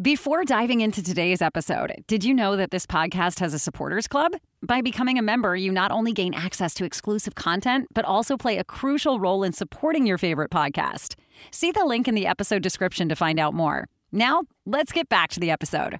Before 0.00 0.46
diving 0.46 0.80
into 0.80 1.02
today's 1.02 1.42
episode, 1.42 2.02
did 2.06 2.24
you 2.24 2.32
know 2.32 2.56
that 2.56 2.70
this 2.70 2.86
podcast 2.86 3.38
has 3.40 3.52
a 3.52 3.58
supporters 3.58 4.08
club? 4.08 4.32
By 4.62 4.80
becoming 4.80 5.18
a 5.18 5.22
member, 5.22 5.54
you 5.54 5.70
not 5.70 5.90
only 5.90 6.14
gain 6.14 6.32
access 6.32 6.72
to 6.74 6.86
exclusive 6.86 7.34
content, 7.34 7.86
but 7.92 8.06
also 8.06 8.38
play 8.38 8.56
a 8.56 8.64
crucial 8.64 9.20
role 9.20 9.42
in 9.42 9.52
supporting 9.52 10.06
your 10.06 10.16
favorite 10.16 10.50
podcast. 10.50 11.16
See 11.50 11.70
the 11.70 11.84
link 11.84 12.08
in 12.08 12.14
the 12.14 12.26
episode 12.26 12.62
description 12.62 13.10
to 13.10 13.14
find 13.14 13.38
out 13.38 13.52
more. 13.52 13.88
Now, 14.10 14.44
let's 14.64 14.90
get 14.90 15.10
back 15.10 15.28
to 15.32 15.40
the 15.40 15.50
episode. 15.50 15.98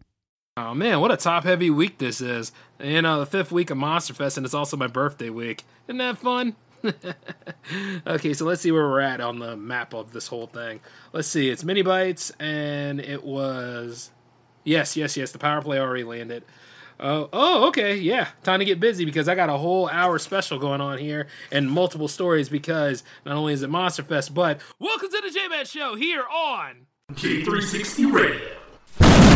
Oh 0.56 0.72
man, 0.72 1.00
what 1.00 1.12
a 1.12 1.18
top 1.18 1.44
heavy 1.44 1.68
week 1.68 1.98
this 1.98 2.22
is. 2.22 2.52
You 2.82 3.02
know, 3.02 3.20
the 3.20 3.26
fifth 3.26 3.52
week 3.52 3.68
of 3.68 3.76
Monster 3.76 4.14
Fest, 4.14 4.38
and 4.38 4.46
it's 4.46 4.54
also 4.54 4.78
my 4.78 4.86
birthday 4.86 5.28
week. 5.28 5.64
Isn't 5.88 5.98
that 5.98 6.16
fun? 6.16 6.56
okay, 8.06 8.32
so 8.34 8.44
let's 8.44 8.62
see 8.62 8.72
where 8.72 8.88
we're 8.88 9.00
at 9.00 9.20
on 9.20 9.38
the 9.38 9.56
map 9.56 9.94
of 9.94 10.12
this 10.12 10.28
whole 10.28 10.46
thing. 10.46 10.80
Let's 11.12 11.28
see, 11.28 11.50
it's 11.50 11.64
mini 11.64 11.82
bites, 11.82 12.32
and 12.40 13.00
it 13.00 13.24
was 13.24 14.10
yes, 14.64 14.96
yes, 14.96 15.16
yes. 15.16 15.32
The 15.32 15.38
power 15.38 15.62
play 15.62 15.78
already 15.78 16.04
landed. 16.04 16.44
Oh, 17.02 17.30
oh, 17.32 17.68
okay, 17.68 17.96
yeah. 17.96 18.28
Time 18.42 18.58
to 18.58 18.64
get 18.66 18.78
busy 18.78 19.06
because 19.06 19.26
I 19.26 19.34
got 19.34 19.48
a 19.48 19.56
whole 19.56 19.88
hour 19.88 20.18
special 20.18 20.58
going 20.58 20.82
on 20.82 20.98
here 20.98 21.28
and 21.50 21.70
multiple 21.70 22.08
stories 22.08 22.50
because 22.50 23.02
not 23.24 23.36
only 23.36 23.54
is 23.54 23.62
it 23.62 23.70
Monster 23.70 24.02
Fest, 24.02 24.34
but 24.34 24.60
welcome 24.78 25.08
to 25.08 25.20
the 25.22 25.30
J 25.30 25.48
Man 25.48 25.64
Show 25.64 25.94
here 25.94 26.24
on 26.24 26.86
J360 27.12 28.12
Radio. 28.12 29.29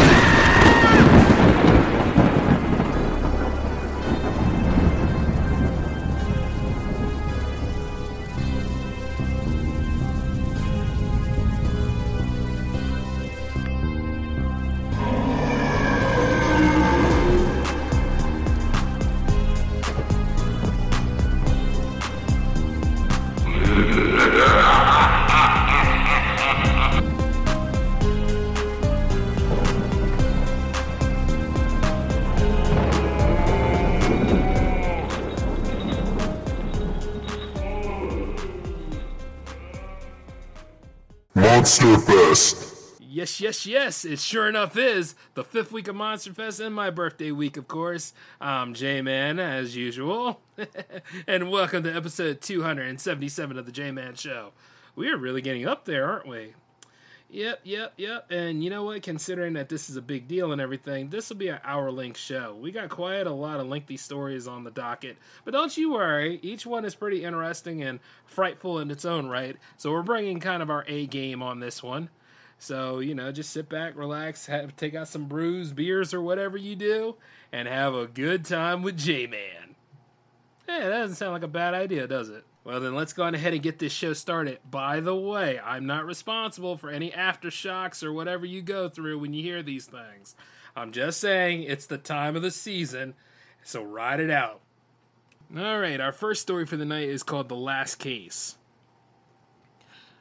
Monster 41.64 41.96
Fest. 41.96 43.00
Yes, 43.00 43.40
yes, 43.40 43.64
yes. 43.64 44.04
It 44.04 44.18
sure 44.18 44.46
enough 44.50 44.76
is 44.76 45.14
the 45.32 45.42
fifth 45.42 45.72
week 45.72 45.88
of 45.88 45.96
Monster 45.96 46.34
Fest 46.34 46.60
and 46.60 46.74
my 46.74 46.90
birthday 46.90 47.30
week, 47.30 47.56
of 47.56 47.68
course. 47.68 48.12
I'm 48.38 48.74
J 48.74 49.00
Man, 49.00 49.38
as 49.38 49.74
usual. 49.74 50.42
and 51.26 51.50
welcome 51.50 51.82
to 51.84 51.90
episode 51.90 52.42
277 52.42 53.56
of 53.56 53.64
the 53.64 53.72
J 53.72 53.92
Man 53.92 54.14
Show. 54.14 54.52
We 54.94 55.08
are 55.08 55.16
really 55.16 55.40
getting 55.40 55.66
up 55.66 55.86
there, 55.86 56.06
aren't 56.06 56.28
we? 56.28 56.52
Yep, 57.30 57.60
yep, 57.64 57.94
yep. 57.96 58.30
And 58.30 58.62
you 58.62 58.70
know 58.70 58.84
what? 58.84 59.02
Considering 59.02 59.54
that 59.54 59.68
this 59.68 59.90
is 59.90 59.96
a 59.96 60.02
big 60.02 60.28
deal 60.28 60.52
and 60.52 60.60
everything, 60.60 61.10
this 61.10 61.28
will 61.28 61.36
be 61.36 61.48
an 61.48 61.58
hour 61.64 61.90
length 61.90 62.18
show. 62.18 62.54
We 62.54 62.70
got 62.70 62.90
quite 62.90 63.26
a 63.26 63.32
lot 63.32 63.58
of 63.58 63.66
lengthy 63.66 63.96
stories 63.96 64.46
on 64.46 64.62
the 64.62 64.70
docket. 64.70 65.16
But 65.44 65.52
don't 65.52 65.76
you 65.76 65.92
worry, 65.92 66.38
each 66.42 66.64
one 66.64 66.84
is 66.84 66.94
pretty 66.94 67.24
interesting 67.24 67.82
and 67.82 67.98
frightful 68.24 68.78
in 68.78 68.90
its 68.90 69.04
own 69.04 69.26
right. 69.26 69.56
So 69.76 69.90
we're 69.90 70.02
bringing 70.02 70.38
kind 70.38 70.62
of 70.62 70.70
our 70.70 70.84
A 70.86 71.06
game 71.06 71.42
on 71.42 71.58
this 71.58 71.82
one. 71.82 72.08
So, 72.58 73.00
you 73.00 73.16
know, 73.16 73.32
just 73.32 73.50
sit 73.50 73.68
back, 73.68 73.96
relax, 73.96 74.46
have, 74.46 74.76
take 74.76 74.94
out 74.94 75.08
some 75.08 75.26
brews, 75.26 75.72
beers, 75.72 76.14
or 76.14 76.22
whatever 76.22 76.56
you 76.56 76.76
do, 76.76 77.16
and 77.52 77.66
have 77.66 77.94
a 77.94 78.06
good 78.06 78.44
time 78.44 78.82
with 78.82 78.96
J 78.96 79.26
Man. 79.26 79.74
Hey, 80.66 80.80
that 80.80 80.88
doesn't 80.88 81.16
sound 81.16 81.32
like 81.32 81.42
a 81.42 81.48
bad 81.48 81.74
idea, 81.74 82.06
does 82.06 82.28
it? 82.28 82.44
Well, 82.64 82.80
then 82.80 82.94
let's 82.94 83.12
go 83.12 83.24
on 83.24 83.34
ahead 83.34 83.52
and 83.52 83.62
get 83.62 83.78
this 83.78 83.92
show 83.92 84.14
started. 84.14 84.58
By 84.68 85.00
the 85.00 85.14
way, 85.14 85.60
I'm 85.60 85.86
not 85.86 86.06
responsible 86.06 86.78
for 86.78 86.88
any 86.88 87.10
aftershocks 87.10 88.02
or 88.02 88.10
whatever 88.10 88.46
you 88.46 88.62
go 88.62 88.88
through 88.88 89.18
when 89.18 89.34
you 89.34 89.42
hear 89.42 89.62
these 89.62 89.84
things. 89.84 90.34
I'm 90.74 90.90
just 90.90 91.20
saying 91.20 91.64
it's 91.64 91.86
the 91.86 91.98
time 91.98 92.36
of 92.36 92.42
the 92.42 92.50
season, 92.50 93.14
so 93.62 93.82
ride 93.82 94.18
it 94.18 94.30
out. 94.30 94.60
All 95.54 95.78
right, 95.78 96.00
our 96.00 96.12
first 96.12 96.40
story 96.40 96.64
for 96.64 96.78
the 96.78 96.86
night 96.86 97.10
is 97.10 97.22
called 97.22 97.50
The 97.50 97.54
Last 97.54 97.96
Case. 97.96 98.56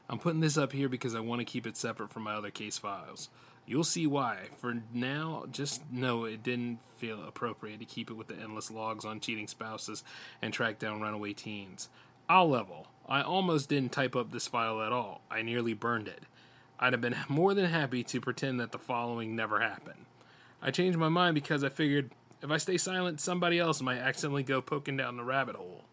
I'm 0.10 0.20
putting 0.20 0.42
this 0.42 0.58
up 0.58 0.74
here 0.74 0.90
because 0.90 1.16
I 1.16 1.22
want 1.22 1.40
to 1.40 1.46
keep 1.46 1.66
it 1.66 1.78
separate 1.78 2.12
from 2.12 2.24
my 2.24 2.34
other 2.34 2.52
case 2.52 2.78
files. 2.78 3.30
You'll 3.66 3.86
see 3.86 4.06
why. 4.06 4.50
For 4.58 4.84
now, 4.94 5.46
just 5.50 5.90
know 5.90 6.26
it 6.26 6.44
didn't 6.44 6.80
feel 6.98 7.24
appropriate 7.26 7.80
to 7.80 7.86
keep 7.86 8.12
it 8.12 8.16
with 8.16 8.28
the 8.28 8.36
endless 8.36 8.70
logs 8.70 9.06
on 9.06 9.22
cheating 9.22 9.48
spouses 9.48 10.04
and 10.42 10.54
track 10.54 10.78
down 10.78 11.02
runaway 11.02 11.32
teens. 11.32 11.88
I'll 12.34 12.50
level. 12.50 12.88
I 13.08 13.22
almost 13.22 13.70
didn't 13.70 13.92
type 13.92 14.16
up 14.16 14.32
this 14.32 14.48
file 14.48 14.82
at 14.82 14.92
all. 14.92 15.22
I 15.30 15.44
nearly 15.44 15.76
burned 15.76 16.08
it. 16.08 16.24
I'd 16.80 16.94
have 16.94 17.02
been 17.02 17.16
more 17.30 17.54
than 17.54 17.66
happy 17.66 18.04
to 18.06 18.20
pretend 18.20 18.60
that 18.60 18.72
the 18.72 18.80
following 18.80 19.36
never 19.36 19.60
happened. 19.60 20.08
I 20.60 20.72
changed 20.72 20.98
my 20.98 21.10
mind 21.10 21.36
because 21.36 21.64
I 21.64 21.70
figured 21.70 22.10
if 22.42 22.50
I 22.50 22.58
stay 22.58 22.80
silent, 22.80 23.22
somebody 23.22 23.60
else 23.60 23.84
might 23.84 24.00
accidentally 24.00 24.42
go 24.42 24.64
poking 24.64 24.98
down 24.98 25.16
the 25.16 25.24
rabbit 25.24 25.56
hole. 25.56 25.84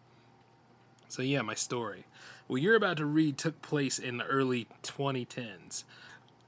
So, 1.09 1.21
yeah, 1.21 1.43
my 1.43 1.53
story. 1.53 2.05
What 2.47 2.63
you're 2.63 2.75
about 2.75 2.97
to 2.97 3.05
read 3.05 3.37
took 3.37 3.61
place 3.61 3.99
in 3.99 4.17
the 4.17 4.25
early 4.25 4.67
2010s. 4.81 5.83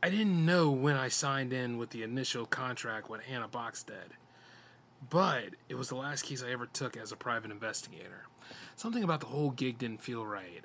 I 0.02 0.10
didn't 0.10 0.44
know 0.44 0.72
when 0.72 0.96
I 0.96 1.08
signed 1.08 1.54
in 1.54 1.78
with 1.78 1.92
the 1.92 2.02
initial 2.02 2.48
contract 2.48 3.12
with 3.12 3.22
Hannah 3.22 3.48
Boxstead, 3.48 4.18
but 5.08 5.50
it 5.70 5.76
was 5.76 5.90
the 5.90 5.96
last 5.96 6.24
case 6.24 6.42
I 6.42 6.50
ever 6.50 6.66
took 6.66 6.98
as 6.98 7.12
a 7.12 7.16
private 7.16 7.52
investigator. 7.52 8.24
Something 8.76 9.04
about 9.04 9.20
the 9.20 9.28
whole 9.28 9.52
gig 9.52 9.78
didn't 9.78 10.02
feel 10.02 10.26
right. 10.26 10.64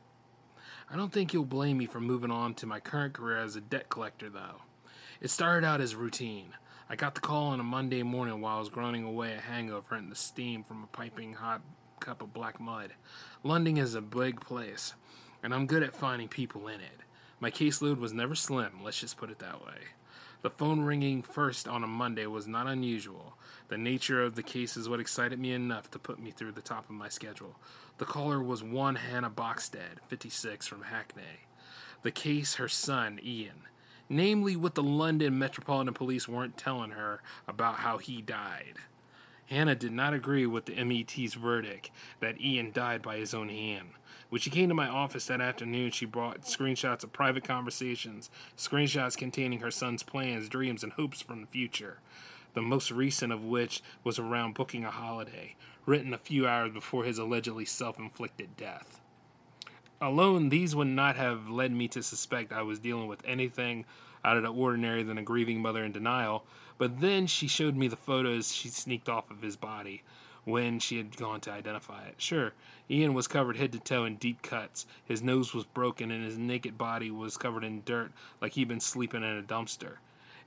I 0.90 0.96
don't 0.96 1.12
think 1.12 1.32
you'll 1.32 1.44
blame 1.44 1.78
me 1.78 1.86
for 1.86 2.00
moving 2.00 2.30
on 2.30 2.54
to 2.54 2.66
my 2.66 2.80
current 2.80 3.12
career 3.12 3.38
as 3.38 3.56
a 3.56 3.60
debt 3.60 3.88
collector, 3.90 4.30
though. 4.30 4.62
It 5.20 5.30
started 5.30 5.66
out 5.66 5.80
as 5.80 5.94
routine. 5.94 6.54
I 6.88 6.96
got 6.96 7.14
the 7.14 7.20
call 7.20 7.48
on 7.48 7.60
a 7.60 7.64
Monday 7.64 8.02
morning 8.02 8.40
while 8.40 8.56
I 8.56 8.60
was 8.60 8.70
groaning 8.70 9.04
away 9.04 9.34
a 9.34 9.40
hangover 9.40 9.94
and 9.94 10.10
the 10.10 10.16
steam 10.16 10.64
from 10.64 10.82
a 10.82 10.86
piping 10.86 11.34
hot 11.34 11.60
cup 12.00 12.22
of 12.22 12.32
black 12.32 12.58
mud. 12.58 12.94
London 13.42 13.76
is 13.76 13.94
a 13.94 14.00
big 14.00 14.40
place, 14.40 14.94
and 15.42 15.52
I'm 15.52 15.66
good 15.66 15.82
at 15.82 15.94
finding 15.94 16.28
people 16.28 16.66
in 16.68 16.80
it. 16.80 17.00
My 17.40 17.50
caseload 17.50 17.98
was 17.98 18.14
never 18.14 18.34
slim, 18.34 18.82
let's 18.82 19.00
just 19.00 19.18
put 19.18 19.30
it 19.30 19.38
that 19.40 19.64
way. 19.64 19.74
The 20.40 20.50
phone 20.50 20.80
ringing 20.80 21.22
first 21.22 21.68
on 21.68 21.84
a 21.84 21.88
Monday 21.88 22.26
was 22.26 22.46
not 22.46 22.66
unusual. 22.66 23.36
The 23.68 23.78
nature 23.78 24.22
of 24.22 24.34
the 24.34 24.42
case 24.42 24.76
is 24.76 24.88
what 24.88 25.00
excited 25.00 25.38
me 25.38 25.52
enough 25.52 25.90
to 25.90 25.98
put 25.98 26.18
me 26.18 26.30
through 26.30 26.52
the 26.52 26.62
top 26.62 26.88
of 26.88 26.94
my 26.94 27.10
schedule. 27.10 27.56
The 27.98 28.06
caller 28.06 28.42
was 28.42 28.62
one 28.62 28.96
Hannah 28.96 29.30
Boxstead, 29.30 30.00
56, 30.06 30.66
from 30.66 30.82
Hackney. 30.82 31.46
The 32.02 32.10
case, 32.10 32.54
her 32.54 32.68
son, 32.68 33.20
Ian. 33.22 33.62
Namely, 34.08 34.56
what 34.56 34.74
the 34.74 34.82
London 34.82 35.38
Metropolitan 35.38 35.92
Police 35.92 36.26
weren't 36.26 36.56
telling 36.56 36.92
her 36.92 37.20
about 37.46 37.76
how 37.76 37.98
he 37.98 38.22
died. 38.22 38.76
Hannah 39.46 39.74
did 39.74 39.92
not 39.92 40.14
agree 40.14 40.46
with 40.46 40.64
the 40.64 40.82
MET's 40.82 41.34
verdict 41.34 41.90
that 42.20 42.40
Ian 42.40 42.72
died 42.72 43.02
by 43.02 43.16
his 43.16 43.34
own 43.34 43.50
hand. 43.50 43.88
When 44.30 44.40
she 44.40 44.50
came 44.50 44.68
to 44.68 44.74
my 44.74 44.88
office 44.88 45.26
that 45.26 45.40
afternoon, 45.40 45.90
she 45.90 46.04
brought 46.04 46.42
screenshots 46.42 47.02
of 47.02 47.12
private 47.12 47.44
conversations, 47.44 48.30
screenshots 48.56 49.16
containing 49.16 49.60
her 49.60 49.70
son's 49.70 50.02
plans, 50.02 50.48
dreams, 50.48 50.82
and 50.82 50.92
hopes 50.92 51.22
from 51.22 51.40
the 51.40 51.46
future. 51.46 52.00
The 52.54 52.62
most 52.62 52.90
recent 52.90 53.32
of 53.32 53.44
which 53.44 53.82
was 54.04 54.18
around 54.18 54.54
booking 54.54 54.84
a 54.84 54.90
holiday, 54.90 55.54
written 55.86 56.12
a 56.12 56.18
few 56.18 56.46
hours 56.46 56.72
before 56.72 57.04
his 57.04 57.18
allegedly 57.18 57.64
self 57.64 57.98
inflicted 57.98 58.56
death. 58.56 59.00
Alone, 60.00 60.48
these 60.48 60.76
would 60.76 60.88
not 60.88 61.16
have 61.16 61.48
led 61.48 61.72
me 61.72 61.88
to 61.88 62.02
suspect 62.02 62.52
I 62.52 62.62
was 62.62 62.78
dealing 62.78 63.08
with 63.08 63.22
anything 63.24 63.84
out 64.24 64.36
of 64.36 64.42
the 64.42 64.52
ordinary 64.52 65.02
than 65.02 65.18
a 65.18 65.22
grieving 65.22 65.60
mother 65.60 65.84
in 65.84 65.92
denial, 65.92 66.44
but 66.76 67.00
then 67.00 67.26
she 67.26 67.48
showed 67.48 67.76
me 67.76 67.88
the 67.88 67.96
photos 67.96 68.54
she 68.54 68.68
sneaked 68.68 69.08
off 69.08 69.30
of 69.30 69.42
his 69.42 69.56
body 69.56 70.02
when 70.44 70.78
she 70.78 70.96
had 70.96 71.16
gone 71.16 71.40
to 71.40 71.52
identify 71.52 72.04
it. 72.04 72.14
Sure, 72.16 72.52
Ian 72.90 73.12
was 73.12 73.28
covered 73.28 73.56
head 73.56 73.72
to 73.72 73.78
toe 73.78 74.04
in 74.04 74.16
deep 74.16 74.40
cuts. 74.40 74.86
His 75.04 75.22
nose 75.22 75.52
was 75.52 75.64
broken 75.64 76.10
and 76.10 76.24
his 76.24 76.38
naked 76.38 76.78
body 76.78 77.10
was 77.10 77.36
covered 77.36 77.64
in 77.64 77.82
dirt 77.84 78.12
like 78.40 78.52
he'd 78.52 78.68
been 78.68 78.80
sleeping 78.80 79.22
in 79.22 79.36
a 79.36 79.42
dumpster. 79.42 79.96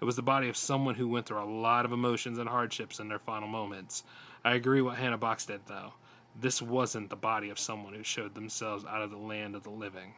It 0.02 0.06
was 0.06 0.16
the 0.16 0.24
body 0.24 0.50
of 0.50 0.58
someone 0.58 0.96
who 0.96 1.08
went 1.08 1.28
through 1.28 1.44
a 1.44 1.46
lot 1.46 1.86
of 1.86 1.92
emotions 1.92 2.40
and 2.40 2.50
hardships 2.50 3.00
in 3.00 3.08
their 3.08 3.20
final 3.20 3.48
moments. 3.48 4.04
I 4.44 4.56
agree 4.56 4.82
with 4.82 4.96
Hannah 4.96 5.20
Boxstead, 5.20 5.60
though. 5.68 5.94
This 6.40 6.60
wasn't 6.60 7.12
the 7.12 7.16
body 7.16 7.52
of 7.52 7.60
someone 7.60 7.94
who 7.94 8.04
showed 8.04 8.34
themselves 8.34 8.84
out 8.84 9.04
of 9.04 9.12
the 9.12 9.18
land 9.18 9.56
of 9.56 9.64
the 9.64 9.70
living. 9.70 10.16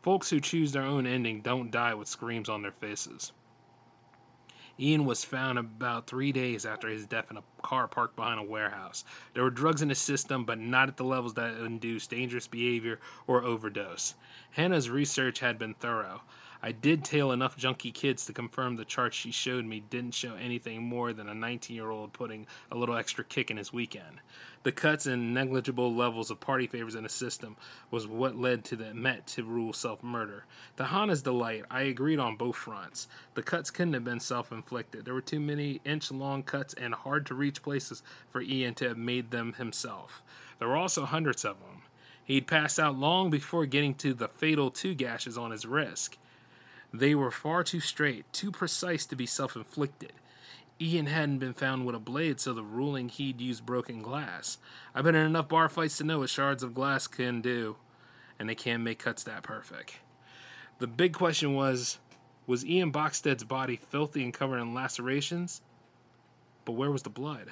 Folks 0.00 0.30
who 0.30 0.40
choose 0.40 0.72
their 0.72 0.82
own 0.82 1.06
ending 1.06 1.42
don't 1.42 1.70
die 1.70 1.92
with 1.92 2.08
screams 2.08 2.48
on 2.48 2.62
their 2.62 2.72
faces. 2.72 3.32
Ian 4.80 5.04
was 5.04 5.22
found 5.22 5.58
about 5.58 6.06
three 6.06 6.32
days 6.32 6.64
after 6.66 6.88
his 6.88 7.06
death 7.06 7.30
in 7.30 7.36
a 7.36 7.44
car 7.62 7.86
parked 7.86 8.16
behind 8.16 8.40
a 8.40 8.42
warehouse. 8.42 9.04
There 9.34 9.44
were 9.44 9.50
drugs 9.50 9.82
in 9.82 9.88
his 9.88 10.00
system, 10.00 10.44
but 10.44 10.58
not 10.58 10.88
at 10.88 10.96
the 10.96 11.04
levels 11.04 11.34
that 11.34 11.58
induced 11.58 12.10
dangerous 12.10 12.48
behavior 12.48 13.00
or 13.26 13.44
overdose. 13.44 14.14
Hannah's 14.52 14.90
research 14.90 15.40
had 15.40 15.58
been 15.58 15.74
thorough. 15.74 16.22
I 16.64 16.72
did 16.72 17.04
tail 17.04 17.30
enough 17.30 17.58
junkie 17.58 17.92
kids 17.92 18.24
to 18.24 18.32
confirm 18.32 18.76
the 18.76 18.86
chart 18.86 19.12
she 19.12 19.30
showed 19.30 19.66
me 19.66 19.80
didn't 19.80 20.14
show 20.14 20.34
anything 20.34 20.82
more 20.82 21.12
than 21.12 21.28
a 21.28 21.34
19 21.34 21.76
year 21.76 21.90
old 21.90 22.14
putting 22.14 22.46
a 22.72 22.74
little 22.74 22.96
extra 22.96 23.22
kick 23.22 23.50
in 23.50 23.58
his 23.58 23.70
weekend. 23.70 24.22
The 24.62 24.72
cuts 24.72 25.04
and 25.04 25.34
negligible 25.34 25.94
levels 25.94 26.30
of 26.30 26.40
party 26.40 26.66
favors 26.66 26.94
in 26.94 27.02
the 27.02 27.10
system 27.10 27.58
was 27.90 28.06
what 28.06 28.38
led 28.38 28.64
to 28.64 28.76
the 28.76 28.94
Met 28.94 29.26
to 29.26 29.44
rule 29.44 29.74
self 29.74 30.02
murder. 30.02 30.46
To 30.78 30.84
Hannah's 30.84 31.20
delight, 31.20 31.66
I 31.70 31.82
agreed 31.82 32.18
on 32.18 32.36
both 32.36 32.56
fronts. 32.56 33.08
The 33.34 33.42
cuts 33.42 33.70
couldn't 33.70 33.92
have 33.92 34.04
been 34.04 34.18
self 34.18 34.50
inflicted. 34.50 35.04
There 35.04 35.12
were 35.12 35.20
too 35.20 35.40
many 35.40 35.82
inch 35.84 36.10
long 36.10 36.42
cuts 36.42 36.72
and 36.72 36.94
hard 36.94 37.26
to 37.26 37.34
reach 37.34 37.62
places 37.62 38.02
for 38.30 38.40
Ian 38.40 38.72
to 38.76 38.88
have 38.88 38.96
made 38.96 39.32
them 39.32 39.52
himself. 39.58 40.22
There 40.58 40.68
were 40.68 40.78
also 40.78 41.04
hundreds 41.04 41.44
of 41.44 41.60
them. 41.60 41.82
He'd 42.24 42.46
passed 42.46 42.80
out 42.80 42.96
long 42.96 43.28
before 43.28 43.66
getting 43.66 43.94
to 43.96 44.14
the 44.14 44.28
fatal 44.28 44.70
two 44.70 44.94
gashes 44.94 45.36
on 45.36 45.50
his 45.50 45.66
wrist. 45.66 46.16
They 46.94 47.16
were 47.16 47.32
far 47.32 47.64
too 47.64 47.80
straight, 47.80 48.32
too 48.32 48.52
precise 48.52 49.04
to 49.06 49.16
be 49.16 49.26
self 49.26 49.56
inflicted. 49.56 50.12
Ian 50.80 51.06
hadn't 51.06 51.40
been 51.40 51.52
found 51.52 51.84
with 51.84 51.96
a 51.96 51.98
blade, 51.98 52.38
so 52.38 52.54
the 52.54 52.62
ruling 52.62 53.08
he'd 53.08 53.40
used 53.40 53.66
broken 53.66 54.00
glass. 54.00 54.58
I've 54.94 55.02
been 55.02 55.16
in 55.16 55.26
enough 55.26 55.48
bar 55.48 55.68
fights 55.68 55.98
to 55.98 56.04
know 56.04 56.20
what 56.20 56.30
shards 56.30 56.62
of 56.62 56.72
glass 56.72 57.08
can 57.08 57.40
do, 57.40 57.74
and 58.38 58.48
they 58.48 58.54
can't 58.54 58.84
make 58.84 59.00
cuts 59.00 59.24
that 59.24 59.42
perfect. 59.42 59.96
The 60.78 60.86
big 60.86 61.14
question 61.14 61.54
was 61.54 61.98
was 62.46 62.64
Ian 62.64 62.92
Boxstead's 62.92 63.42
body 63.42 63.74
filthy 63.74 64.22
and 64.22 64.32
covered 64.32 64.60
in 64.60 64.72
lacerations? 64.72 65.62
But 66.64 66.72
where 66.72 66.92
was 66.92 67.02
the 67.02 67.10
blood? 67.10 67.48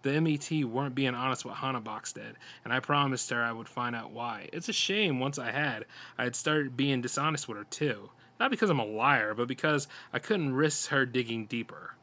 The 0.00 0.18
MET 0.22 0.64
weren't 0.64 0.94
being 0.94 1.14
honest 1.14 1.44
with 1.44 1.56
Hannah 1.56 1.82
Boxstead, 1.82 2.32
and 2.64 2.72
I 2.72 2.80
promised 2.80 3.28
her 3.28 3.42
I 3.42 3.52
would 3.52 3.68
find 3.68 3.94
out 3.94 4.10
why. 4.10 4.48
It's 4.54 4.70
a 4.70 4.72
shame 4.72 5.20
once 5.20 5.38
I 5.38 5.50
had, 5.50 5.84
I 6.16 6.24
had 6.24 6.34
started 6.34 6.78
being 6.78 7.02
dishonest 7.02 7.46
with 7.46 7.58
her 7.58 7.64
too. 7.64 8.08
Not 8.38 8.50
because 8.50 8.70
I'm 8.70 8.78
a 8.78 8.84
liar, 8.84 9.34
but 9.34 9.48
because 9.48 9.88
I 10.12 10.18
couldn't 10.18 10.54
risk 10.54 10.90
her 10.90 11.04
digging 11.06 11.46
deeper. 11.46 11.94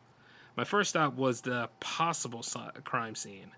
My 0.58 0.64
first 0.64 0.92
stop 0.92 1.16
was 1.16 1.42
the 1.42 1.70
possible 1.80 2.44
crime 2.84 3.16
scene. 3.16 3.52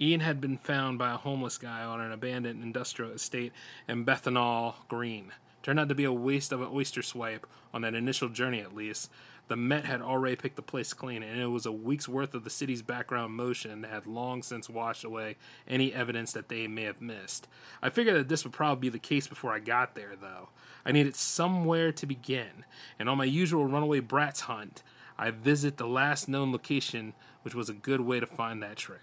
Ian 0.00 0.20
had 0.20 0.40
been 0.40 0.58
found 0.58 0.98
by 0.98 1.12
a 1.12 1.16
homeless 1.16 1.58
guy 1.58 1.82
on 1.82 2.00
an 2.00 2.12
abandoned 2.12 2.62
industrial 2.62 3.12
estate 3.12 3.52
in 3.88 4.04
Bethnal 4.04 4.76
Green. 4.88 5.32
Turned 5.62 5.78
out 5.78 5.88
to 5.88 5.94
be 5.94 6.04
a 6.04 6.12
waste 6.12 6.52
of 6.52 6.60
an 6.60 6.68
oyster 6.72 7.02
swipe, 7.02 7.46
on 7.72 7.82
that 7.82 7.94
initial 7.94 8.28
journey 8.28 8.60
at 8.60 8.74
least. 8.74 9.10
The 9.48 9.56
Met 9.56 9.84
had 9.84 10.00
already 10.00 10.36
picked 10.36 10.56
the 10.56 10.62
place 10.62 10.94
clean, 10.94 11.22
and 11.22 11.40
it 11.40 11.46
was 11.46 11.66
a 11.66 11.72
week's 11.72 12.08
worth 12.08 12.32
of 12.32 12.44
the 12.44 12.50
city's 12.50 12.80
background 12.80 13.34
motion 13.34 13.82
that 13.82 13.90
had 13.90 14.06
long 14.06 14.42
since 14.42 14.70
washed 14.70 15.04
away 15.04 15.36
any 15.68 15.92
evidence 15.92 16.32
that 16.32 16.48
they 16.48 16.66
may 16.66 16.84
have 16.84 17.02
missed. 17.02 17.48
I 17.82 17.90
figured 17.90 18.16
that 18.16 18.28
this 18.28 18.44
would 18.44 18.52
probably 18.52 18.88
be 18.88 18.92
the 18.92 18.98
case 18.98 19.26
before 19.26 19.52
I 19.52 19.58
got 19.58 19.94
there, 19.94 20.14
though. 20.18 20.48
I 20.86 20.92
needed 20.92 21.16
somewhere 21.16 21.92
to 21.92 22.06
begin, 22.06 22.64
and 22.98 23.08
on 23.08 23.18
my 23.18 23.24
usual 23.24 23.66
runaway 23.66 24.00
brats 24.00 24.42
hunt, 24.42 24.82
I 25.18 25.30
visit 25.30 25.76
the 25.76 25.86
last 25.86 26.28
known 26.28 26.50
location, 26.52 27.12
which 27.42 27.54
was 27.54 27.68
a 27.68 27.74
good 27.74 28.00
way 28.00 28.20
to 28.20 28.26
find 28.26 28.62
that 28.62 28.76
trail. 28.76 28.98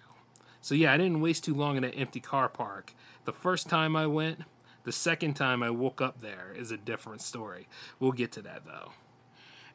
So 0.62 0.76
yeah, 0.76 0.94
I 0.94 0.98
didn't 0.98 1.22
waste 1.22 1.44
too 1.44 1.54
long 1.54 1.78
in 1.78 1.84
that 1.84 1.96
empty 1.96 2.20
car 2.20 2.50
park. 2.50 2.94
The 3.26 3.34
first 3.34 3.70
time 3.70 3.96
I 3.96 4.08
went, 4.08 4.42
the 4.84 4.92
second 4.92 5.36
time 5.36 5.62
I 5.62 5.70
woke 5.70 6.02
up 6.02 6.22
there 6.22 6.54
is 6.56 6.72
a 6.72 6.78
different 6.78 7.22
story. 7.22 7.68
We'll 8.00 8.12
get 8.12 8.32
to 8.34 8.42
that 8.42 8.66
though. 8.66 8.92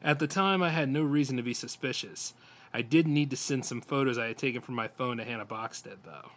At 0.05 0.19
the 0.19 0.27
time, 0.27 0.61
I 0.61 0.69
had 0.69 0.87
no 0.87 1.01
reason 1.01 1.35
to 1.37 1.41
be 1.41 1.55
suspicious. 1.55 2.35
I 2.71 2.83
did 2.83 3.07
need 3.07 3.31
to 3.31 3.35
send 3.35 3.65
some 3.65 3.81
photos 3.81 4.19
I 4.19 4.27
had 4.27 4.37
taken 4.37 4.61
from 4.61 4.75
my 4.75 4.87
phone 4.87 5.17
to 5.17 5.23
Hannah 5.23 5.47
Boxstead, 5.47 6.03
though. 6.05 6.29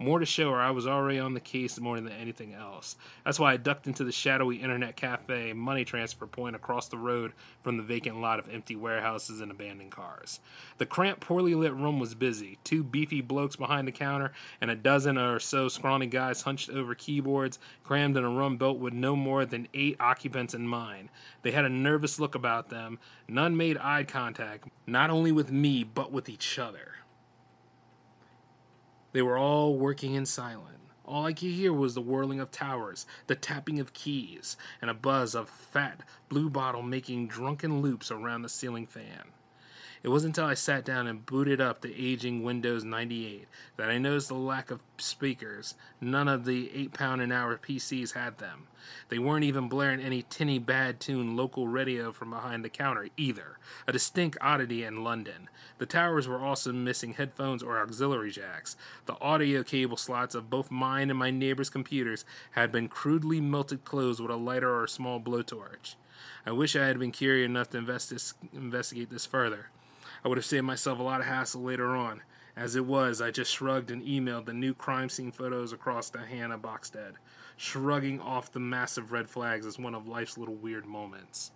More 0.00 0.20
to 0.20 0.26
show 0.26 0.52
her 0.52 0.60
I 0.60 0.70
was 0.70 0.86
already 0.86 1.18
on 1.18 1.34
the 1.34 1.40
case 1.40 1.80
more 1.80 2.00
than 2.00 2.12
anything 2.12 2.54
else. 2.54 2.94
That's 3.24 3.40
why 3.40 3.54
I 3.54 3.56
ducked 3.56 3.88
into 3.88 4.04
the 4.04 4.12
shadowy 4.12 4.56
internet 4.56 4.94
cafe 4.94 5.52
money 5.52 5.84
transfer 5.84 6.26
point 6.26 6.54
across 6.54 6.86
the 6.86 6.96
road 6.96 7.32
from 7.64 7.76
the 7.76 7.82
vacant 7.82 8.20
lot 8.20 8.38
of 8.38 8.48
empty 8.48 8.76
warehouses 8.76 9.40
and 9.40 9.50
abandoned 9.50 9.90
cars. 9.90 10.38
The 10.78 10.86
cramped, 10.86 11.20
poorly 11.20 11.56
lit 11.56 11.74
room 11.74 11.98
was 11.98 12.14
busy. 12.14 12.58
Two 12.62 12.84
beefy 12.84 13.20
blokes 13.20 13.56
behind 13.56 13.88
the 13.88 13.92
counter 13.92 14.30
and 14.60 14.70
a 14.70 14.76
dozen 14.76 15.18
or 15.18 15.40
so 15.40 15.66
scrawny 15.66 16.06
guys 16.06 16.42
hunched 16.42 16.70
over 16.70 16.94
keyboards, 16.94 17.58
crammed 17.82 18.16
in 18.16 18.22
a 18.22 18.30
room 18.30 18.56
built 18.56 18.78
with 18.78 18.92
no 18.92 19.16
more 19.16 19.44
than 19.44 19.66
eight 19.74 19.96
occupants 19.98 20.54
in 20.54 20.68
mind. 20.68 21.08
They 21.42 21.50
had 21.50 21.64
a 21.64 21.70
nervous 21.70 22.20
look 22.20 22.36
about 22.36 22.68
them. 22.68 23.00
None 23.26 23.56
made 23.56 23.76
eye 23.78 24.04
contact, 24.04 24.68
not 24.86 25.10
only 25.10 25.32
with 25.32 25.50
me, 25.50 25.82
but 25.82 26.12
with 26.12 26.28
each 26.28 26.56
other. 26.56 26.97
They 29.18 29.22
were 29.22 29.36
all 29.36 29.74
working 29.74 30.14
in 30.14 30.26
silence. 30.26 30.78
All 31.04 31.26
I 31.26 31.32
could 31.32 31.48
hear 31.48 31.72
was 31.72 31.96
the 31.96 32.00
whirling 32.00 32.38
of 32.38 32.52
towers, 32.52 33.04
the 33.26 33.34
tapping 33.34 33.80
of 33.80 33.92
keys, 33.92 34.56
and 34.80 34.88
a 34.88 34.94
buzz 34.94 35.34
of 35.34 35.48
fat 35.48 36.02
blue 36.28 36.48
bottle 36.48 36.82
making 36.82 37.26
drunken 37.26 37.82
loops 37.82 38.12
around 38.12 38.42
the 38.42 38.48
ceiling 38.48 38.86
fan. 38.86 39.32
It 40.02 40.08
wasn't 40.08 40.36
until 40.36 40.48
I 40.48 40.54
sat 40.54 40.84
down 40.84 41.06
and 41.06 41.26
booted 41.26 41.60
up 41.60 41.80
the 41.80 41.94
aging 41.94 42.42
Windows 42.42 42.84
98 42.84 43.48
that 43.76 43.90
I 43.90 43.98
noticed 43.98 44.28
the 44.28 44.34
lack 44.34 44.70
of 44.70 44.82
speakers. 44.96 45.74
None 46.00 46.28
of 46.28 46.44
the 46.44 46.70
8 46.72 46.92
pound 46.92 47.20
an 47.20 47.32
hour 47.32 47.58
PCs 47.58 48.14
had 48.14 48.38
them. 48.38 48.68
They 49.08 49.18
weren't 49.18 49.44
even 49.44 49.68
blaring 49.68 50.00
any 50.00 50.22
tinny 50.22 50.58
bad 50.58 51.00
tune 51.00 51.36
local 51.36 51.66
radio 51.66 52.12
from 52.12 52.30
behind 52.30 52.64
the 52.64 52.68
counter 52.68 53.08
either, 53.16 53.58
a 53.86 53.92
distinct 53.92 54.38
oddity 54.40 54.84
in 54.84 55.02
London. 55.02 55.48
The 55.78 55.86
towers 55.86 56.28
were 56.28 56.40
also 56.40 56.72
missing 56.72 57.14
headphones 57.14 57.62
or 57.62 57.80
auxiliary 57.80 58.30
jacks. 58.30 58.76
The 59.06 59.20
audio 59.20 59.62
cable 59.62 59.96
slots 59.96 60.34
of 60.34 60.48
both 60.48 60.70
mine 60.70 61.10
and 61.10 61.18
my 61.18 61.30
neighbor's 61.30 61.70
computers 61.70 62.24
had 62.52 62.70
been 62.70 62.88
crudely 62.88 63.40
melted 63.40 63.84
closed 63.84 64.20
with 64.20 64.30
a 64.30 64.36
lighter 64.36 64.70
or 64.70 64.84
a 64.84 64.88
small 64.88 65.20
blowtorch. 65.20 65.96
I 66.46 66.52
wish 66.52 66.76
I 66.76 66.86
had 66.86 66.98
been 66.98 67.12
curious 67.12 67.46
enough 67.46 67.70
to 67.70 67.78
invest 67.78 68.10
this, 68.10 68.34
investigate 68.54 69.10
this 69.10 69.26
further. 69.26 69.70
I 70.24 70.28
would 70.28 70.38
have 70.38 70.44
saved 70.44 70.64
myself 70.64 70.98
a 70.98 71.02
lot 71.02 71.20
of 71.20 71.26
hassle 71.26 71.62
later 71.62 71.94
on. 71.94 72.22
As 72.56 72.74
it 72.74 72.84
was, 72.84 73.20
I 73.20 73.30
just 73.30 73.52
shrugged 73.52 73.90
and 73.90 74.02
emailed 74.02 74.46
the 74.46 74.52
new 74.52 74.74
crime 74.74 75.08
scene 75.08 75.30
photos 75.30 75.72
across 75.72 76.10
to 76.10 76.18
Hannah 76.18 76.58
Boxstead, 76.58 77.12
shrugging 77.56 78.20
off 78.20 78.50
the 78.50 78.58
massive 78.58 79.12
red 79.12 79.30
flags 79.30 79.64
as 79.64 79.78
one 79.78 79.94
of 79.94 80.08
life's 80.08 80.36
little 80.36 80.56
weird 80.56 80.84
moments. 80.84 81.52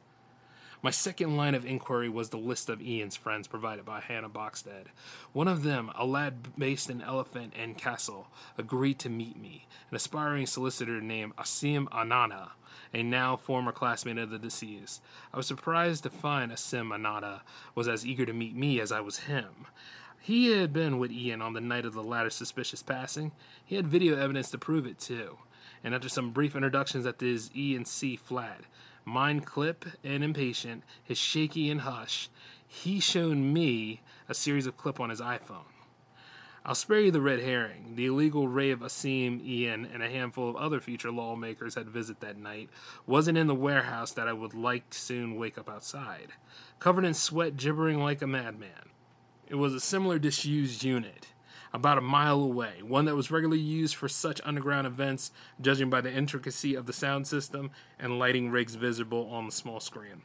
My 0.84 0.90
second 0.90 1.36
line 1.36 1.54
of 1.54 1.64
inquiry 1.64 2.08
was 2.08 2.30
the 2.30 2.38
list 2.38 2.68
of 2.68 2.82
Ian's 2.82 3.14
friends 3.14 3.46
provided 3.46 3.84
by 3.84 4.00
Hannah 4.00 4.28
Boxstead. 4.28 4.86
One 5.32 5.46
of 5.46 5.62
them, 5.62 5.92
a 5.94 6.04
lad 6.04 6.56
based 6.58 6.90
in 6.90 7.00
Elephant 7.00 7.52
and 7.56 7.78
Castle, 7.78 8.26
agreed 8.58 8.98
to 8.98 9.08
meet 9.08 9.40
me, 9.40 9.68
an 9.90 9.96
aspiring 9.96 10.44
solicitor 10.44 11.00
named 11.00 11.36
Asim 11.36 11.86
Anana, 11.90 12.50
a 12.92 13.04
now 13.04 13.36
former 13.36 13.70
classmate 13.70 14.18
of 14.18 14.30
the 14.30 14.40
deceased. 14.40 15.00
I 15.32 15.36
was 15.36 15.46
surprised 15.46 16.02
to 16.02 16.10
find 16.10 16.50
Asim 16.50 16.88
Anana 16.88 17.42
was 17.76 17.86
as 17.86 18.04
eager 18.04 18.26
to 18.26 18.32
meet 18.32 18.56
me 18.56 18.80
as 18.80 18.90
I 18.90 19.00
was 19.00 19.20
him. 19.20 19.68
He 20.18 20.50
had 20.50 20.72
been 20.72 20.98
with 20.98 21.12
Ian 21.12 21.42
on 21.42 21.52
the 21.52 21.60
night 21.60 21.86
of 21.86 21.94
the 21.94 22.02
latter's 22.02 22.34
suspicious 22.34 22.82
passing. 22.82 23.30
He 23.64 23.76
had 23.76 23.86
video 23.86 24.18
evidence 24.18 24.50
to 24.50 24.58
prove 24.58 24.86
it, 24.86 24.98
too. 24.98 25.38
And 25.84 25.94
after 25.94 26.08
some 26.08 26.30
brief 26.30 26.56
introductions 26.56 27.06
at 27.06 27.20
his 27.20 27.50
E 27.54 27.76
and 27.76 27.86
C 27.86 28.16
flat, 28.16 28.62
mind 29.04 29.46
clip 29.46 29.84
and 30.04 30.22
impatient, 30.22 30.82
his 31.02 31.18
shaky 31.18 31.70
and 31.70 31.82
hush, 31.82 32.28
he 32.66 33.00
showed 33.00 33.36
me 33.36 34.00
a 34.28 34.34
series 34.34 34.66
of 34.66 34.76
clip 34.76 35.00
on 35.00 35.10
his 35.10 35.20
iPhone. 35.20 35.66
I'll 36.64 36.76
spare 36.76 37.00
you 37.00 37.10
the 37.10 37.20
red 37.20 37.40
herring. 37.40 37.96
The 37.96 38.06
illegal 38.06 38.46
rave 38.46 38.80
Asim, 38.80 39.44
Ian, 39.44 39.84
and 39.84 40.00
a 40.00 40.08
handful 40.08 40.48
of 40.48 40.54
other 40.54 40.80
future 40.80 41.10
lawmakers 41.10 41.74
had 41.74 41.88
visited 41.88 42.20
that 42.20 42.36
night 42.36 42.70
wasn't 43.04 43.36
in 43.36 43.48
the 43.48 43.54
warehouse 43.54 44.12
that 44.12 44.28
I 44.28 44.32
would 44.32 44.54
like 44.54 44.88
to 44.90 44.98
soon 44.98 45.34
wake 45.34 45.58
up 45.58 45.68
outside, 45.68 46.28
covered 46.78 47.04
in 47.04 47.14
sweat, 47.14 47.56
gibbering 47.56 48.00
like 48.00 48.22
a 48.22 48.28
madman. 48.28 48.90
It 49.48 49.56
was 49.56 49.74
a 49.74 49.80
similar 49.80 50.20
disused 50.20 50.84
unit, 50.84 51.31
about 51.72 51.98
a 51.98 52.02
mile 52.02 52.40
away, 52.40 52.82
one 52.82 53.06
that 53.06 53.16
was 53.16 53.30
regularly 53.30 53.62
used 53.62 53.94
for 53.94 54.08
such 54.08 54.40
underground 54.44 54.86
events, 54.86 55.30
judging 55.60 55.88
by 55.88 56.00
the 56.00 56.12
intricacy 56.12 56.74
of 56.74 56.86
the 56.86 56.92
sound 56.92 57.26
system 57.26 57.70
and 57.98 58.18
lighting 58.18 58.50
rigs 58.50 58.74
visible 58.74 59.28
on 59.30 59.46
the 59.46 59.52
small 59.52 59.80
screen. 59.80 60.22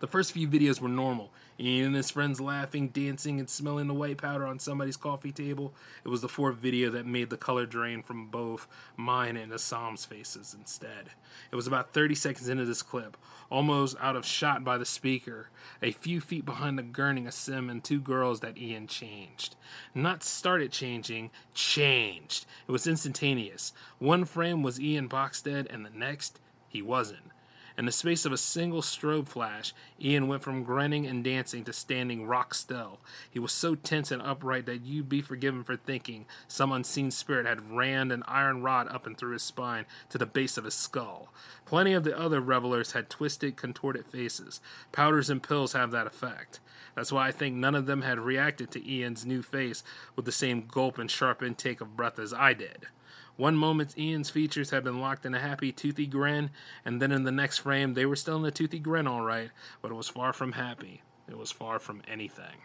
The 0.00 0.06
first 0.06 0.32
few 0.32 0.48
videos 0.48 0.80
were 0.80 0.88
normal. 0.88 1.30
Ian 1.58 1.86
and 1.86 1.96
his 1.96 2.10
friends 2.10 2.40
laughing, 2.40 2.88
dancing, 2.88 3.38
and 3.38 3.48
smelling 3.48 3.86
the 3.86 3.94
white 3.94 4.18
powder 4.18 4.46
on 4.46 4.58
somebody's 4.58 4.96
coffee 4.96 5.30
table. 5.30 5.72
It 6.04 6.08
was 6.08 6.20
the 6.20 6.28
fourth 6.28 6.56
video 6.56 6.90
that 6.90 7.06
made 7.06 7.30
the 7.30 7.36
color 7.36 7.64
drain 7.64 8.02
from 8.02 8.26
both 8.26 8.66
mine 8.96 9.36
and 9.36 9.52
Asim's 9.52 10.04
faces 10.04 10.54
instead. 10.58 11.10
It 11.52 11.56
was 11.56 11.66
about 11.66 11.92
30 11.92 12.16
seconds 12.16 12.48
into 12.48 12.64
this 12.64 12.82
clip, 12.82 13.16
almost 13.50 13.96
out 14.00 14.16
of 14.16 14.26
shot 14.26 14.64
by 14.64 14.78
the 14.78 14.84
speaker, 14.84 15.50
a 15.80 15.92
few 15.92 16.20
feet 16.20 16.44
behind 16.44 16.76
the 16.76 16.82
gurning 16.82 17.26
Asim 17.26 17.70
and 17.70 17.84
two 17.84 18.00
girls 18.00 18.40
that 18.40 18.58
Ian 18.58 18.88
changed. 18.88 19.54
Not 19.94 20.24
started 20.24 20.72
changing, 20.72 21.30
changed. 21.52 22.46
It 22.66 22.72
was 22.72 22.86
instantaneous. 22.86 23.72
One 23.98 24.24
frame 24.24 24.62
was 24.62 24.80
Ian 24.80 25.08
Boxstead, 25.08 25.72
and 25.72 25.86
the 25.86 25.90
next, 25.90 26.40
he 26.68 26.82
wasn't. 26.82 27.30
In 27.76 27.86
the 27.86 27.92
space 27.92 28.24
of 28.24 28.32
a 28.32 28.38
single 28.38 28.82
strobe 28.82 29.26
flash, 29.26 29.74
Ian 30.00 30.28
went 30.28 30.44
from 30.44 30.62
grinning 30.62 31.08
and 31.08 31.24
dancing 31.24 31.64
to 31.64 31.72
standing 31.72 32.24
rock 32.24 32.54
still. 32.54 33.00
He 33.28 33.40
was 33.40 33.50
so 33.50 33.74
tense 33.74 34.12
and 34.12 34.22
upright 34.22 34.66
that 34.66 34.82
you'd 34.82 35.08
be 35.08 35.20
forgiven 35.20 35.64
for 35.64 35.76
thinking 35.76 36.26
some 36.46 36.70
unseen 36.70 37.10
spirit 37.10 37.46
had 37.46 37.72
rammed 37.72 38.12
an 38.12 38.22
iron 38.28 38.62
rod 38.62 38.86
up 38.88 39.08
and 39.08 39.18
through 39.18 39.32
his 39.32 39.42
spine 39.42 39.86
to 40.10 40.18
the 40.18 40.26
base 40.26 40.56
of 40.56 40.64
his 40.64 40.74
skull. 40.74 41.32
Plenty 41.66 41.94
of 41.94 42.04
the 42.04 42.16
other 42.16 42.40
revelers 42.40 42.92
had 42.92 43.10
twisted, 43.10 43.56
contorted 43.56 44.06
faces. 44.06 44.60
Powders 44.92 45.28
and 45.28 45.42
pills 45.42 45.72
have 45.72 45.90
that 45.90 46.06
effect. 46.06 46.60
That's 46.94 47.10
why 47.10 47.26
I 47.26 47.32
think 47.32 47.56
none 47.56 47.74
of 47.74 47.86
them 47.86 48.02
had 48.02 48.20
reacted 48.20 48.70
to 48.70 48.88
Ian's 48.88 49.26
new 49.26 49.42
face 49.42 49.82
with 50.14 50.26
the 50.26 50.32
same 50.32 50.68
gulp 50.68 50.96
and 50.96 51.10
sharp 51.10 51.42
intake 51.42 51.80
of 51.80 51.96
breath 51.96 52.20
as 52.20 52.32
I 52.32 52.54
did. 52.54 52.86
One 53.36 53.56
moment, 53.56 53.98
Ian's 53.98 54.30
features 54.30 54.70
had 54.70 54.84
been 54.84 55.00
locked 55.00 55.26
in 55.26 55.34
a 55.34 55.40
happy, 55.40 55.72
toothy 55.72 56.06
grin, 56.06 56.50
and 56.84 57.02
then 57.02 57.10
in 57.10 57.24
the 57.24 57.32
next 57.32 57.58
frame, 57.58 57.94
they 57.94 58.06
were 58.06 58.14
still 58.14 58.36
in 58.36 58.44
a 58.44 58.50
toothy 58.52 58.78
grin, 58.78 59.08
all 59.08 59.22
right, 59.22 59.50
but 59.82 59.90
it 59.90 59.94
was 59.94 60.08
far 60.08 60.32
from 60.32 60.52
happy. 60.52 61.02
It 61.28 61.36
was 61.36 61.50
far 61.50 61.80
from 61.80 62.02
anything. 62.06 62.62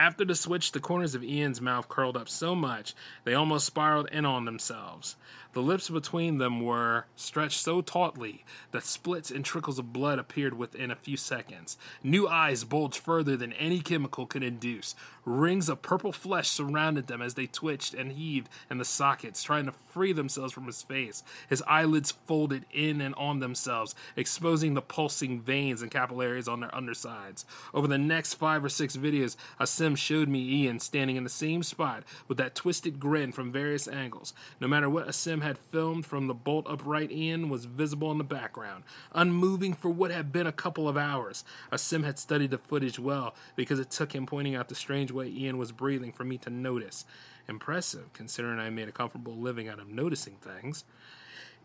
After 0.00 0.24
the 0.24 0.36
switch, 0.36 0.70
the 0.70 0.78
corners 0.78 1.16
of 1.16 1.24
Ian's 1.24 1.60
mouth 1.60 1.88
curled 1.88 2.16
up 2.16 2.28
so 2.28 2.54
much 2.54 2.94
they 3.24 3.34
almost 3.34 3.66
spiraled 3.66 4.08
in 4.12 4.24
on 4.24 4.44
themselves. 4.44 5.16
The 5.54 5.60
lips 5.60 5.90
between 5.90 6.38
them 6.38 6.60
were 6.60 7.06
stretched 7.16 7.58
so 7.58 7.80
tautly 7.80 8.44
that 8.70 8.84
splits 8.84 9.32
and 9.32 9.44
trickles 9.44 9.80
of 9.80 9.92
blood 9.92 10.20
appeared 10.20 10.54
within 10.54 10.92
a 10.92 10.96
few 10.96 11.16
seconds. 11.16 11.76
New 12.00 12.28
eyes 12.28 12.62
bulged 12.62 12.98
further 12.98 13.36
than 13.36 13.52
any 13.54 13.80
chemical 13.80 14.24
could 14.24 14.44
induce. 14.44 14.94
Rings 15.28 15.68
of 15.68 15.82
purple 15.82 16.10
flesh 16.10 16.48
surrounded 16.48 17.06
them 17.06 17.20
as 17.20 17.34
they 17.34 17.46
twitched 17.46 17.92
and 17.92 18.12
heaved 18.12 18.48
in 18.70 18.78
the 18.78 18.84
sockets, 18.84 19.42
trying 19.42 19.66
to 19.66 19.72
free 19.72 20.14
themselves 20.14 20.54
from 20.54 20.64
his 20.64 20.82
face. 20.82 21.22
His 21.50 21.62
eyelids 21.66 22.12
folded 22.12 22.64
in 22.72 23.02
and 23.02 23.14
on 23.16 23.40
themselves, 23.40 23.94
exposing 24.16 24.72
the 24.72 24.80
pulsing 24.80 25.42
veins 25.42 25.82
and 25.82 25.90
capillaries 25.90 26.48
on 26.48 26.60
their 26.60 26.74
undersides. 26.74 27.44
Over 27.74 27.86
the 27.86 27.98
next 27.98 28.34
five 28.34 28.64
or 28.64 28.70
six 28.70 28.96
videos, 28.96 29.36
Asim 29.60 29.98
showed 29.98 30.30
me 30.30 30.62
Ian 30.62 30.80
standing 30.80 31.16
in 31.16 31.24
the 31.24 31.30
same 31.30 31.62
spot 31.62 32.04
with 32.26 32.38
that 32.38 32.54
twisted 32.54 32.98
grin 32.98 33.30
from 33.30 33.52
various 33.52 33.86
angles. 33.86 34.32
No 34.60 34.66
matter 34.66 34.88
what 34.88 35.08
Asim 35.08 35.42
had 35.42 35.58
filmed 35.58 36.06
from 36.06 36.26
the 36.26 36.34
bolt 36.34 36.66
upright 36.66 37.12
Ian 37.12 37.50
was 37.50 37.66
visible 37.66 38.10
in 38.12 38.18
the 38.18 38.24
background, 38.24 38.82
unmoving 39.12 39.74
for 39.74 39.90
what 39.90 40.10
had 40.10 40.32
been 40.32 40.46
a 40.46 40.52
couple 40.52 40.88
of 40.88 40.96
hours. 40.96 41.44
Asim 41.70 42.04
had 42.04 42.18
studied 42.18 42.50
the 42.50 42.56
footage 42.56 42.98
well 42.98 43.34
because 43.56 43.78
it 43.78 43.90
took 43.90 44.14
him 44.14 44.24
pointing 44.24 44.54
out 44.54 44.70
the 44.70 44.74
strange 44.74 45.12
way 45.18 45.28
Ian 45.28 45.58
was 45.58 45.72
breathing 45.72 46.12
for 46.12 46.24
me 46.24 46.38
to 46.38 46.50
notice. 46.50 47.04
Impressive, 47.48 48.12
considering 48.12 48.58
I 48.58 48.70
made 48.70 48.88
a 48.88 48.92
comfortable 48.92 49.36
living 49.36 49.68
out 49.68 49.78
of 49.78 49.88
noticing 49.88 50.36
things. 50.36 50.84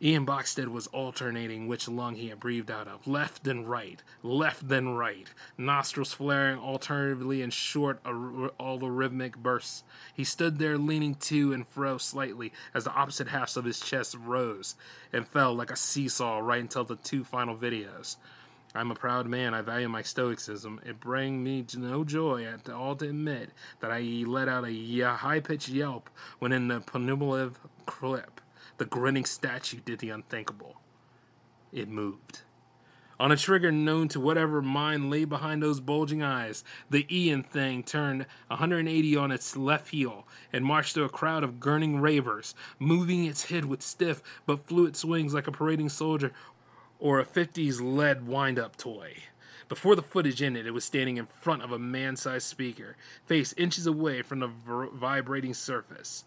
Ian 0.02 0.26
Boxstead 0.26 0.68
was 0.68 0.88
alternating 0.88 1.68
which 1.68 1.88
lung 1.88 2.16
he 2.16 2.28
had 2.28 2.40
breathed 2.40 2.70
out 2.70 2.90
of, 2.90 3.08
left 3.08 3.48
and 3.48 3.70
right, 3.70 4.04
left 4.22 4.68
then 4.68 4.90
right, 4.90 5.30
nostrils 5.58 6.14
flaring 6.14 6.60
alternatively 6.60 7.42
in 7.42 7.52
short, 7.52 8.06
all 8.60 8.78
the 8.80 8.90
rhythmic 8.90 9.38
bursts. 9.38 9.84
He 10.14 10.26
stood 10.26 10.58
there 10.58 10.78
leaning 10.78 11.16
to 11.16 11.54
and 11.54 11.66
fro 11.66 11.98
slightly 12.00 12.52
as 12.74 12.84
the 12.84 12.94
opposite 12.94 13.30
halves 13.30 13.56
of 13.56 13.64
his 13.66 13.80
chest 13.80 14.16
rose 14.20 14.76
and 15.14 15.28
fell 15.28 15.54
like 15.54 15.72
a 15.72 15.78
seesaw 15.78 16.40
right 16.40 16.62
until 16.62 16.84
the 16.84 16.98
two 16.98 17.24
final 17.24 17.56
videos. 17.56 18.18
I'm 18.76 18.90
a 18.90 18.96
proud 18.96 19.28
man. 19.28 19.54
I 19.54 19.62
value 19.62 19.88
my 19.88 20.02
stoicism. 20.02 20.80
It 20.84 21.00
brang 21.00 21.44
me 21.44 21.66
no 21.78 22.04
joy 22.04 22.46
at 22.46 22.70
all 22.70 22.96
to 22.96 23.10
admit 23.10 23.52
that 23.82 23.92
I 23.92 24.00
let 24.26 24.48
out 24.50 24.68
a 24.68 25.02
high 25.16 25.40
pitched 25.40 25.70
yelp 25.70 26.10
when 26.40 26.52
in 26.52 26.68
the 26.68 26.80
penultimate 26.80 27.58
clip 27.86 28.42
the 28.78 28.86
grinning 28.86 29.26
statue 29.26 29.80
did 29.86 30.00
the 30.00 30.10
unthinkable. 30.10 30.78
It 31.72 31.88
moved. 31.88 32.42
On 33.20 33.32
a 33.32 33.38
trigger 33.38 33.72
known 33.72 34.08
to 34.10 34.20
whatever 34.20 34.62
mind 34.62 35.12
lay 35.12 35.24
behind 35.24 35.62
those 35.62 35.80
bulging 35.80 36.24
eyes, 36.24 36.64
the 36.90 37.06
Ian 37.10 37.44
thing 37.44 37.84
turned 37.84 38.26
180 38.48 39.16
on 39.16 39.32
its 39.32 39.56
left 39.56 39.90
heel 39.90 40.28
and 40.52 40.66
marched 40.66 40.94
through 40.94 41.06
a 41.06 41.10
crowd 41.10 41.44
of 41.44 41.60
gurning 41.60 42.02
ravers, 42.02 42.56
moving 42.80 43.26
its 43.26 43.46
head 43.46 43.66
with 43.66 43.84
stiff 43.84 44.24
but 44.46 44.68
fluid 44.68 44.98
swings 44.98 45.34
like 45.34 45.48
a 45.48 45.52
parading 45.52 45.90
soldier 45.90 46.32
or 47.00 47.20
a 47.20 47.26
50s 47.26 47.80
lead 47.82 48.28
wind 48.28 48.58
up 48.60 48.78
toy. 48.78 49.16
Before 49.70 49.96
the 49.96 50.02
footage 50.04 50.42
ended, 50.42 50.68
it 50.68 50.72
was 50.72 50.86
standing 50.86 51.18
in 51.18 51.26
front 51.26 51.64
of 51.64 51.72
a 51.72 51.80
man 51.80 52.16
sized 52.16 52.48
speaker, 52.48 52.96
face 53.26 53.54
inches 53.58 53.88
away 53.88 54.22
from 54.22 54.40
the 54.40 54.48
vibrating 54.94 55.54
surface. 55.54 56.26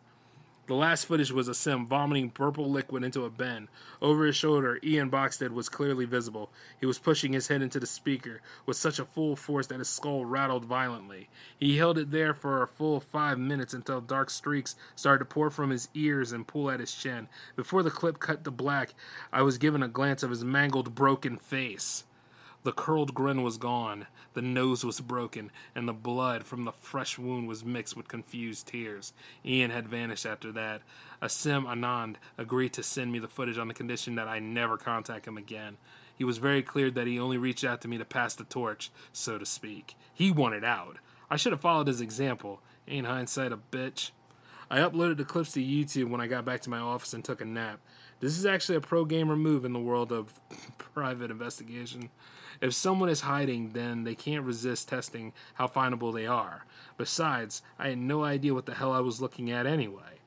The 0.66 0.74
last 0.74 1.06
footage 1.06 1.30
was 1.30 1.48
Asim 1.48 1.86
vomiting 1.86 2.30
purple 2.30 2.68
liquid 2.68 3.04
into 3.04 3.24
a 3.24 3.30
bin. 3.30 3.68
Over 4.02 4.26
his 4.26 4.34
shoulder, 4.34 4.80
Ian 4.82 5.12
Boxstead 5.12 5.50
was 5.50 5.68
clearly 5.68 6.06
visible. 6.06 6.50
He 6.80 6.86
was 6.86 6.98
pushing 6.98 7.32
his 7.32 7.46
head 7.46 7.62
into 7.62 7.78
the 7.78 7.86
speaker 7.86 8.42
with 8.66 8.76
such 8.76 8.98
a 8.98 9.04
full 9.04 9.36
force 9.36 9.68
that 9.68 9.78
his 9.78 9.88
skull 9.88 10.24
rattled 10.24 10.64
violently. 10.64 11.28
He 11.56 11.76
held 11.76 11.98
it 11.98 12.10
there 12.10 12.34
for 12.34 12.62
a 12.62 12.66
full 12.66 12.98
five 12.98 13.38
minutes 13.38 13.74
until 13.74 14.00
dark 14.00 14.28
streaks 14.28 14.74
started 14.96 15.20
to 15.20 15.24
pour 15.26 15.50
from 15.50 15.70
his 15.70 15.88
ears 15.94 16.32
and 16.32 16.48
pull 16.48 16.68
at 16.68 16.80
his 16.80 16.92
chin. 16.92 17.28
Before 17.54 17.84
the 17.84 17.90
clip 17.90 18.18
cut 18.18 18.42
to 18.42 18.50
black, 18.50 18.92
I 19.32 19.42
was 19.42 19.58
given 19.58 19.84
a 19.84 19.88
glance 19.88 20.24
of 20.24 20.30
his 20.30 20.42
mangled, 20.42 20.96
broken 20.96 21.36
face. 21.36 22.02
The 22.66 22.72
curled 22.72 23.14
grin 23.14 23.44
was 23.44 23.58
gone, 23.58 24.08
the 24.34 24.42
nose 24.42 24.84
was 24.84 25.00
broken, 25.00 25.52
and 25.76 25.86
the 25.86 25.92
blood 25.92 26.42
from 26.42 26.64
the 26.64 26.72
fresh 26.72 27.16
wound 27.16 27.46
was 27.46 27.64
mixed 27.64 27.96
with 27.96 28.08
confused 28.08 28.66
tears. 28.66 29.12
Ian 29.44 29.70
had 29.70 29.86
vanished 29.86 30.26
after 30.26 30.50
that. 30.50 30.82
Asim 31.22 31.64
Anand 31.64 32.16
agreed 32.36 32.72
to 32.72 32.82
send 32.82 33.12
me 33.12 33.20
the 33.20 33.28
footage 33.28 33.56
on 33.56 33.68
the 33.68 33.72
condition 33.72 34.16
that 34.16 34.26
I 34.26 34.40
never 34.40 34.76
contact 34.76 35.28
him 35.28 35.38
again. 35.38 35.76
He 36.16 36.24
was 36.24 36.38
very 36.38 36.60
clear 36.60 36.90
that 36.90 37.06
he 37.06 37.20
only 37.20 37.38
reached 37.38 37.62
out 37.62 37.82
to 37.82 37.88
me 37.88 37.98
to 37.98 38.04
pass 38.04 38.34
the 38.34 38.42
torch, 38.42 38.90
so 39.12 39.38
to 39.38 39.46
speak. 39.46 39.94
He 40.12 40.32
wanted 40.32 40.64
out. 40.64 40.96
I 41.30 41.36
should 41.36 41.52
have 41.52 41.60
followed 41.60 41.86
his 41.86 42.00
example. 42.00 42.62
Ain't 42.88 43.06
hindsight 43.06 43.52
a 43.52 43.58
bitch? 43.58 44.10
I 44.68 44.80
uploaded 44.80 45.18
the 45.18 45.24
clips 45.24 45.52
to 45.52 45.60
YouTube 45.60 46.08
when 46.10 46.20
I 46.20 46.26
got 46.26 46.44
back 46.44 46.62
to 46.62 46.70
my 46.70 46.80
office 46.80 47.14
and 47.14 47.24
took 47.24 47.40
a 47.40 47.44
nap. 47.44 47.78
This 48.18 48.36
is 48.36 48.44
actually 48.44 48.74
a 48.74 48.80
pro 48.80 49.04
gamer 49.04 49.36
move 49.36 49.64
in 49.64 49.72
the 49.72 49.78
world 49.78 50.10
of 50.10 50.32
private 50.78 51.30
investigation. 51.30 52.10
If 52.60 52.74
someone 52.74 53.08
is 53.08 53.22
hiding, 53.22 53.70
then 53.70 54.04
they 54.04 54.14
can't 54.14 54.44
resist 54.44 54.88
testing 54.88 55.32
how 55.54 55.66
findable 55.66 56.12
they 56.12 56.26
are. 56.26 56.64
Besides, 56.96 57.62
I 57.78 57.88
had 57.88 57.98
no 57.98 58.24
idea 58.24 58.54
what 58.54 58.66
the 58.66 58.74
hell 58.74 58.92
I 58.92 59.00
was 59.00 59.20
looking 59.20 59.50
at 59.50 59.66
anyway. 59.66 60.20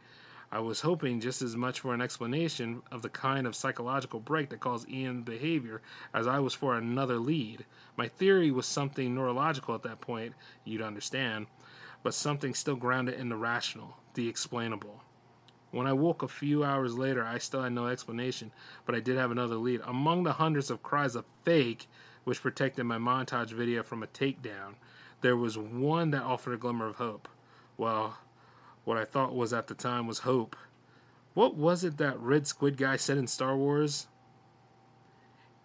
I 0.51 0.59
was 0.59 0.81
hoping 0.81 1.19
just 1.19 1.43
as 1.43 1.55
much 1.55 1.79
for 1.79 1.93
an 1.93 2.01
explanation 2.01 2.81
of 2.91 3.03
the 3.03 3.09
kind 3.09 3.45
of 3.45 3.55
psychological 3.55 4.19
break 4.19 4.49
that 4.49 4.59
caused 4.59 4.89
Ian's 4.89 5.23
behavior 5.23 5.81
as 6.11 6.25
I 6.25 6.39
was 6.39 6.55
for 6.55 6.75
another 6.75 7.19
lead. 7.19 7.65
My 7.95 8.07
theory 8.07 8.49
was 8.49 8.65
something 8.65 9.13
neurological 9.13 9.75
at 9.75 9.83
that 9.83 10.01
point, 10.01 10.33
you'd 10.65 10.81
understand, 10.81 11.45
but 12.01 12.15
something 12.15 12.55
still 12.55 12.75
grounded 12.75 13.19
in 13.19 13.29
the 13.29 13.35
rational, 13.35 13.97
the 14.15 14.27
explainable. 14.27 15.03
When 15.69 15.85
I 15.85 15.93
woke 15.93 16.23
a 16.23 16.27
few 16.27 16.63
hours 16.63 16.97
later, 16.97 17.23
I 17.23 17.37
still 17.37 17.61
had 17.61 17.73
no 17.73 17.85
explanation, 17.85 18.51
but 18.87 18.95
I 18.95 19.01
did 19.01 19.17
have 19.17 19.29
another 19.29 19.55
lead. 19.55 19.81
Among 19.85 20.23
the 20.23 20.33
hundreds 20.33 20.71
of 20.71 20.81
cries 20.81 21.15
of 21.15 21.25
fake 21.43 21.87
which 22.29 22.43
protected 22.43 22.85
my 22.85 22.99
montage 22.99 23.49
video 23.49 23.81
from 23.81 24.03
a 24.03 24.07
takedown, 24.07 24.75
there 25.21 25.35
was 25.35 25.57
one 25.57 26.11
that 26.11 26.21
offered 26.21 26.53
a 26.53 26.57
glimmer 26.57 26.85
of 26.85 26.97
hope. 26.97 27.27
Well, 27.75 28.19
what 28.83 28.97
I 28.97 29.03
thought 29.03 29.33
was 29.33 29.51
at 29.51 29.65
the 29.65 29.73
time 29.73 30.05
was 30.05 30.19
hope. 30.19 30.55
What 31.33 31.55
was 31.55 31.83
it 31.83 31.97
that 31.97 32.19
Red 32.19 32.45
Squid 32.45 32.77
guy 32.77 32.97
said 32.97 33.17
in 33.17 33.25
Star 33.25 33.57
Wars? 33.57 34.05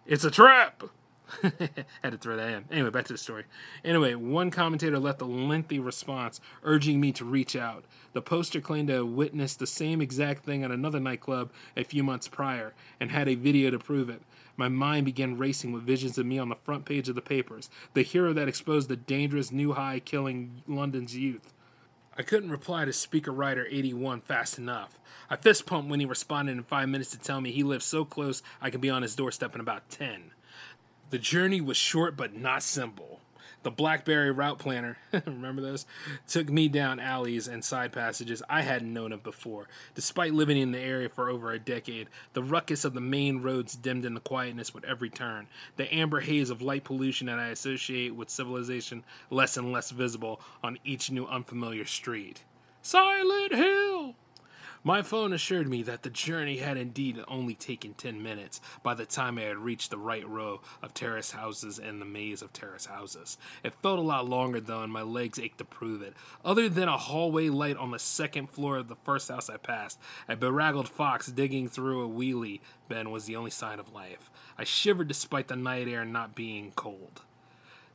It's 0.07 0.23
a 0.23 0.31
trap! 0.31 0.85
Had 2.03 2.11
to 2.11 2.17
throw 2.17 2.35
that 2.35 2.49
in. 2.49 2.65
Anyway, 2.71 2.89
back 2.89 3.05
to 3.05 3.13
the 3.13 3.17
story. 3.17 3.45
Anyway, 3.83 4.15
one 4.15 4.51
commentator 4.51 4.99
left 4.99 5.21
a 5.21 5.25
lengthy 5.25 5.79
response 5.79 6.39
urging 6.63 6.99
me 6.99 7.11
to 7.13 7.25
reach 7.25 7.55
out. 7.55 7.83
The 8.13 8.21
poster 8.21 8.61
claimed 8.61 8.87
to 8.89 8.95
have 8.95 9.07
witnessed 9.07 9.59
the 9.59 9.67
same 9.67 10.01
exact 10.01 10.43
thing 10.43 10.63
at 10.63 10.71
another 10.71 10.99
nightclub 10.99 11.51
a 11.75 11.83
few 11.83 12.03
months 12.03 12.27
prior 12.27 12.73
and 12.99 13.11
had 13.11 13.27
a 13.27 13.35
video 13.35 13.71
to 13.71 13.79
prove 13.79 14.09
it. 14.09 14.21
My 14.57 14.69
mind 14.69 15.05
began 15.05 15.37
racing 15.37 15.73
with 15.73 15.83
visions 15.83 16.17
of 16.17 16.25
me 16.25 16.39
on 16.39 16.49
the 16.49 16.55
front 16.55 16.85
page 16.85 17.09
of 17.09 17.15
the 17.15 17.21
papers, 17.21 17.69
the 17.93 18.03
hero 18.03 18.31
that 18.33 18.47
exposed 18.47 18.87
the 18.87 18.95
dangerous 18.95 19.51
new 19.51 19.73
high 19.73 19.99
killing 19.99 20.61
London's 20.67 21.17
youth. 21.17 21.53
I 22.17 22.23
couldn't 22.23 22.51
reply 22.51 22.85
to 22.85 22.93
Speaker 22.93 23.31
Writer 23.31 23.67
81 23.69 24.21
fast 24.21 24.57
enough. 24.57 24.97
I 25.29 25.35
fist 25.35 25.65
pumped 25.65 25.89
when 25.89 25.99
he 25.99 26.05
responded 26.05 26.53
in 26.53 26.63
five 26.63 26.87
minutes 26.87 27.11
to 27.11 27.19
tell 27.19 27.41
me 27.41 27.51
he 27.51 27.63
lived 27.63 27.83
so 27.83 28.05
close 28.05 28.41
I 28.61 28.69
could 28.69 28.79
be 28.79 28.89
on 28.89 29.01
his 29.01 29.15
doorstep 29.15 29.53
in 29.53 29.59
about 29.59 29.89
10. 29.89 30.31
The 31.11 31.19
journey 31.19 31.61
was 31.61 31.77
short 31.77 32.17
but 32.17 32.35
not 32.35 32.63
simple. 32.63 33.19
The 33.65 33.71
Blackberry 33.71 34.31
route 34.31 34.59
planner, 34.59 34.97
remember 35.25 35.59
those? 35.59 35.87
Took 36.27 36.49
me 36.49 36.67
down 36.67 36.99
alleys 36.99 37.47
and 37.47 37.65
side 37.65 37.93
passages 37.93 38.43
I 38.47 38.61
hadn't 38.61 38.93
known 38.93 39.11
of 39.11 39.23
before. 39.23 39.67
Despite 39.95 40.35
living 40.35 40.57
in 40.57 40.71
the 40.71 40.79
area 40.79 41.09
for 41.09 41.29
over 41.29 41.51
a 41.51 41.57
decade, 41.57 42.09
the 42.33 42.43
ruckus 42.43 42.85
of 42.85 42.93
the 42.93 43.01
main 43.01 43.41
roads 43.41 43.75
dimmed 43.75 44.05
into 44.05 44.19
quietness 44.19 44.73
with 44.73 44.83
every 44.83 45.09
turn. 45.09 45.47
The 45.77 45.91
amber 45.91 46.19
haze 46.19 46.51
of 46.51 46.61
light 46.61 46.83
pollution 46.83 47.25
that 47.25 47.39
I 47.39 47.47
associate 47.47 48.13
with 48.13 48.29
civilization 48.29 49.03
less 49.31 49.57
and 49.57 49.71
less 49.71 49.89
visible 49.89 50.41
on 50.63 50.77
each 50.83 51.09
new 51.09 51.25
unfamiliar 51.25 51.85
street. 51.85 52.43
Silent 52.83 53.55
Hill! 53.55 54.13
My 54.87 55.01
phone 55.01 55.33
assured 55.33 55.67
me 55.67 55.81
that 55.81 56.03
the 56.03 56.11
journey 56.11 56.57
had 56.57 56.77
indeed 56.77 57.19
only 57.27 57.55
taken 57.55 57.95
10 57.95 58.21
minutes 58.21 58.61
by 58.83 58.93
the 58.93 59.07
time 59.07 59.39
I 59.39 59.45
had 59.45 59.57
reached 59.57 59.89
the 59.89 59.97
right 59.97 60.29
row 60.29 60.61
of 60.83 60.93
terrace 60.93 61.31
houses 61.31 61.79
and 61.79 61.99
the 61.99 62.05
maze 62.05 62.43
of 62.43 62.53
terrace 62.53 62.85
houses. 62.85 63.39
It 63.63 63.73
felt 63.81 63.97
a 63.97 64.03
lot 64.03 64.29
longer 64.29 64.61
though, 64.61 64.83
and 64.83 64.93
my 64.93 65.01
legs 65.01 65.39
ached 65.39 65.57
to 65.57 65.65
prove 65.65 66.03
it. 66.03 66.13
Other 66.45 66.69
than 66.69 66.87
a 66.87 66.99
hallway 66.99 67.49
light 67.49 67.77
on 67.77 67.89
the 67.89 67.97
second 67.97 68.51
floor 68.51 68.77
of 68.77 68.87
the 68.87 68.95
first 68.95 69.29
house 69.29 69.49
I 69.49 69.57
passed, 69.57 69.99
a 70.29 70.35
beraggled 70.35 70.87
fox 70.87 71.25
digging 71.31 71.67
through 71.67 72.05
a 72.05 72.07
wheelie 72.07 72.61
bin 72.87 73.09
was 73.09 73.25
the 73.25 73.37
only 73.37 73.49
sign 73.49 73.79
of 73.79 73.91
life. 73.91 74.29
I 74.55 74.65
shivered 74.65 75.07
despite 75.07 75.47
the 75.47 75.55
night 75.55 75.87
air 75.87 76.05
not 76.05 76.35
being 76.35 76.73
cold. 76.75 77.23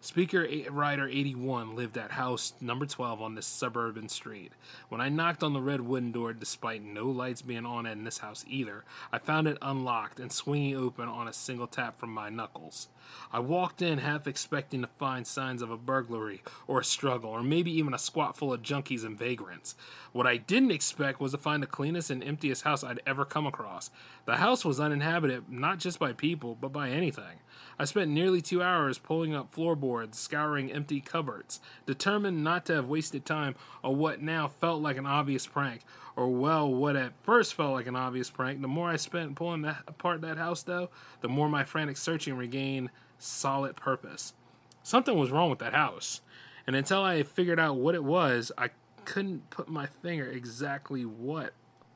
Speaker 0.03 0.49
Rider 0.71 1.07
81 1.07 1.77
lived 1.77 1.99
at 1.99 2.13
house 2.13 2.55
number 2.59 2.87
12 2.87 3.21
on 3.21 3.35
this 3.35 3.45
suburban 3.45 4.09
street. 4.09 4.53
When 4.89 4.99
I 4.99 5.11
knocked 5.11 5.43
on 5.43 5.53
the 5.53 5.61
red 5.61 5.83
wooden 5.83 6.11
door, 6.11 6.33
despite 6.33 6.83
no 6.83 7.07
lights 7.07 7.43
being 7.43 7.67
on 7.67 7.85
in 7.85 8.05
this 8.05 8.19
house 8.19 8.43
either, 8.49 8.85
I 9.13 9.19
found 9.19 9.47
it 9.47 9.59
unlocked 9.61 10.19
and 10.19 10.33
swinging 10.33 10.75
open 10.75 11.07
on 11.07 11.29
a 11.29 11.35
single 11.35 11.67
tap 11.67 11.99
from 11.99 12.15
my 12.15 12.31
knuckles. 12.31 12.89
I 13.31 13.41
walked 13.41 13.83
in 13.83 13.99
half 13.99 14.27
expecting 14.27 14.81
to 14.81 14.89
find 14.99 15.27
signs 15.27 15.61
of 15.61 15.71
a 15.71 15.77
burglary 15.77 16.43
or 16.67 16.81
a 16.81 16.85
struggle, 16.85 17.31
or 17.31 17.43
maybe 17.43 17.71
even 17.71 17.93
a 17.93 17.99
squat 17.99 18.39
full 18.39 18.55
of 18.55 18.63
junkies 18.63 19.05
and 19.05 19.19
vagrants. 19.19 19.75
What 20.13 20.27
I 20.27 20.39
didn't 20.39 20.71
expect 20.71 21.21
was 21.21 21.33
to 21.33 21.39
find 21.39 21.63
the 21.63 21.67
cleanest 21.67 22.09
and 22.11 22.25
emptiest 22.25 22.63
house 22.63 22.83
I'd 22.83 23.03
ever 23.07 23.27
come 23.27 23.47
across. 23.47 23.91
The 24.25 24.37
house 24.37 24.65
was 24.65 24.81
uninhabited 24.81 25.51
not 25.51 25.79
just 25.79 25.99
by 25.99 26.15
people, 26.15 26.57
but 26.59 26.73
by 26.73 26.89
anything. 26.89 27.41
I 27.81 27.87
spent 27.87 28.11
nearly 28.11 28.43
two 28.43 28.63
hours 28.63 28.99
pulling 28.99 29.35
up 29.35 29.55
floorboards, 29.55 30.19
scouring 30.19 30.71
empty 30.71 31.01
cupboards, 31.01 31.61
determined 31.87 32.45
not 32.45 32.67
to 32.67 32.75
have 32.75 32.91
wasted 32.91 33.25
time 33.25 33.55
on 33.83 33.97
what 33.97 34.21
now 34.21 34.49
felt 34.49 34.83
like 34.83 34.99
an 34.99 35.07
obvious 35.07 35.47
prank, 35.47 35.81
or 36.15 36.29
well, 36.29 36.71
what 36.71 36.95
at 36.95 37.15
first 37.23 37.55
felt 37.55 37.73
like 37.73 37.87
an 37.87 37.97
obvious 37.97 38.29
prank. 38.29 38.61
The 38.61 38.69
more 38.69 38.91
I 38.91 38.97
spent 38.97 39.35
pulling 39.35 39.63
that, 39.63 39.85
apart 39.89 40.21
that 40.21 40.37
house, 40.37 40.63
though, 40.63 40.91
the 41.23 41.31
more 41.31 41.49
my 41.49 41.65
frantic 41.65 41.97
searching 41.97 42.37
regained 42.37 42.91
solid 43.19 43.77
purpose. 43.77 44.35
Something 44.83 45.19
was 45.19 45.31
wrong 45.31 45.49
with 45.49 45.61
that 45.61 45.73
house, 45.73 46.21
and 46.67 46.77
until 46.77 47.03
I 47.03 47.23
figured 47.23 47.59
out 47.59 47.79
what 47.79 47.95
it 47.95 48.05
was, 48.05 48.53
I 48.59 48.69
couldn't 49.07 49.49
put 49.49 49.71
my 49.71 49.87
finger 49.87 50.31
exactly 50.31 51.07
what. 51.07 51.55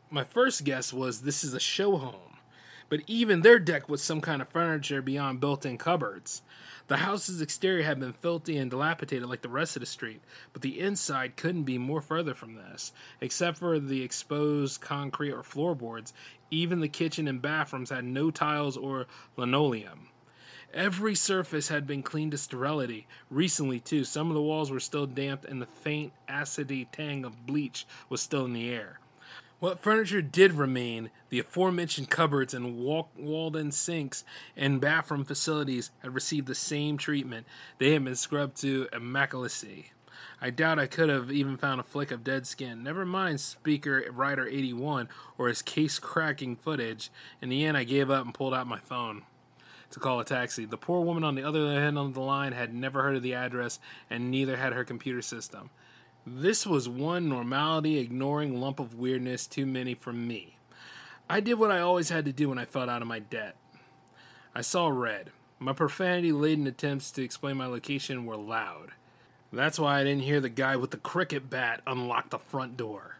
My 0.08 0.24
first 0.24 0.64
guess 0.64 0.94
was 0.94 1.20
this 1.20 1.44
is 1.44 1.52
a 1.52 1.60
show 1.60 1.98
home 1.98 2.33
but 2.88 3.00
even 3.06 3.42
their 3.42 3.58
deck 3.58 3.88
was 3.88 4.02
some 4.02 4.20
kind 4.20 4.42
of 4.42 4.48
furniture 4.48 5.02
beyond 5.02 5.40
built 5.40 5.66
in 5.66 5.78
cupboards. 5.78 6.42
The 6.86 6.98
house's 6.98 7.40
exterior 7.40 7.84
had 7.84 7.98
been 7.98 8.12
filthy 8.12 8.58
and 8.58 8.70
dilapidated 8.70 9.28
like 9.28 9.40
the 9.40 9.48
rest 9.48 9.74
of 9.74 9.80
the 9.80 9.86
street, 9.86 10.20
but 10.52 10.60
the 10.60 10.78
inside 10.78 11.36
couldn't 11.36 11.62
be 11.62 11.78
more 11.78 12.02
further 12.02 12.34
from 12.34 12.56
this. 12.56 12.92
Except 13.20 13.56
for 13.56 13.78
the 13.78 14.02
exposed 14.02 14.82
concrete 14.82 15.32
or 15.32 15.42
floorboards, 15.42 16.12
even 16.50 16.80
the 16.80 16.88
kitchen 16.88 17.26
and 17.26 17.40
bathrooms 17.40 17.90
had 17.90 18.04
no 18.04 18.30
tiles 18.30 18.76
or 18.76 19.06
linoleum. 19.36 20.08
Every 20.74 21.14
surface 21.14 21.68
had 21.68 21.86
been 21.86 22.02
cleaned 22.02 22.32
to 22.32 22.38
sterility. 22.38 23.06
Recently, 23.30 23.80
too, 23.80 24.04
some 24.04 24.28
of 24.28 24.34
the 24.34 24.42
walls 24.42 24.70
were 24.70 24.80
still 24.80 25.06
damp 25.06 25.44
and 25.44 25.62
the 25.62 25.66
faint, 25.66 26.12
acidy 26.28 26.86
tang 26.90 27.24
of 27.24 27.46
bleach 27.46 27.86
was 28.08 28.20
still 28.20 28.44
in 28.44 28.52
the 28.52 28.68
air. 28.68 28.98
What 29.64 29.82
furniture 29.82 30.20
did 30.20 30.52
remain, 30.52 31.08
the 31.30 31.38
aforementioned 31.38 32.10
cupboards 32.10 32.52
and 32.52 32.76
walled 32.76 33.56
in 33.56 33.72
sinks 33.72 34.22
and 34.54 34.78
bathroom 34.78 35.24
facilities 35.24 35.90
had 36.02 36.14
received 36.14 36.48
the 36.48 36.54
same 36.54 36.98
treatment. 36.98 37.46
They 37.78 37.92
had 37.94 38.04
been 38.04 38.14
scrubbed 38.14 38.60
to 38.60 38.88
immaculacy. 38.92 39.92
I 40.38 40.50
doubt 40.50 40.78
I 40.78 40.86
could 40.86 41.08
have 41.08 41.32
even 41.32 41.56
found 41.56 41.80
a 41.80 41.82
flick 41.82 42.10
of 42.10 42.22
dead 42.22 42.46
skin. 42.46 42.82
Never 42.82 43.06
mind 43.06 43.40
Speaker 43.40 44.04
Rider 44.12 44.46
81 44.46 45.08
or 45.38 45.48
his 45.48 45.62
case 45.62 45.98
cracking 45.98 46.56
footage. 46.56 47.10
In 47.40 47.48
the 47.48 47.64
end, 47.64 47.78
I 47.78 47.84
gave 47.84 48.10
up 48.10 48.26
and 48.26 48.34
pulled 48.34 48.52
out 48.52 48.66
my 48.66 48.80
phone 48.80 49.22
to 49.92 49.98
call 49.98 50.20
a 50.20 50.26
taxi. 50.26 50.66
The 50.66 50.76
poor 50.76 51.00
woman 51.00 51.24
on 51.24 51.36
the 51.36 51.42
other 51.42 51.68
end 51.68 51.96
of 51.96 52.12
the 52.12 52.20
line 52.20 52.52
had 52.52 52.74
never 52.74 53.02
heard 53.02 53.16
of 53.16 53.22
the 53.22 53.32
address, 53.32 53.78
and 54.10 54.30
neither 54.30 54.58
had 54.58 54.74
her 54.74 54.84
computer 54.84 55.22
system. 55.22 55.70
This 56.26 56.66
was 56.66 56.88
one 56.88 57.28
normality 57.28 57.98
ignoring 57.98 58.58
lump 58.58 58.80
of 58.80 58.94
weirdness 58.94 59.46
too 59.46 59.66
many 59.66 59.94
for 59.94 60.10
me. 60.10 60.56
I 61.28 61.40
did 61.40 61.54
what 61.54 61.70
I 61.70 61.80
always 61.80 62.08
had 62.08 62.24
to 62.24 62.32
do 62.32 62.48
when 62.48 62.58
I 62.58 62.64
felt 62.64 62.88
out 62.88 63.02
of 63.02 63.08
my 63.08 63.18
debt. 63.18 63.56
I 64.54 64.62
saw 64.62 64.88
red. 64.88 65.32
My 65.58 65.74
profanity 65.74 66.32
laden 66.32 66.66
attempts 66.66 67.10
to 67.12 67.22
explain 67.22 67.58
my 67.58 67.66
location 67.66 68.24
were 68.24 68.38
loud. 68.38 68.92
That's 69.52 69.78
why 69.78 70.00
I 70.00 70.04
didn't 70.04 70.22
hear 70.22 70.40
the 70.40 70.48
guy 70.48 70.76
with 70.76 70.92
the 70.92 70.96
cricket 70.96 71.50
bat 71.50 71.82
unlock 71.86 72.30
the 72.30 72.38
front 72.38 72.78
door. 72.78 73.18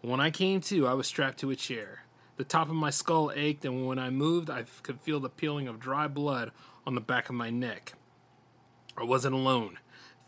When 0.00 0.20
I 0.20 0.30
came 0.30 0.62
to, 0.62 0.86
I 0.86 0.94
was 0.94 1.06
strapped 1.06 1.40
to 1.40 1.50
a 1.50 1.56
chair. 1.56 2.04
The 2.38 2.44
top 2.44 2.70
of 2.70 2.74
my 2.74 2.88
skull 2.88 3.30
ached, 3.34 3.66
and 3.66 3.86
when 3.86 3.98
I 3.98 4.08
moved, 4.08 4.48
I 4.48 4.64
could 4.82 5.00
feel 5.00 5.20
the 5.20 5.28
peeling 5.28 5.68
of 5.68 5.78
dry 5.78 6.08
blood 6.08 6.52
on 6.86 6.94
the 6.94 7.02
back 7.02 7.28
of 7.28 7.34
my 7.34 7.50
neck. 7.50 7.92
I 8.96 9.04
wasn't 9.04 9.34
alone. 9.34 9.78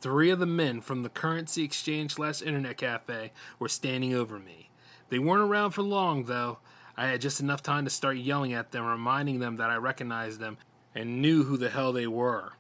Three 0.03 0.31
of 0.31 0.41
the 0.41 0.47
men 0.47 0.81
from 0.81 1.05
the 1.05 1.09
currency 1.09 1.63
exchange 1.63 2.15
slash 2.15 2.43
internet 2.43 2.77
cafe 2.77 3.31
were 3.61 3.69
standing 3.69 4.13
over 4.13 4.37
me. 4.37 4.69
They 5.11 5.21
weren't 5.21 5.49
around 5.49 5.71
for 5.71 5.83
long, 5.83 6.25
though. 6.25 6.59
I 6.97 7.07
had 7.07 7.21
just 7.21 7.39
enough 7.39 7.63
time 7.63 7.85
to 7.85 7.91
start 7.91 8.17
yelling 8.17 8.53
at 8.53 8.73
them, 8.73 8.85
reminding 8.85 9.39
them 9.39 9.59
that 9.59 9.71
I 9.71 9.77
recognized 9.77 10.41
them 10.41 10.59
and 10.93 11.23
knew 11.23 11.45
who 11.45 11.57
the 11.57 11.71
hell 11.71 11.93
they 11.93 12.09
were. 12.09 12.55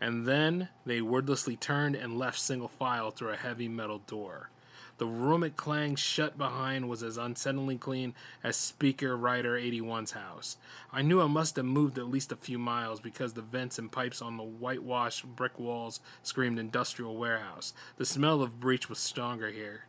And 0.00 0.26
then 0.26 0.68
they 0.84 1.00
wordlessly 1.00 1.54
turned 1.54 1.94
and 1.94 2.18
left 2.18 2.40
single 2.40 2.66
file 2.66 3.12
through 3.12 3.30
a 3.30 3.36
heavy 3.36 3.68
metal 3.68 4.00
door. 4.00 4.50
The 4.96 5.06
room 5.06 5.42
it 5.42 5.56
clanged 5.56 5.98
shut 5.98 6.38
behind 6.38 6.88
was 6.88 7.02
as 7.02 7.16
unsettlingly 7.16 7.80
clean 7.80 8.14
as 8.44 8.56
Speaker 8.56 9.16
Rider 9.16 9.58
81's 9.58 10.12
house. 10.12 10.56
I 10.92 11.02
knew 11.02 11.20
I 11.20 11.26
must 11.26 11.56
have 11.56 11.64
moved 11.64 11.98
at 11.98 12.08
least 12.08 12.30
a 12.30 12.36
few 12.36 12.60
miles 12.60 13.00
because 13.00 13.32
the 13.32 13.42
vents 13.42 13.76
and 13.76 13.90
pipes 13.90 14.22
on 14.22 14.36
the 14.36 14.44
whitewashed 14.44 15.26
brick 15.34 15.58
walls 15.58 15.98
screamed 16.22 16.60
industrial 16.60 17.16
warehouse. 17.16 17.74
The 17.96 18.06
smell 18.06 18.40
of 18.40 18.60
breach 18.60 18.88
was 18.88 19.00
stronger 19.00 19.50
here. 19.50 19.86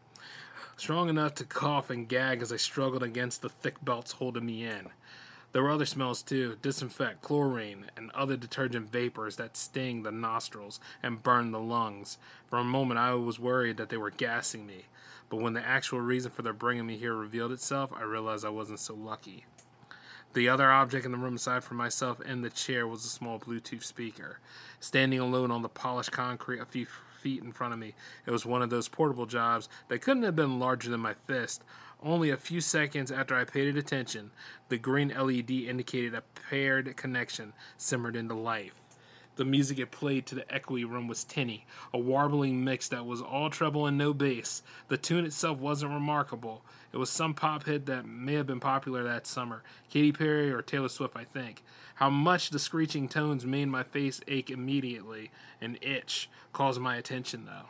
Strong 0.75 1.09
enough 1.09 1.35
to 1.35 1.45
cough 1.45 1.91
and 1.91 2.09
gag 2.09 2.41
as 2.41 2.51
I 2.51 2.57
struggled 2.57 3.03
against 3.03 3.43
the 3.43 3.49
thick 3.49 3.85
belts 3.85 4.13
holding 4.13 4.47
me 4.47 4.65
in. 4.65 4.89
There 5.51 5.61
were 5.61 5.71
other 5.71 5.85
smells 5.85 6.23
too 6.23 6.57
disinfect, 6.61 7.21
chlorine, 7.21 7.85
and 7.95 8.11
other 8.11 8.35
detergent 8.35 8.91
vapors 8.91 9.37
that 9.37 9.55
sting 9.55 10.01
the 10.01 10.11
nostrils 10.11 10.79
and 11.01 11.23
burn 11.23 11.51
the 11.51 11.61
lungs. 11.61 12.17
For 12.49 12.57
a 12.57 12.63
moment, 12.63 12.99
I 12.99 13.13
was 13.13 13.39
worried 13.39 13.77
that 13.77 13.89
they 13.89 13.95
were 13.95 14.09
gassing 14.09 14.65
me 14.65 14.85
but 15.29 15.37
when 15.37 15.53
the 15.53 15.65
actual 15.65 15.99
reason 15.99 16.31
for 16.31 16.41
their 16.41 16.53
bringing 16.53 16.85
me 16.85 16.97
here 16.97 17.13
revealed 17.13 17.51
itself, 17.51 17.91
I 17.95 18.03
realized 18.03 18.45
I 18.45 18.49
wasn't 18.49 18.79
so 18.79 18.93
lucky. 18.93 19.45
The 20.33 20.49
other 20.49 20.69
object 20.69 21.05
in 21.05 21.13
the 21.13 21.17
room, 21.17 21.35
aside 21.35 21.63
from 21.63 21.77
myself 21.77 22.19
and 22.25 22.43
the 22.43 22.49
chair, 22.49 22.85
was 22.85 23.05
a 23.05 23.09
small 23.09 23.39
Bluetooth 23.39 23.83
speaker. 23.83 24.39
Standing 24.81 25.19
alone 25.19 25.49
on 25.49 25.61
the 25.61 25.69
polished 25.69 26.11
concrete 26.11 26.59
a 26.59 26.65
few 26.65 26.87
feet 27.21 27.41
in 27.41 27.53
front 27.53 27.73
of 27.73 27.79
me, 27.79 27.95
it 28.25 28.31
was 28.31 28.45
one 28.45 28.61
of 28.61 28.69
those 28.69 28.89
portable 28.89 29.25
jobs 29.25 29.69
that 29.87 30.01
couldn't 30.01 30.23
have 30.23 30.35
been 30.35 30.59
larger 30.59 30.89
than 30.89 30.99
my 30.99 31.13
fist. 31.25 31.63
Only 32.03 32.29
a 32.29 32.37
few 32.37 32.59
seconds 32.59 33.11
after 33.11 33.33
I 33.35 33.45
paid 33.45 33.69
it 33.69 33.77
attention, 33.77 34.31
the 34.67 34.77
green 34.77 35.07
LED 35.07 35.51
indicated 35.51 36.13
a 36.13 36.23
paired 36.49 36.97
connection 36.97 37.53
simmered 37.77 38.17
into 38.17 38.35
life. 38.35 38.73
The 39.35 39.45
music 39.45 39.79
it 39.79 39.91
played 39.91 40.25
to 40.27 40.35
the 40.35 40.43
echoey 40.43 40.89
room 40.89 41.07
was 41.07 41.25
tinny, 41.25 41.65
a 41.93 41.97
warbling 41.97 42.63
mix 42.63 42.87
that 42.89 43.05
was 43.05 43.21
all 43.21 43.49
treble 43.49 43.85
and 43.85 43.97
no 43.97 44.13
bass. 44.13 44.63
The 44.87 44.97
tune 44.97 45.25
itself 45.25 45.59
wasn't 45.59 45.91
remarkable. 45.91 46.63
It 46.93 46.97
was 46.97 47.09
some 47.09 47.33
pop 47.33 47.65
hit 47.65 47.85
that 47.87 48.05
may 48.05 48.35
have 48.35 48.47
been 48.47 48.61
popular 48.61 49.03
that 49.03 49.27
summer, 49.27 49.63
Katy 49.89 50.13
Perry 50.13 50.51
or 50.51 50.61
Taylor 50.61 50.87
Swift, 50.87 51.17
I 51.17 51.25
think. 51.25 51.63
How 51.95 52.09
much 52.09 52.49
the 52.49 52.59
screeching 52.59 53.09
tones 53.09 53.45
made 53.45 53.67
my 53.67 53.83
face 53.83 54.21
ache 54.27 54.49
immediately. 54.49 55.31
An 55.59 55.77
itch 55.81 56.29
caused 56.53 56.79
my 56.79 56.95
attention, 56.95 57.45
though. 57.45 57.67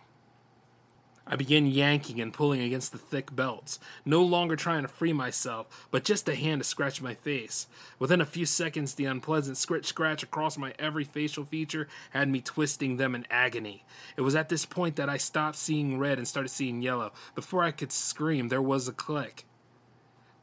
I 1.27 1.35
began 1.35 1.65
yanking 1.65 2.21
and 2.21 2.31
pulling 2.31 2.61
against 2.61 2.91
the 2.91 2.99
thick 2.99 3.35
belts, 3.35 3.79
no 4.05 4.21
longer 4.21 4.55
trying 4.55 4.83
to 4.83 4.87
free 4.87 5.11
myself, 5.11 5.87
but 5.89 6.03
just 6.03 6.29
a 6.29 6.35
hand 6.35 6.61
to 6.61 6.67
scratch 6.67 7.01
my 7.01 7.15
face. 7.15 7.65
Within 7.97 8.21
a 8.21 8.25
few 8.25 8.45
seconds, 8.45 8.93
the 8.93 9.05
unpleasant 9.05 9.57
scritch 9.57 9.87
scratch 9.87 10.21
across 10.21 10.55
my 10.55 10.75
every 10.77 11.03
facial 11.03 11.43
feature 11.43 11.87
had 12.11 12.29
me 12.29 12.41
twisting 12.41 12.97
them 12.97 13.15
in 13.15 13.25
agony. 13.31 13.83
It 14.15 14.21
was 14.21 14.35
at 14.35 14.49
this 14.49 14.65
point 14.65 14.97
that 14.97 15.09
I 15.09 15.17
stopped 15.17 15.57
seeing 15.57 15.97
red 15.97 16.19
and 16.19 16.27
started 16.27 16.49
seeing 16.49 16.83
yellow. 16.83 17.11
Before 17.33 17.63
I 17.63 17.71
could 17.71 17.91
scream, 17.91 18.49
there 18.49 18.61
was 18.61 18.87
a 18.87 18.93
click. 18.93 19.45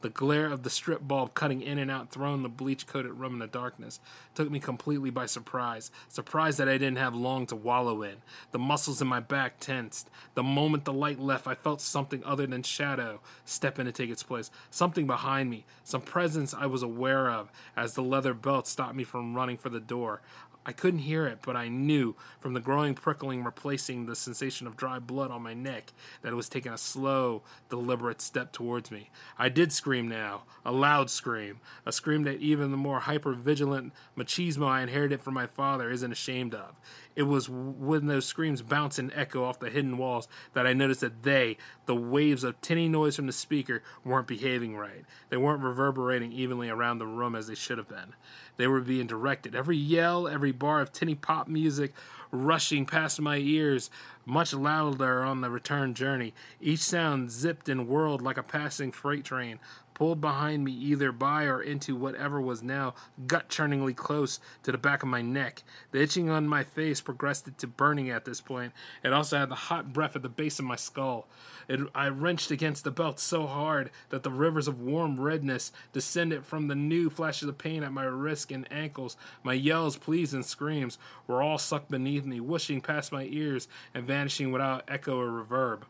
The 0.03 0.09
glare 0.09 0.47
of 0.47 0.63
the 0.63 0.69
strip 0.69 1.07
bulb 1.07 1.33
cutting 1.33 1.61
in 1.61 1.77
and 1.79 1.89
out, 1.89 2.11
throwing 2.11 2.43
the 2.43 2.49
bleach 2.49 2.87
coated 2.87 3.13
room 3.13 3.31
in 3.35 3.39
the 3.39 3.47
darkness, 3.47 4.01
took 4.35 4.51
me 4.51 4.59
completely 4.59 5.09
by 5.11 5.27
surprise. 5.27 5.91
Surprise 6.09 6.57
that 6.57 6.67
I 6.67 6.77
didn't 6.77 6.97
have 6.97 7.15
long 7.15 7.45
to 7.47 7.55
wallow 7.55 8.01
in. 8.01 8.15
The 8.51 8.59
muscles 8.59 9.01
in 9.01 9.07
my 9.07 9.21
back 9.21 9.61
tensed. 9.61 10.09
The 10.33 10.43
moment 10.43 10.83
the 10.83 10.91
light 10.91 11.21
left, 11.21 11.47
I 11.47 11.55
felt 11.55 11.79
something 11.79 12.21
other 12.25 12.45
than 12.45 12.63
shadow 12.63 13.21
step 13.45 13.79
in 13.79 13.85
to 13.85 13.93
take 13.93 14.09
its 14.09 14.23
place. 14.23 14.51
Something 14.69 15.07
behind 15.07 15.49
me, 15.49 15.63
some 15.85 16.01
presence 16.01 16.53
I 16.53 16.65
was 16.65 16.83
aware 16.83 17.31
of, 17.31 17.49
as 17.77 17.93
the 17.93 18.03
leather 18.03 18.33
belt 18.33 18.67
stopped 18.67 18.95
me 18.95 19.05
from 19.05 19.35
running 19.35 19.55
for 19.55 19.69
the 19.69 19.79
door. 19.79 20.21
I 20.65 20.71
couldn't 20.71 21.01
hear 21.01 21.25
it, 21.27 21.39
but 21.43 21.55
I 21.55 21.67
knew 21.67 22.15
from 22.39 22.53
the 22.53 22.59
growing 22.59 22.95
prickling 22.95 23.43
replacing 23.43 24.05
the 24.05 24.15
sensation 24.15 24.67
of 24.67 24.77
dry 24.77 24.99
blood 24.99 25.31
on 25.31 25.41
my 25.41 25.53
neck 25.53 25.93
that 26.21 26.31
it 26.31 26.35
was 26.35 26.49
taking 26.49 26.71
a 26.71 26.77
slow, 26.77 27.43
deliberate 27.69 28.21
step 28.21 28.51
towards 28.51 28.91
me. 28.91 29.09
I 29.37 29.49
did 29.49 29.71
scream 29.71 30.07
now, 30.07 30.43
a 30.65 30.71
loud 30.71 31.09
scream, 31.09 31.59
a 31.85 31.91
scream 31.91 32.23
that 32.23 32.39
even 32.39 32.71
the 32.71 32.77
more 32.77 33.01
hyper 33.01 33.33
vigilant 33.33 33.93
machismo 34.17 34.67
I 34.67 34.81
inherited 34.81 35.21
from 35.21 35.33
my 35.33 35.47
father 35.47 35.89
isn't 35.91 36.11
ashamed 36.11 36.55
of. 36.55 36.75
It 37.15 37.23
was 37.23 37.47
when 37.49 38.07
those 38.07 38.25
screams 38.25 38.61
bounce 38.61 38.97
and 38.97 39.11
echo 39.13 39.43
off 39.43 39.59
the 39.59 39.69
hidden 39.69 39.97
walls 39.97 40.27
that 40.53 40.65
I 40.65 40.73
noticed 40.73 41.01
that 41.01 41.23
they, 41.23 41.57
the 41.85 41.95
waves 41.95 42.43
of 42.43 42.59
tinny 42.61 42.87
noise 42.87 43.15
from 43.15 43.27
the 43.27 43.33
speaker, 43.33 43.83
weren't 44.05 44.27
behaving 44.27 44.75
right. 44.75 45.05
They 45.29 45.37
weren't 45.37 45.63
reverberating 45.63 46.31
evenly 46.31 46.69
around 46.69 46.99
the 46.99 47.05
room 47.05 47.35
as 47.35 47.47
they 47.47 47.55
should 47.55 47.77
have 47.77 47.89
been. 47.89 48.13
They 48.57 48.67
were 48.67 48.81
being 48.81 49.07
directed. 49.07 49.55
Every 49.55 49.77
yell, 49.77 50.27
every 50.27 50.51
bar 50.51 50.81
of 50.81 50.91
tinny 50.91 51.15
pop 51.15 51.47
music 51.47 51.93
rushing 52.33 52.85
past 52.85 53.21
my 53.21 53.37
ears, 53.37 53.91
much 54.25 54.53
louder 54.53 55.23
on 55.23 55.41
the 55.41 55.49
return 55.49 55.93
journey. 55.93 56.33
Each 56.59 56.79
sound 56.79 57.31
zipped 57.31 57.69
and 57.69 57.87
whirled 57.87 58.21
like 58.21 58.37
a 58.37 58.43
passing 58.43 58.91
freight 58.91 59.23
train, 59.23 59.59
pulled 59.93 60.21
behind 60.21 60.63
me 60.63 60.71
either 60.71 61.11
by 61.11 61.43
or 61.45 61.61
into 61.61 61.95
whatever 61.95 62.41
was 62.41 62.63
now 62.63 62.93
gut 63.27 63.49
churningly 63.49 63.95
close 63.95 64.39
to 64.63 64.71
the 64.71 64.77
back 64.77 65.03
of 65.03 65.09
my 65.09 65.21
neck. 65.21 65.63
The 65.91 66.01
itching 66.01 66.29
on 66.29 66.47
my 66.47 66.63
face 66.63 67.01
progressed 67.01 67.49
to 67.57 67.67
burning 67.67 68.09
at 68.09 68.25
this 68.25 68.41
point. 68.41 68.73
It 69.03 69.13
also 69.13 69.37
had 69.37 69.49
the 69.49 69.55
hot 69.55 69.93
breath 69.93 70.15
at 70.15 70.21
the 70.21 70.29
base 70.29 70.59
of 70.59 70.65
my 70.65 70.75
skull. 70.75 71.27
It, 71.67 71.79
I 71.95 72.09
wrenched 72.09 72.51
against 72.51 72.83
the 72.83 72.91
belt 72.91 73.19
so 73.19 73.47
hard 73.47 73.89
that 74.09 74.23
the 74.23 74.31
rivers 74.31 74.67
of 74.67 74.81
warm 74.81 75.19
redness 75.19 75.71
descended 75.91 76.45
from 76.45 76.67
the 76.67 76.75
new 76.75 77.09
flashes 77.09 77.47
of 77.47 77.57
pain 77.57 77.83
at 77.83 77.93
my 77.93 78.03
wrists 78.03 78.51
and 78.51 78.69
ankles. 78.71 79.15
My 79.43 79.53
yells, 79.53 79.97
pleas, 79.97 80.33
and 80.33 80.45
screams 80.45 80.97
were 81.27 81.41
all 81.41 81.57
sucked 81.57 81.89
beneath 81.89 82.25
me, 82.25 82.39
whooshing 82.39 82.81
past 82.81 83.11
my 83.11 83.23
ears 83.29 83.67
and 83.93 84.05
vanishing 84.05 84.51
without 84.51 84.83
echo 84.87 85.19
or 85.19 85.43
reverb. 85.43 85.83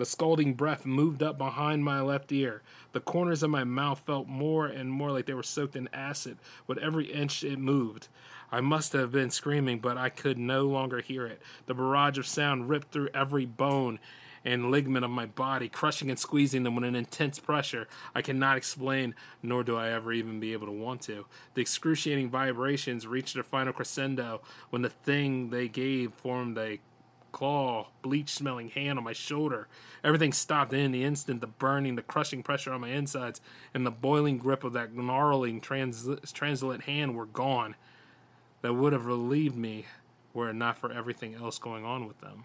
The 0.00 0.06
scalding 0.06 0.54
breath 0.54 0.86
moved 0.86 1.22
up 1.22 1.36
behind 1.36 1.84
my 1.84 2.00
left 2.00 2.32
ear. 2.32 2.62
The 2.92 3.00
corners 3.00 3.42
of 3.42 3.50
my 3.50 3.64
mouth 3.64 3.98
felt 3.98 4.26
more 4.26 4.64
and 4.64 4.90
more 4.90 5.10
like 5.10 5.26
they 5.26 5.34
were 5.34 5.42
soaked 5.42 5.76
in 5.76 5.90
acid 5.92 6.38
with 6.66 6.78
every 6.78 7.12
inch 7.12 7.44
it 7.44 7.58
moved. 7.58 8.08
I 8.50 8.62
must 8.62 8.94
have 8.94 9.12
been 9.12 9.28
screaming, 9.28 9.78
but 9.78 9.98
I 9.98 10.08
could 10.08 10.38
no 10.38 10.62
longer 10.64 11.02
hear 11.02 11.26
it. 11.26 11.42
The 11.66 11.74
barrage 11.74 12.16
of 12.16 12.26
sound 12.26 12.70
ripped 12.70 12.92
through 12.92 13.10
every 13.12 13.44
bone 13.44 13.98
and 14.42 14.70
ligament 14.70 15.04
of 15.04 15.10
my 15.10 15.26
body, 15.26 15.68
crushing 15.68 16.08
and 16.08 16.18
squeezing 16.18 16.62
them 16.62 16.76
with 16.76 16.84
an 16.84 16.96
intense 16.96 17.38
pressure 17.38 17.86
I 18.14 18.22
cannot 18.22 18.56
explain, 18.56 19.14
nor 19.42 19.62
do 19.62 19.76
I 19.76 19.90
ever 19.90 20.14
even 20.14 20.40
be 20.40 20.54
able 20.54 20.66
to 20.68 20.72
want 20.72 21.02
to. 21.02 21.26
The 21.52 21.60
excruciating 21.60 22.30
vibrations 22.30 23.06
reached 23.06 23.34
their 23.34 23.42
final 23.42 23.74
crescendo 23.74 24.40
when 24.70 24.80
the 24.80 24.88
thing 24.88 25.50
they 25.50 25.68
gave 25.68 26.14
formed 26.14 26.56
a 26.56 26.80
claw, 27.32 27.88
bleach 28.02 28.30
smelling 28.30 28.70
hand 28.70 28.98
on 28.98 29.04
my 29.04 29.12
shoulder. 29.12 29.68
Everything 30.04 30.32
stopped 30.32 30.72
in 30.72 30.92
the 30.92 31.04
instant 31.04 31.40
the 31.40 31.46
burning, 31.46 31.96
the 31.96 32.02
crushing 32.02 32.42
pressure 32.42 32.72
on 32.72 32.80
my 32.80 32.88
insides, 32.88 33.40
and 33.74 33.86
the 33.86 33.90
boiling 33.90 34.38
grip 34.38 34.64
of 34.64 34.72
that 34.72 34.94
gnarling, 34.94 35.60
trans- 35.60 36.08
translate 36.32 36.82
hand 36.82 37.14
were 37.14 37.26
gone. 37.26 37.74
That 38.62 38.74
would 38.74 38.92
have 38.92 39.06
relieved 39.06 39.56
me 39.56 39.86
were 40.34 40.50
it 40.50 40.54
not 40.54 40.78
for 40.78 40.92
everything 40.92 41.34
else 41.34 41.58
going 41.58 41.84
on 41.84 42.06
with 42.06 42.20
them. 42.20 42.44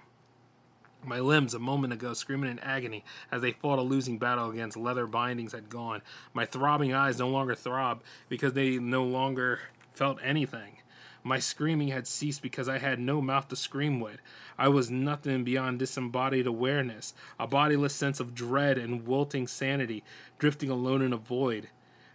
My 1.03 1.19
limbs, 1.19 1.53
a 1.53 1.59
moment 1.59 1.93
ago 1.93 2.13
screaming 2.13 2.49
in 2.49 2.59
agony 2.59 3.03
as 3.31 3.41
they 3.41 3.51
fought 3.51 3.77
a 3.77 3.83
losing 3.83 4.17
battle 4.17 4.49
against 4.49 4.75
leather 4.75 5.05
bindings, 5.05 5.51
had 5.51 5.69
gone. 5.69 6.01
My 6.33 6.45
throbbing 6.45 6.93
eyes 6.93 7.19
no 7.19 7.29
longer 7.29 7.53
throbbed 7.53 8.03
because 8.27 8.53
they 8.53 8.79
no 8.79 9.03
longer 9.03 9.59
felt 9.93 10.17
anything. 10.23 10.77
My 11.27 11.39
screaming 11.39 11.87
had 11.87 12.05
ceased 12.05 12.43
because 12.43 12.69
I 12.69 12.77
had 12.77 12.99
no 12.99 13.19
mouth 13.19 13.47
to 13.47 13.55
scream 13.55 13.99
with. 13.99 14.19
I 14.59 14.67
was 14.67 14.91
nothing 14.91 15.43
beyond 15.43 15.79
disembodied 15.79 16.45
awareness, 16.45 17.15
a 17.39 17.47
bodiless 17.47 17.95
sense 17.95 18.19
of 18.19 18.35
dread 18.35 18.77
and 18.77 19.07
wilting 19.07 19.47
sanity, 19.47 20.03
drifting 20.37 20.69
alone 20.69 21.01
in 21.01 21.13
a 21.13 21.17
void. 21.17 21.69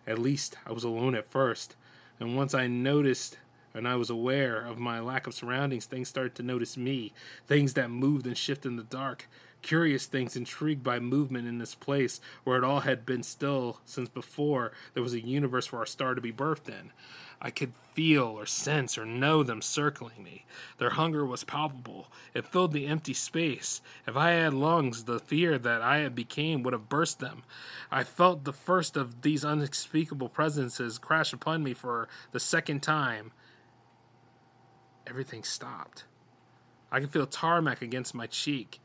At 0.06 0.20
least 0.20 0.56
I 0.64 0.70
was 0.70 0.84
alone 0.84 1.16
at 1.16 1.26
first, 1.26 1.74
and 2.20 2.36
once 2.36 2.54
I 2.54 2.68
noticed 2.68 3.36
and 3.74 3.88
I 3.88 3.96
was 3.96 4.10
aware 4.10 4.64
of 4.64 4.78
my 4.78 5.00
lack 5.00 5.26
of 5.26 5.34
surroundings, 5.34 5.86
things 5.86 6.08
started 6.08 6.36
to 6.36 6.44
notice 6.44 6.76
me, 6.76 7.12
things 7.48 7.74
that 7.74 7.90
moved 7.90 8.28
and 8.28 8.38
shifted 8.38 8.68
in 8.68 8.76
the 8.76 8.84
dark, 8.84 9.28
curious 9.62 10.06
things 10.06 10.36
intrigued 10.36 10.82
by 10.82 10.98
movement 10.98 11.46
in 11.46 11.58
this 11.58 11.74
place 11.74 12.20
where 12.44 12.56
it 12.56 12.64
all 12.64 12.80
had 12.80 13.06
been 13.06 13.22
still 13.22 13.80
since 13.84 14.08
before 14.08 14.72
there 14.94 15.02
was 15.02 15.14
a 15.14 15.24
universe 15.24 15.66
for 15.66 15.78
our 15.78 15.86
star 15.86 16.14
to 16.14 16.20
be 16.20 16.32
birthed 16.32 16.68
in. 16.68 16.92
I 17.42 17.50
could 17.50 17.72
feel 17.94 18.24
or 18.24 18.44
sense 18.44 18.98
or 18.98 19.06
know 19.06 19.42
them 19.42 19.62
circling 19.62 20.22
me. 20.22 20.44
Their 20.78 20.90
hunger 20.90 21.24
was 21.24 21.42
palpable. 21.42 22.08
It 22.34 22.46
filled 22.46 22.72
the 22.72 22.86
empty 22.86 23.14
space. 23.14 23.80
If 24.06 24.14
I 24.14 24.32
had 24.32 24.52
lungs, 24.52 25.04
the 25.04 25.18
fear 25.18 25.58
that 25.58 25.80
I 25.80 25.98
had 25.98 26.14
became 26.14 26.62
would 26.62 26.74
have 26.74 26.90
burst 26.90 27.18
them. 27.18 27.42
I 27.90 28.04
felt 28.04 28.44
the 28.44 28.52
first 28.52 28.96
of 28.96 29.22
these 29.22 29.42
unspeakable 29.42 30.28
presences 30.28 30.98
crash 30.98 31.32
upon 31.32 31.62
me 31.62 31.72
for 31.72 32.08
the 32.32 32.40
second 32.40 32.82
time. 32.82 33.32
Everything 35.06 35.42
stopped. 35.42 36.04
I 36.92 37.00
could 37.00 37.10
feel 37.10 37.26
tarmac 37.26 37.80
against 37.80 38.14
my 38.14 38.26
cheek. 38.26 38.80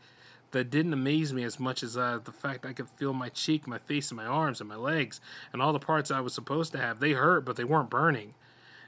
That 0.51 0.69
didn't 0.69 0.93
amaze 0.93 1.33
me 1.33 1.43
as 1.43 1.59
much 1.59 1.83
as 1.83 1.97
uh, 1.97 2.19
the 2.23 2.31
fact 2.31 2.65
I 2.65 2.71
could 2.71 2.89
feel 2.89 3.13
my 3.13 3.29
cheek, 3.29 3.67
my 3.67 3.77
face, 3.77 4.09
and 4.09 4.17
my 4.17 4.25
arms, 4.25 4.61
and 4.61 4.69
my 4.69 4.77
legs, 4.77 5.19
and 5.51 5.61
all 5.61 5.73
the 5.73 5.79
parts 5.79 6.11
I 6.11 6.21
was 6.21 6.33
supposed 6.33 6.71
to 6.71 6.77
have. 6.77 6.99
They 6.99 7.11
hurt, 7.11 7.43
but 7.43 7.57
they 7.57 7.65
weren't 7.65 7.89
burning 7.89 8.35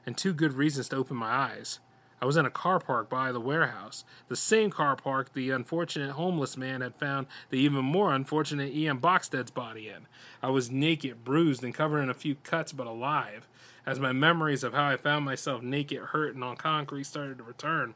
and 0.07 0.17
two 0.17 0.33
good 0.33 0.53
reasons 0.53 0.87
to 0.89 0.95
open 0.95 1.17
my 1.17 1.29
eyes. 1.29 1.79
I 2.19 2.25
was 2.25 2.37
in 2.37 2.47
a 2.47 2.49
car 2.49 2.79
park 2.79 3.09
by 3.09 3.31
the 3.31 3.41
warehouse, 3.41 4.05
the 4.27 4.35
same 4.35 4.71
car 4.71 4.95
park 4.95 5.33
the 5.33 5.51
unfortunate 5.51 6.13
homeless 6.13 6.57
man 6.57 6.81
had 6.81 6.95
found 6.95 7.27
the 7.51 7.59
even 7.59 7.85
more 7.85 8.11
unfortunate 8.11 8.73
Ian 8.73 8.99
Boxstead's 8.99 9.51
body 9.51 9.89
in. 9.89 10.07
I 10.41 10.49
was 10.49 10.71
naked, 10.71 11.23
bruised, 11.23 11.63
and 11.63 11.75
covered 11.75 12.01
in 12.01 12.09
a 12.09 12.15
few 12.15 12.35
cuts, 12.35 12.71
but 12.71 12.87
alive. 12.87 13.47
As 13.85 13.99
my 13.99 14.13
memories 14.13 14.63
of 14.63 14.73
how 14.73 14.87
I 14.87 14.97
found 14.97 15.25
myself 15.25 15.61
naked, 15.61 15.99
hurt, 15.99 16.33
and 16.33 16.43
on 16.43 16.55
concrete 16.55 17.03
started 17.03 17.37
to 17.37 17.43
return, 17.43 17.93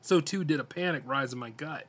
so 0.00 0.20
too 0.20 0.44
did 0.44 0.60
a 0.60 0.64
panic 0.64 1.02
rise 1.04 1.32
in 1.32 1.38
my 1.38 1.50
gut. 1.50 1.86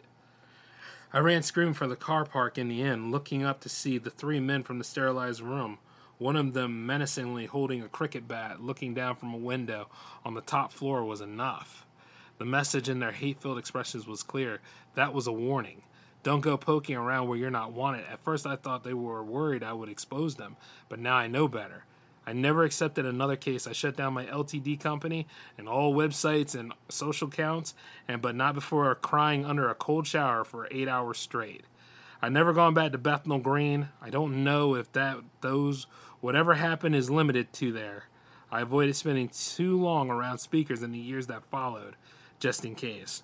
I 1.13 1.19
ran 1.19 1.43
screaming 1.43 1.73
for 1.73 1.87
the 1.87 1.95
car 1.95 2.25
park 2.25 2.57
in 2.57 2.69
the 2.69 2.81
inn, 2.81 3.11
looking 3.11 3.43
up 3.43 3.59
to 3.61 3.69
see 3.69 3.97
the 3.97 4.09
three 4.09 4.39
men 4.39 4.63
from 4.63 4.77
the 4.77 4.83
sterilized 4.83 5.41
room 5.41 5.79
one 6.21 6.35
of 6.35 6.53
them 6.53 6.85
menacingly 6.85 7.47
holding 7.47 7.81
a 7.81 7.89
cricket 7.89 8.27
bat, 8.27 8.61
looking 8.61 8.93
down 8.93 9.15
from 9.15 9.33
a 9.33 9.37
window 9.37 9.87
on 10.23 10.35
the 10.35 10.41
top 10.41 10.71
floor, 10.71 11.03
was 11.03 11.19
enough. 11.19 11.83
The 12.37 12.45
message 12.45 12.87
in 12.87 12.99
their 12.99 13.11
hate 13.11 13.41
filled 13.41 13.57
expressions 13.57 14.05
was 14.05 14.21
clear. 14.21 14.61
That 14.93 15.15
was 15.15 15.25
a 15.25 15.31
warning. 15.31 15.81
Don't 16.21 16.41
go 16.41 16.57
poking 16.57 16.95
around 16.95 17.27
where 17.27 17.39
you're 17.39 17.49
not 17.49 17.73
wanted. 17.73 18.05
At 18.05 18.23
first, 18.23 18.45
I 18.45 18.55
thought 18.55 18.83
they 18.83 18.93
were 18.93 19.23
worried 19.23 19.63
I 19.63 19.73
would 19.73 19.89
expose 19.89 20.35
them, 20.35 20.57
but 20.89 20.99
now 20.99 21.15
I 21.15 21.25
know 21.25 21.47
better. 21.47 21.85
I 22.25 22.33
never 22.33 22.63
accepted 22.63 23.05
another 23.05 23.35
case. 23.35 23.65
I 23.65 23.71
shut 23.71 23.97
down 23.97 24.13
my 24.13 24.25
LTD 24.25 24.79
company 24.79 25.27
and 25.57 25.67
all 25.67 25.93
websites 25.93 26.53
and 26.53 26.73
social 26.89 27.27
accounts, 27.27 27.73
and 28.07 28.21
but 28.21 28.35
not 28.35 28.55
before 28.55 28.93
crying 28.95 29.45
under 29.45 29.69
a 29.69 29.75
cold 29.75 30.05
shower 30.05 30.43
for 30.43 30.67
eight 30.69 30.87
hours 30.87 31.17
straight. 31.17 31.63
I've 32.21 32.31
never 32.31 32.53
gone 32.53 32.75
back 32.75 32.91
to 32.91 32.99
Bethnal 32.99 33.39
Green. 33.39 33.89
I 34.01 34.11
don't 34.11 34.43
know 34.43 34.75
if 34.75 34.91
that 34.91 35.17
those 35.41 35.87
Whatever 36.21 36.53
happened 36.53 36.95
is 36.95 37.09
limited 37.09 37.51
to 37.53 37.71
there. 37.71 38.03
I 38.51 38.61
avoided 38.61 38.95
spending 38.95 39.29
too 39.29 39.75
long 39.79 40.11
around 40.11 40.37
speakers 40.37 40.83
in 40.83 40.91
the 40.91 40.99
years 40.99 41.25
that 41.27 41.49
followed, 41.49 41.95
just 42.39 42.63
in 42.63 42.75
case. 42.75 43.23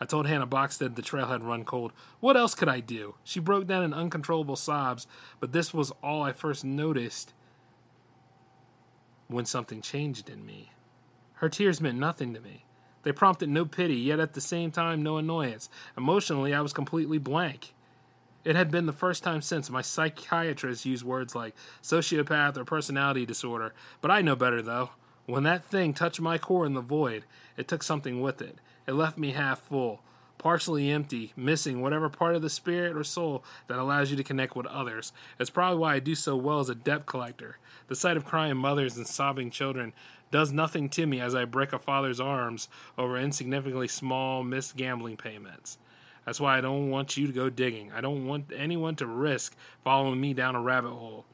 I 0.00 0.06
told 0.06 0.26
Hannah 0.26 0.46
Boxstead 0.46 0.96
the 0.96 1.02
trail 1.02 1.26
had 1.26 1.44
run 1.44 1.66
cold. 1.66 1.92
What 2.20 2.38
else 2.38 2.54
could 2.54 2.68
I 2.68 2.80
do? 2.80 3.16
She 3.24 3.40
broke 3.40 3.66
down 3.66 3.84
in 3.84 3.92
uncontrollable 3.92 4.56
sobs, 4.56 5.06
but 5.38 5.52
this 5.52 5.74
was 5.74 5.92
all 6.02 6.22
I 6.22 6.32
first 6.32 6.64
noticed 6.64 7.34
when 9.30 9.46
something 9.46 9.80
changed 9.80 10.28
in 10.28 10.44
me. 10.44 10.72
Her 11.34 11.48
tears 11.48 11.80
meant 11.80 11.98
nothing 11.98 12.34
to 12.34 12.40
me. 12.40 12.64
They 13.02 13.12
prompted 13.12 13.48
no 13.48 13.64
pity, 13.64 13.96
yet 13.96 14.20
at 14.20 14.34
the 14.34 14.40
same 14.40 14.70
time 14.70 15.02
no 15.02 15.16
annoyance. 15.16 15.70
Emotionally, 15.96 16.52
I 16.52 16.60
was 16.60 16.72
completely 16.72 17.18
blank. 17.18 17.72
It 18.44 18.56
had 18.56 18.70
been 18.70 18.86
the 18.86 18.92
first 18.92 19.22
time 19.22 19.42
since 19.42 19.70
my 19.70 19.82
psychiatrist 19.82 20.86
used 20.86 21.04
words 21.04 21.34
like 21.34 21.54
sociopath 21.82 22.56
or 22.56 22.64
personality 22.64 23.26
disorder, 23.26 23.74
but 24.00 24.10
I 24.10 24.22
know 24.22 24.36
better 24.36 24.62
though. 24.62 24.90
When 25.26 25.44
that 25.44 25.64
thing 25.64 25.94
touched 25.94 26.20
my 26.20 26.38
core 26.38 26.66
in 26.66 26.74
the 26.74 26.80
void, 26.80 27.24
it 27.56 27.68
took 27.68 27.82
something 27.82 28.20
with 28.20 28.42
it. 28.42 28.58
It 28.86 28.92
left 28.92 29.18
me 29.18 29.32
half 29.32 29.60
full, 29.60 30.02
partially 30.40 30.90
empty, 30.90 31.34
missing 31.36 31.82
whatever 31.82 32.08
part 32.08 32.34
of 32.34 32.40
the 32.40 32.48
spirit 32.48 32.96
or 32.96 33.04
soul 33.04 33.44
that 33.66 33.78
allows 33.78 34.10
you 34.10 34.16
to 34.16 34.24
connect 34.24 34.56
with 34.56 34.64
others. 34.66 35.12
It's 35.38 35.50
probably 35.50 35.78
why 35.78 35.96
I 35.96 35.98
do 35.98 36.14
so 36.14 36.34
well 36.34 36.60
as 36.60 36.70
a 36.70 36.74
debt 36.74 37.04
collector. 37.04 37.58
The 37.88 37.94
sight 37.94 38.16
of 38.16 38.24
crying 38.24 38.56
mothers 38.56 38.96
and 38.96 39.06
sobbing 39.06 39.50
children 39.50 39.92
does 40.30 40.50
nothing 40.50 40.88
to 40.90 41.06
me 41.06 41.20
as 41.20 41.34
I 41.34 41.44
break 41.44 41.74
a 41.74 41.78
father's 41.78 42.20
arms 42.20 42.68
over 42.96 43.18
insignificantly 43.18 43.88
small 43.88 44.42
missed 44.42 44.76
gambling 44.76 45.18
payments. 45.18 45.76
That's 46.24 46.40
why 46.40 46.56
I 46.56 46.62
don't 46.62 46.88
want 46.88 47.18
you 47.18 47.26
to 47.26 47.32
go 47.32 47.50
digging. 47.50 47.92
I 47.92 48.00
don't 48.00 48.26
want 48.26 48.50
anyone 48.56 48.96
to 48.96 49.06
risk 49.06 49.54
following 49.84 50.20
me 50.20 50.32
down 50.32 50.54
a 50.54 50.62
rabbit 50.62 50.90
hole. 50.90 51.26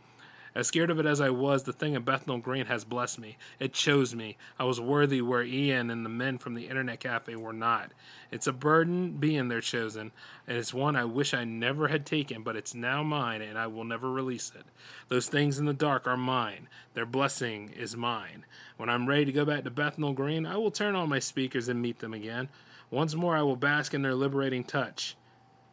As 0.57 0.69
scared 0.69 0.91
of 0.91 0.99
it 0.99 1.05
as 1.05 1.21
I 1.21 1.29
was, 1.29 1.65
the 1.65 1.73
thing 1.75 1.93
in 1.93 2.03
Bethnal 2.03 2.39
Green 2.39 2.65
has 2.65 2.83
blessed 2.83 3.19
me. 3.19 3.37
It 3.61 3.75
chose 3.75 4.15
me. 4.15 4.39
I 4.59 4.65
was 4.65 4.81
worthy 4.81 5.21
where 5.21 5.43
Ian 5.43 5.91
and 5.91 6.03
the 6.03 6.09
men 6.09 6.39
from 6.39 6.55
the 6.55 6.67
Internet 6.69 7.01
Cafe 7.01 7.37
were 7.37 7.53
not. 7.53 7.93
It's 8.31 8.47
a 8.47 8.55
burden 8.55 9.19
being 9.19 9.49
their 9.49 9.61
chosen, 9.61 10.13
and 10.47 10.57
it's 10.57 10.73
one 10.73 10.97
I 10.97 11.05
wish 11.05 11.35
I 11.35 11.45
never 11.45 11.89
had 11.89 12.07
taken, 12.07 12.43
but 12.43 12.57
it's 12.57 12.75
now 12.75 13.03
mine, 13.03 13.43
and 13.43 13.59
I 13.59 13.67
will 13.67 13.85
never 13.85 14.11
release 14.11 14.51
it. 14.59 14.65
Those 15.09 15.29
things 15.29 15.59
in 15.59 15.67
the 15.67 15.75
dark 15.75 16.07
are 16.07 16.17
mine. 16.17 16.69
Their 16.95 17.05
blessing 17.05 17.69
is 17.77 17.95
mine. 17.95 18.47
When 18.79 18.89
I'm 18.89 19.07
ready 19.07 19.27
to 19.27 19.33
go 19.33 19.45
back 19.45 19.65
to 19.65 19.71
Bethnal 19.71 20.15
Green, 20.15 20.47
I 20.47 20.57
will 20.57 20.71
turn 20.71 20.95
on 20.95 21.11
my 21.11 21.19
speakers 21.19 21.69
and 21.69 21.83
meet 21.83 21.99
them 21.99 22.15
again. 22.15 22.49
Once 22.91 23.15
more, 23.15 23.37
I 23.37 23.43
will 23.43 23.57
bask 23.57 23.93
in 23.93 24.01
their 24.01 24.15
liberating 24.15 24.65
touch, 24.65 25.17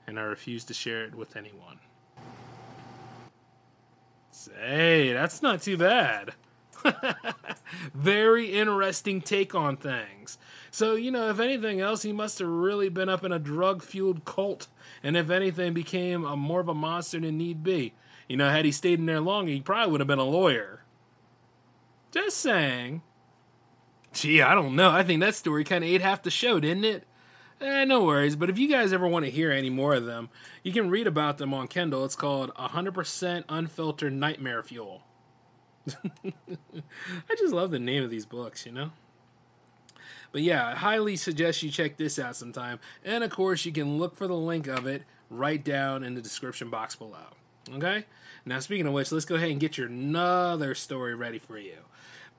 and 0.05 0.19
I 0.19 0.23
refuse 0.23 0.65
to 0.65 0.73
share 0.73 1.05
it 1.05 1.15
with 1.15 1.37
anyone. 1.37 1.79
Hey, 4.59 5.13
that's 5.13 5.41
not 5.41 5.61
too 5.61 5.77
bad. 5.77 6.33
Very 7.93 8.53
interesting 8.53 9.21
take 9.21 9.53
on 9.55 9.77
things. 9.77 10.37
So, 10.71 10.95
you 10.95 11.11
know, 11.11 11.29
if 11.29 11.39
anything 11.39 11.81
else, 11.81 12.01
he 12.01 12.11
must 12.11 12.39
have 12.39 12.47
really 12.47 12.89
been 12.89 13.09
up 13.09 13.23
in 13.23 13.31
a 13.31 13.39
drug 13.39 13.83
fueled 13.83 14.25
cult, 14.25 14.67
and 15.03 15.15
if 15.15 15.29
anything, 15.29 15.73
became 15.73 16.25
a 16.25 16.35
more 16.35 16.59
of 16.59 16.67
a 16.67 16.73
monster 16.73 17.19
than 17.19 17.37
need 17.37 17.63
be. 17.63 17.93
You 18.27 18.37
know, 18.37 18.49
had 18.49 18.65
he 18.65 18.71
stayed 18.71 18.99
in 18.99 19.05
there 19.05 19.19
long, 19.19 19.47
he 19.47 19.61
probably 19.61 19.91
would 19.91 20.01
have 20.01 20.07
been 20.07 20.19
a 20.19 20.23
lawyer. 20.23 20.83
Just 22.11 22.37
saying. 22.37 23.01
Gee, 24.13 24.41
I 24.41 24.55
don't 24.55 24.75
know. 24.75 24.89
I 24.89 25.03
think 25.03 25.21
that 25.21 25.35
story 25.35 25.63
kind 25.63 25.83
of 25.83 25.89
ate 25.89 26.01
half 26.01 26.23
the 26.23 26.31
show, 26.31 26.59
didn't 26.59 26.85
it? 26.85 27.07
Eh, 27.61 27.85
no 27.85 28.03
worries. 28.03 28.35
But 28.35 28.49
if 28.49 28.57
you 28.57 28.67
guys 28.67 28.93
ever 28.93 29.07
want 29.07 29.25
to 29.25 29.31
hear 29.31 29.51
any 29.51 29.69
more 29.69 29.93
of 29.93 30.05
them, 30.05 30.29
you 30.63 30.73
can 30.73 30.89
read 30.89 31.07
about 31.07 31.37
them 31.37 31.53
on 31.53 31.67
Kindle. 31.67 32.05
It's 32.05 32.15
called 32.15 32.53
100% 32.55 33.43
Unfiltered 33.47 34.13
Nightmare 34.13 34.63
Fuel. 34.63 35.03
I 36.25 37.35
just 37.37 37.53
love 37.53 37.71
the 37.71 37.79
name 37.79 38.03
of 38.03 38.09
these 38.09 38.25
books, 38.25 38.65
you 38.65 38.71
know? 38.71 38.91
But 40.31 40.41
yeah, 40.41 40.67
I 40.69 40.75
highly 40.75 41.15
suggest 41.15 41.61
you 41.61 41.69
check 41.69 41.97
this 41.97 42.17
out 42.17 42.35
sometime. 42.35 42.79
And 43.05 43.23
of 43.23 43.29
course, 43.29 43.65
you 43.65 43.71
can 43.71 43.97
look 43.99 44.15
for 44.15 44.27
the 44.27 44.35
link 44.35 44.67
of 44.67 44.87
it 44.87 45.03
right 45.29 45.63
down 45.63 46.03
in 46.03 46.15
the 46.15 46.21
description 46.21 46.69
box 46.69 46.95
below. 46.95 47.35
Okay? 47.71 48.05
Now, 48.45 48.59
speaking 48.59 48.87
of 48.87 48.93
which, 48.93 49.11
let's 49.11 49.25
go 49.25 49.35
ahead 49.35 49.51
and 49.51 49.59
get 49.59 49.77
your 49.77 49.87
another 49.87 50.75
story 50.75 51.15
ready 51.15 51.39
for 51.39 51.57
you. 51.57 51.77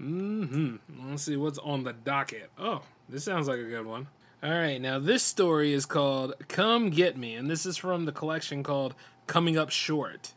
Mm 0.01 0.49
hmm. 0.49 1.11
Let's 1.11 1.23
see 1.23 1.37
what's 1.37 1.59
on 1.59 1.85
the 1.85 1.93
docket. 1.93 2.51
Oh, 2.59 2.83
this 3.09 3.25
sounds 3.25 3.47
like 3.47 3.61
a 3.61 3.65
good 3.65 3.87
one. 3.87 4.09
All 4.45 4.51
right, 4.51 4.79
now 4.79 4.99
this 4.99 5.23
story 5.23 5.73
is 5.73 5.87
called 5.87 6.35
Come 6.49 6.91
Get 6.91 7.17
Me, 7.17 7.35
and 7.35 7.51
this 7.51 7.65
is 7.65 7.79
from 7.79 8.05
the 8.05 8.13
collection 8.13 8.63
called 8.63 8.95
Coming 9.27 9.57
Up 9.57 9.71
Short. 9.71 10.35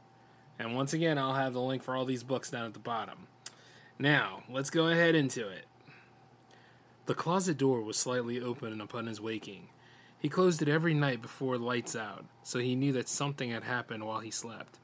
And 0.58 0.78
once 0.78 0.93
again, 0.93 1.17
I'll 1.17 1.34
have 1.34 1.52
the 1.52 1.60
link 1.60 1.84
for 1.84 1.93
all 1.93 2.06
these 2.06 2.24
books 2.24 2.50
down 2.50 2.67
at 2.67 2.72
the 2.72 2.80
bottom. 2.80 3.28
Now, 4.00 4.43
let's 4.50 4.70
go 4.70 4.88
ahead 4.88 5.13
into 5.13 5.50
it. 5.50 5.65
The 7.06 7.15
closet 7.15 7.58
door 7.58 7.82
was 7.82 7.98
slightly 7.98 8.39
open 8.39 8.80
upon 8.80 9.08
his 9.08 9.20
waking. 9.20 9.67
He 10.17 10.30
closed 10.30 10.62
it 10.62 10.70
every 10.70 10.93
night 10.93 11.22
before 11.22 11.58
lights 11.58 11.93
out, 11.93 12.24
so 12.43 12.60
he 12.60 12.78
knew 12.78 12.93
that 12.93 13.10
something 13.10 13.52
had 13.52 13.65
happened 13.65 14.06
while 14.06 14.22
he 14.22 14.32
slept. 14.32 14.80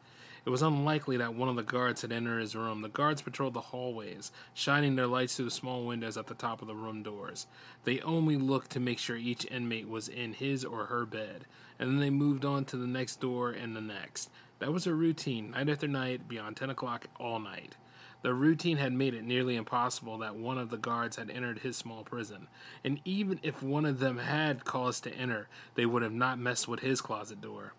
It 0.46 0.50
was 0.50 0.62
unlikely 0.62 1.16
that 1.18 1.36
one 1.36 1.48
of 1.48 1.56
the 1.56 1.64
guards 1.64 2.02
had 2.02 2.12
entered 2.12 2.42
his 2.42 2.54
room. 2.54 2.82
The 2.82 2.90
guards 2.90 3.22
patrolled 3.22 3.54
the 3.54 3.62
hallways, 3.62 4.30
shining 4.54 4.96
their 4.98 5.08
lights 5.08 5.36
through 5.36 5.46
the 5.46 5.52
small 5.52 5.86
windows 5.86 6.18
at 6.18 6.28
the 6.28 6.34
top 6.34 6.62
of 6.62 6.68
the 6.68 6.76
room 6.76 7.02
doors. 7.02 7.48
They 7.86 8.02
only 8.02 8.36
looked 8.36 8.72
to 8.72 8.82
make 8.82 9.00
sure 9.00 9.16
each 9.16 9.50
inmate 9.50 9.88
was 9.88 10.10
in 10.10 10.34
his 10.34 10.66
or 10.66 10.88
her 10.88 11.06
bed, 11.06 11.46
and 11.80 11.90
then 11.90 12.00
they 12.00 12.10
moved 12.10 12.44
on 12.44 12.66
to 12.66 12.78
the 12.78 12.88
next 12.88 13.22
door 13.22 13.52
and 13.52 13.74
the 13.74 13.82
next. 13.82 14.30
That 14.60 14.74
was 14.74 14.86
a 14.86 14.94
routine, 14.94 15.52
night 15.52 15.70
after 15.70 15.88
night, 15.88 16.28
beyond 16.28 16.58
10 16.58 16.70
o'clock 16.70 17.08
all 17.18 17.40
night. 17.40 17.78
The 18.22 18.34
routine 18.34 18.78
had 18.78 18.92
made 18.92 19.14
it 19.14 19.24
nearly 19.24 19.56
impossible 19.56 20.18
that 20.18 20.36
one 20.36 20.58
of 20.58 20.70
the 20.70 20.78
guards 20.78 21.16
had 21.16 21.30
entered 21.30 21.60
his 21.60 21.78
small 21.78 22.04
prison, 22.04 22.48
and 22.84 23.00
even 23.06 23.40
if 23.44 23.64
one 23.64 23.86
of 23.86 24.00
them 24.00 24.18
had 24.18 24.66
cause 24.66 25.00
to 25.02 25.14
enter, 25.14 25.48
they 25.76 25.86
would 25.86 26.04
have 26.04 26.14
not 26.14 26.38
messed 26.38 26.68
with 26.68 26.82
his 26.82 27.00
closet 27.00 27.40
door. 27.40 27.74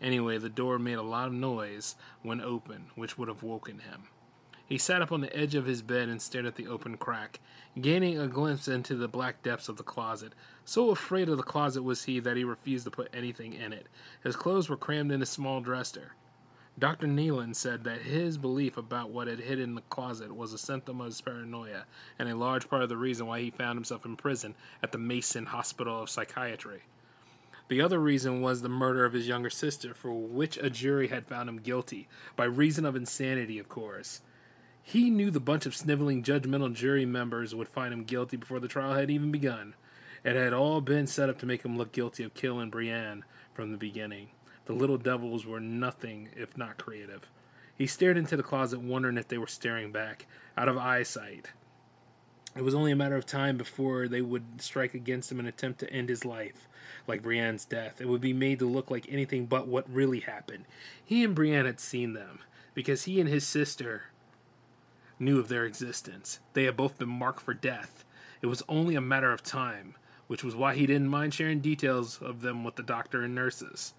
Anyway, 0.00 0.38
the 0.38 0.48
door 0.48 0.78
made 0.78 0.98
a 0.98 1.02
lot 1.02 1.26
of 1.26 1.32
noise 1.32 1.94
when 2.22 2.40
open, 2.40 2.86
which 2.94 3.18
would 3.18 3.28
have 3.28 3.42
woken 3.42 3.80
him. 3.80 4.04
He 4.70 4.78
sat 4.78 5.02
up 5.02 5.10
on 5.10 5.20
the 5.20 5.36
edge 5.36 5.56
of 5.56 5.66
his 5.66 5.82
bed 5.82 6.08
and 6.08 6.22
stared 6.22 6.46
at 6.46 6.54
the 6.54 6.68
open 6.68 6.96
crack, 6.96 7.40
gaining 7.80 8.18
a 8.18 8.28
glimpse 8.28 8.68
into 8.68 8.94
the 8.94 9.08
black 9.08 9.42
depths 9.42 9.68
of 9.68 9.76
the 9.76 9.82
closet. 9.82 10.32
So 10.64 10.90
afraid 10.90 11.28
of 11.28 11.36
the 11.36 11.42
closet 11.42 11.82
was 11.82 12.04
he 12.04 12.20
that 12.20 12.36
he 12.36 12.44
refused 12.44 12.84
to 12.84 12.90
put 12.92 13.10
anything 13.12 13.52
in 13.52 13.72
it. 13.72 13.88
His 14.22 14.36
clothes 14.36 14.68
were 14.68 14.76
crammed 14.76 15.10
in 15.10 15.22
a 15.22 15.26
small 15.26 15.60
dresser. 15.60 16.12
Dr. 16.78 17.08
Nealon 17.08 17.54
said 17.56 17.82
that 17.82 18.02
his 18.02 18.38
belief 18.38 18.76
about 18.76 19.10
what 19.10 19.26
had 19.26 19.40
hidden 19.40 19.70
in 19.70 19.74
the 19.74 19.82
closet 19.82 20.34
was 20.34 20.52
a 20.52 20.58
symptom 20.58 21.00
of 21.00 21.06
his 21.06 21.20
paranoia, 21.20 21.84
and 22.16 22.28
a 22.28 22.36
large 22.36 22.70
part 22.70 22.84
of 22.84 22.88
the 22.88 22.96
reason 22.96 23.26
why 23.26 23.40
he 23.40 23.50
found 23.50 23.76
himself 23.76 24.06
in 24.06 24.16
prison 24.16 24.54
at 24.84 24.92
the 24.92 24.98
Mason 24.98 25.46
Hospital 25.46 26.00
of 26.00 26.08
Psychiatry. 26.08 26.84
The 27.70 27.80
other 27.80 28.00
reason 28.00 28.40
was 28.40 28.62
the 28.62 28.68
murder 28.68 29.04
of 29.04 29.12
his 29.12 29.28
younger 29.28 29.48
sister, 29.48 29.94
for 29.94 30.12
which 30.12 30.56
a 30.56 30.68
jury 30.68 31.06
had 31.06 31.28
found 31.28 31.48
him 31.48 31.58
guilty, 31.58 32.08
by 32.34 32.46
reason 32.46 32.84
of 32.84 32.96
insanity, 32.96 33.60
of 33.60 33.68
course. 33.68 34.22
He 34.82 35.08
knew 35.08 35.30
the 35.30 35.38
bunch 35.38 35.66
of 35.66 35.76
sniveling, 35.76 36.24
judgmental 36.24 36.74
jury 36.74 37.06
members 37.06 37.54
would 37.54 37.68
find 37.68 37.94
him 37.94 38.02
guilty 38.02 38.36
before 38.36 38.58
the 38.58 38.66
trial 38.66 38.94
had 38.94 39.08
even 39.08 39.30
begun. 39.30 39.76
It 40.24 40.34
had 40.34 40.52
all 40.52 40.80
been 40.80 41.06
set 41.06 41.30
up 41.30 41.38
to 41.38 41.46
make 41.46 41.64
him 41.64 41.78
look 41.78 41.92
guilty 41.92 42.24
of 42.24 42.34
killing 42.34 42.70
Brienne 42.70 43.24
from 43.54 43.70
the 43.70 43.78
beginning. 43.78 44.30
The 44.64 44.72
little 44.72 44.98
devils 44.98 45.46
were 45.46 45.60
nothing 45.60 46.30
if 46.36 46.56
not 46.56 46.76
creative. 46.76 47.30
He 47.78 47.86
stared 47.86 48.16
into 48.16 48.36
the 48.36 48.42
closet, 48.42 48.80
wondering 48.80 49.16
if 49.16 49.28
they 49.28 49.38
were 49.38 49.46
staring 49.46 49.92
back, 49.92 50.26
out 50.58 50.68
of 50.68 50.76
eyesight. 50.76 51.50
It 52.56 52.62
was 52.62 52.74
only 52.74 52.90
a 52.90 52.96
matter 52.96 53.16
of 53.16 53.26
time 53.26 53.56
before 53.56 54.08
they 54.08 54.20
would 54.20 54.60
strike 54.60 54.94
against 54.94 55.30
him 55.30 55.38
and 55.38 55.46
attempt 55.46 55.78
to 55.80 55.92
end 55.92 56.08
his 56.08 56.24
life, 56.24 56.68
like 57.06 57.22
Brienne's 57.22 57.64
death. 57.64 58.00
It 58.00 58.08
would 58.08 58.20
be 58.20 58.32
made 58.32 58.58
to 58.58 58.66
look 58.66 58.90
like 58.90 59.06
anything 59.08 59.46
but 59.46 59.68
what 59.68 59.88
really 59.88 60.20
happened. 60.20 60.64
He 61.04 61.22
and 61.22 61.34
Brienne 61.34 61.66
had 61.66 61.78
seen 61.78 62.12
them, 62.12 62.40
because 62.74 63.04
he 63.04 63.20
and 63.20 63.28
his 63.28 63.46
sister 63.46 64.04
knew 65.18 65.38
of 65.38 65.48
their 65.48 65.64
existence. 65.64 66.40
They 66.54 66.64
had 66.64 66.76
both 66.76 66.98
been 66.98 67.08
marked 67.08 67.42
for 67.42 67.54
death. 67.54 68.04
It 68.42 68.46
was 68.46 68.62
only 68.68 68.96
a 68.96 69.00
matter 69.00 69.32
of 69.32 69.42
time, 69.42 69.94
which 70.26 70.42
was 70.42 70.56
why 70.56 70.74
he 70.74 70.86
didn't 70.86 71.08
mind 71.08 71.34
sharing 71.34 71.60
details 71.60 72.20
of 72.20 72.40
them 72.40 72.64
with 72.64 72.76
the 72.76 72.82
doctor 72.82 73.22
and 73.22 73.34
nurses. 73.34 73.94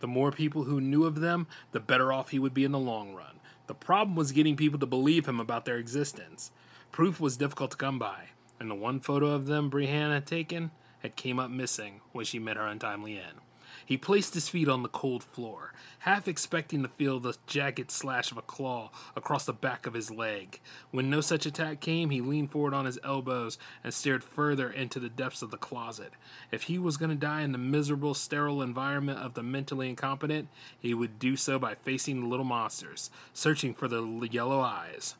The 0.00 0.06
more 0.06 0.32
people 0.32 0.64
who 0.64 0.80
knew 0.80 1.04
of 1.04 1.20
them, 1.20 1.46
the 1.72 1.80
better 1.80 2.12
off 2.12 2.30
he 2.30 2.38
would 2.38 2.54
be 2.54 2.64
in 2.64 2.72
the 2.72 2.78
long 2.78 3.14
run. 3.14 3.40
The 3.66 3.74
problem 3.74 4.16
was 4.16 4.32
getting 4.32 4.56
people 4.56 4.78
to 4.78 4.86
believe 4.86 5.26
him 5.26 5.40
about 5.40 5.64
their 5.64 5.78
existence. 5.78 6.50
Proof 6.94 7.18
was 7.18 7.36
difficult 7.36 7.72
to 7.72 7.76
come 7.76 7.98
by, 7.98 8.28
and 8.60 8.70
the 8.70 8.74
one 8.76 9.00
photo 9.00 9.30
of 9.30 9.46
them 9.46 9.68
Brienne 9.68 10.12
had 10.12 10.28
taken 10.28 10.70
had 11.00 11.16
came 11.16 11.40
up 11.40 11.50
missing 11.50 12.00
when 12.12 12.24
she 12.24 12.38
met 12.38 12.56
her 12.56 12.68
untimely 12.68 13.18
end. 13.18 13.38
He 13.84 13.96
placed 13.96 14.34
his 14.34 14.48
feet 14.48 14.68
on 14.68 14.84
the 14.84 14.88
cold 14.88 15.24
floor, 15.24 15.72
half 15.98 16.28
expecting 16.28 16.84
to 16.84 16.88
feel 16.88 17.18
the 17.18 17.36
jagged 17.48 17.90
slash 17.90 18.30
of 18.30 18.38
a 18.38 18.42
claw 18.42 18.92
across 19.16 19.44
the 19.44 19.52
back 19.52 19.88
of 19.88 19.94
his 19.94 20.12
leg. 20.12 20.60
When 20.92 21.10
no 21.10 21.20
such 21.20 21.46
attack 21.46 21.80
came, 21.80 22.10
he 22.10 22.20
leaned 22.20 22.52
forward 22.52 22.74
on 22.74 22.84
his 22.84 23.00
elbows 23.02 23.58
and 23.82 23.92
stared 23.92 24.22
further 24.22 24.70
into 24.70 25.00
the 25.00 25.08
depths 25.08 25.42
of 25.42 25.50
the 25.50 25.56
closet. 25.56 26.12
If 26.52 26.62
he 26.62 26.78
was 26.78 26.96
going 26.96 27.10
to 27.10 27.16
die 27.16 27.40
in 27.40 27.50
the 27.50 27.58
miserable, 27.58 28.14
sterile 28.14 28.62
environment 28.62 29.18
of 29.18 29.34
the 29.34 29.42
mentally 29.42 29.88
incompetent, 29.88 30.46
he 30.78 30.94
would 30.94 31.18
do 31.18 31.34
so 31.34 31.58
by 31.58 31.74
facing 31.74 32.20
the 32.20 32.28
little 32.28 32.44
monsters, 32.44 33.10
searching 33.32 33.74
for 33.74 33.88
the 33.88 34.28
yellow 34.30 34.60
eyes. 34.60 35.16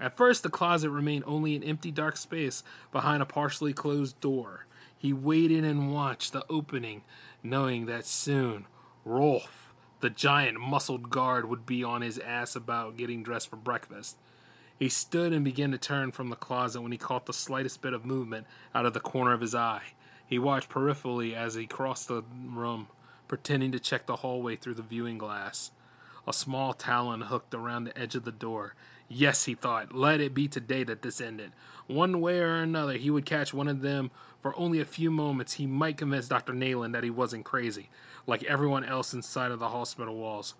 At 0.00 0.16
first, 0.16 0.42
the 0.42 0.50
closet 0.50 0.90
remained 0.90 1.24
only 1.26 1.56
an 1.56 1.64
empty, 1.64 1.90
dark 1.90 2.16
space 2.16 2.62
behind 2.92 3.22
a 3.22 3.26
partially 3.26 3.72
closed 3.72 4.20
door. 4.20 4.66
He 4.96 5.12
waited 5.12 5.64
and 5.64 5.92
watched 5.92 6.32
the 6.32 6.44
opening, 6.48 7.02
knowing 7.42 7.86
that 7.86 8.04
soon 8.06 8.66
Rolf, 9.04 9.72
the 10.00 10.10
giant 10.10 10.60
muscled 10.60 11.10
guard, 11.10 11.48
would 11.48 11.66
be 11.66 11.82
on 11.82 12.02
his 12.02 12.18
ass 12.18 12.54
about 12.54 12.96
getting 12.96 13.22
dressed 13.22 13.48
for 13.48 13.56
breakfast. 13.56 14.16
He 14.78 14.88
stood 14.88 15.32
and 15.32 15.44
began 15.44 15.72
to 15.72 15.78
turn 15.78 16.12
from 16.12 16.30
the 16.30 16.36
closet 16.36 16.82
when 16.82 16.92
he 16.92 16.98
caught 16.98 17.26
the 17.26 17.32
slightest 17.32 17.82
bit 17.82 17.92
of 17.92 18.04
movement 18.04 18.46
out 18.74 18.86
of 18.86 18.94
the 18.94 19.00
corner 19.00 19.32
of 19.32 19.40
his 19.40 19.54
eye. 19.54 19.94
He 20.24 20.38
watched 20.38 20.68
peripherally 20.68 21.34
as 21.34 21.54
he 21.54 21.66
crossed 21.66 22.06
the 22.08 22.22
room, 22.44 22.88
pretending 23.26 23.72
to 23.72 23.80
check 23.80 24.06
the 24.06 24.16
hallway 24.16 24.54
through 24.54 24.74
the 24.74 24.82
viewing 24.82 25.18
glass. 25.18 25.72
A 26.28 26.32
small 26.32 26.74
talon 26.74 27.22
hooked 27.22 27.54
around 27.54 27.84
the 27.84 27.98
edge 27.98 28.14
of 28.14 28.24
the 28.24 28.30
door. 28.30 28.74
Yes, 29.08 29.46
he 29.46 29.54
thought, 29.54 29.94
let 29.94 30.20
it 30.20 30.34
be 30.34 30.48
today 30.48 30.84
that 30.84 31.00
this 31.02 31.20
ended. 31.20 31.52
One 31.86 32.20
way 32.20 32.40
or 32.40 32.56
another, 32.56 32.94
he 32.94 33.10
would 33.10 33.24
catch 33.24 33.54
one 33.54 33.68
of 33.68 33.80
them 33.80 34.10
for 34.42 34.58
only 34.58 34.80
a 34.80 34.84
few 34.84 35.10
moments. 35.10 35.54
He 35.54 35.66
might 35.66 35.96
convince 35.96 36.28
Dr. 36.28 36.52
Nayland 36.52 36.92
that 36.92 37.04
he 37.04 37.10
wasn't 37.10 37.46
crazy, 37.46 37.88
like 38.26 38.44
everyone 38.44 38.84
else 38.84 39.14
inside 39.14 39.50
of 39.50 39.58
the 39.58 39.70
hospital 39.70 40.16
walls. 40.16 40.54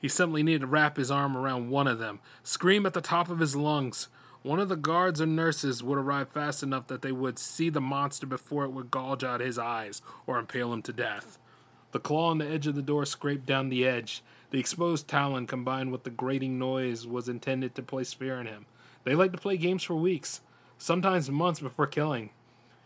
He 0.00 0.08
simply 0.08 0.42
needed 0.42 0.62
to 0.62 0.66
wrap 0.66 0.96
his 0.96 1.10
arm 1.10 1.36
around 1.36 1.68
one 1.68 1.86
of 1.86 1.98
them, 1.98 2.20
scream 2.42 2.86
at 2.86 2.94
the 2.94 3.02
top 3.02 3.28
of 3.28 3.38
his 3.38 3.54
lungs. 3.54 4.08
One 4.42 4.58
of 4.58 4.70
the 4.70 4.76
guards 4.76 5.20
or 5.20 5.26
nurses 5.26 5.82
would 5.82 5.98
arrive 5.98 6.30
fast 6.30 6.62
enough 6.62 6.86
that 6.86 7.02
they 7.02 7.12
would 7.12 7.38
see 7.38 7.68
the 7.68 7.82
monster 7.82 8.26
before 8.26 8.64
it 8.64 8.72
would 8.72 8.90
gouge 8.90 9.22
out 9.22 9.40
his 9.40 9.58
eyes 9.58 10.00
or 10.26 10.38
impale 10.38 10.72
him 10.72 10.80
to 10.82 10.92
death. 10.94 11.38
The 11.92 12.00
claw 12.00 12.30
on 12.30 12.38
the 12.38 12.48
edge 12.48 12.66
of 12.66 12.74
the 12.74 12.82
door 12.82 13.04
scraped 13.04 13.44
down 13.44 13.68
the 13.68 13.86
edge. 13.86 14.22
The 14.50 14.58
exposed 14.58 15.06
talon 15.06 15.46
combined 15.46 15.92
with 15.92 16.02
the 16.02 16.10
grating 16.10 16.58
noise 16.58 17.06
was 17.06 17.28
intended 17.28 17.74
to 17.74 17.82
place 17.82 18.12
fear 18.12 18.40
in 18.40 18.46
him. 18.46 18.66
They 19.04 19.14
liked 19.14 19.34
to 19.34 19.40
play 19.40 19.56
games 19.56 19.82
for 19.82 19.94
weeks, 19.94 20.40
sometimes 20.76 21.30
months 21.30 21.60
before 21.60 21.86
killing. 21.86 22.30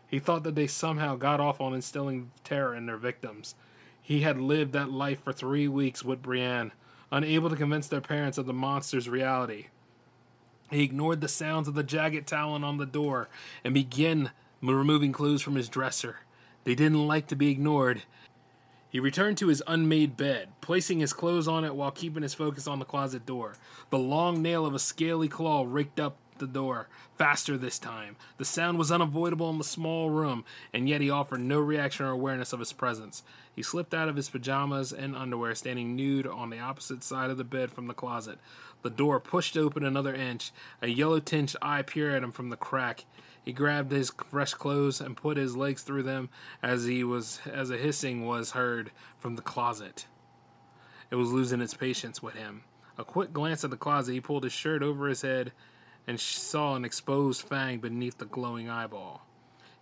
He 0.07 0.19
thought 0.19 0.43
that 0.45 0.55
they 0.55 0.67
somehow 0.67 1.17
got 1.17 1.41
off 1.41 1.61
on 1.61 1.75
instilling 1.75 2.31
terror 2.45 2.75
in 2.75 2.87
their 2.87 2.99
victims. 2.99 3.55
He 4.01 4.21
had 4.21 4.39
lived 4.39 4.73
that 4.75 4.91
life 4.91 5.23
for 5.23 5.33
three 5.33 5.67
weeks 5.67 6.05
with 6.05 6.23
Brienne, 6.23 6.73
unable 7.11 7.49
to 7.49 7.57
convince 7.57 7.89
their 7.89 8.03
parents 8.03 8.37
of 8.37 8.47
the 8.47 8.53
monster's 8.53 9.09
reality. 9.09 9.69
He 10.71 10.83
ignored 10.83 11.21
the 11.21 11.29
sounds 11.29 11.69
of 11.69 11.75
the 11.75 11.83
jagged 11.83 12.27
talon 12.27 12.63
on 12.63 12.77
the 12.77 12.87
door 12.87 13.29
and 13.65 13.73
began 13.73 14.31
removing 14.61 15.13
clues 15.13 15.41
from 15.41 15.55
his 15.55 15.69
dresser. 15.69 16.19
They 16.65 16.75
didn't 16.75 17.07
like 17.07 17.27
to 17.29 17.37
be 17.37 17.51
ignored. 17.51 18.03
He 18.95 19.01
returned 19.01 19.39
to 19.39 19.49
his 19.49 19.61
unmade 19.67 20.17
bed, 20.17 20.51
placing 20.61 21.01
his 21.01 21.13
clothes 21.13 21.49
on 21.49 21.65
it 21.65 21.75
while 21.75 21.91
keeping 21.91 22.23
his 22.23 22.33
focus 22.33 22.69
on 22.69 22.79
the 22.79 22.85
closet 22.85 23.27
door. 23.27 23.57
The 23.91 23.99
long 23.99 24.41
nail 24.41 24.65
of 24.65 24.73
a 24.73 24.79
scaly 24.79 25.27
claw 25.27 25.67
raked 25.69 25.99
up 25.99 26.17
the 26.39 26.47
door, 26.47 26.87
faster 27.19 27.59
this 27.59 27.81
time. 27.81 28.15
The 28.39 28.45
sound 28.45 28.79
was 28.79 28.93
unavoidable 28.93 29.51
in 29.51 29.59
the 29.59 29.65
small 29.65 30.11
room, 30.11 30.45
and 30.73 30.89
yet 30.89 31.01
he 31.01 31.11
offered 31.11 31.41
no 31.41 31.59
reaction 31.59 32.07
or 32.07 32.11
awareness 32.11 32.53
of 32.53 32.61
his 32.61 32.73
presence. 32.73 33.25
He 33.53 33.65
slipped 33.65 33.95
out 33.95 34.09
of 34.09 34.15
his 34.15 34.29
pajamas 34.29 34.93
and 34.93 35.17
underwear, 35.17 35.57
standing 35.57 35.97
nude 35.97 36.29
on 36.29 36.51
the 36.51 36.61
opposite 36.61 37.03
side 37.03 37.31
of 37.31 37.37
the 37.37 37.43
bed 37.43 37.73
from 37.73 37.89
the 37.89 37.95
closet. 37.95 38.39
The 38.83 38.91
door 38.91 39.19
pushed 39.19 39.57
open 39.57 39.85
another 39.85 40.15
inch. 40.15 40.53
A 40.81 40.87
yellow 40.87 41.19
tinged 41.19 41.57
eye 41.61 41.83
peered 41.83 42.15
at 42.15 42.23
him 42.23 42.31
from 42.31 42.51
the 42.51 42.57
crack. 42.57 43.07
He 43.45 43.53
grabbed 43.53 43.93
his 43.93 44.11
fresh 44.11 44.55
clothes 44.55 45.01
and 45.01 45.17
put 45.17 45.37
his 45.37 45.57
legs 45.57 45.83
through 45.83 46.05
them 46.05 46.31
as 46.63 46.85
he 46.85 47.05
was 47.05 47.41
as 47.51 47.71
a 47.71 47.77
hissing 47.77 48.27
was 48.27 48.53
heard 48.53 48.91
from 49.19 49.37
the 49.37 49.43
closet. 49.43 50.07
It 51.11 51.17
was 51.17 51.33
losing 51.33 51.61
its 51.61 51.75
patience 51.75 52.23
with 52.23 52.35
him. 52.35 52.63
A 52.97 53.05
quick 53.05 53.33
glance 53.33 53.63
at 53.63 53.71
the 53.71 53.77
closet, 53.77 54.13
he 54.13 54.21
pulled 54.21 54.45
his 54.45 54.53
shirt 54.53 54.83
over 54.83 55.09
his 55.09 55.23
head 55.23 55.53
and 56.07 56.19
saw 56.19 56.75
an 56.75 56.85
exposed 56.85 57.43
fang 57.43 57.79
beneath 57.81 58.19
the 58.19 58.25
glowing 58.25 58.71
eyeball. 58.71 59.27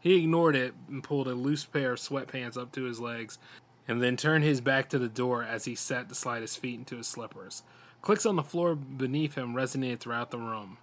He 0.01 0.17
ignored 0.17 0.57
it 0.57 0.75
and 0.89 1.05
pulled 1.05 1.29
a 1.29 1.35
loose 1.35 1.65
pair 1.65 1.93
of 1.93 2.01
sweatpants 2.01 2.57
up 2.57 2.73
to 2.73 2.83
his 2.85 2.99
legs, 2.99 3.39
and 3.87 4.03
then 4.03 4.17
turned 4.17 4.45
his 4.45 4.61
back 4.61 4.89
to 4.89 4.99
the 4.99 5.09
door 5.09 5.45
as 5.45 5.65
he 5.65 5.75
sat 5.75 6.09
to 6.09 6.15
slide 6.15 6.43
his 6.43 6.57
feet 6.57 6.79
into 6.79 6.97
his 6.97 7.07
slippers. 7.07 7.63
Clicks 8.01 8.27
on 8.27 8.37
the 8.37 8.43
floor 8.43 8.75
beneath 8.75 9.37
him 9.37 9.55
resonated 9.55 10.01
throughout 10.01 10.33
the 10.33 10.39
room. 10.39 10.79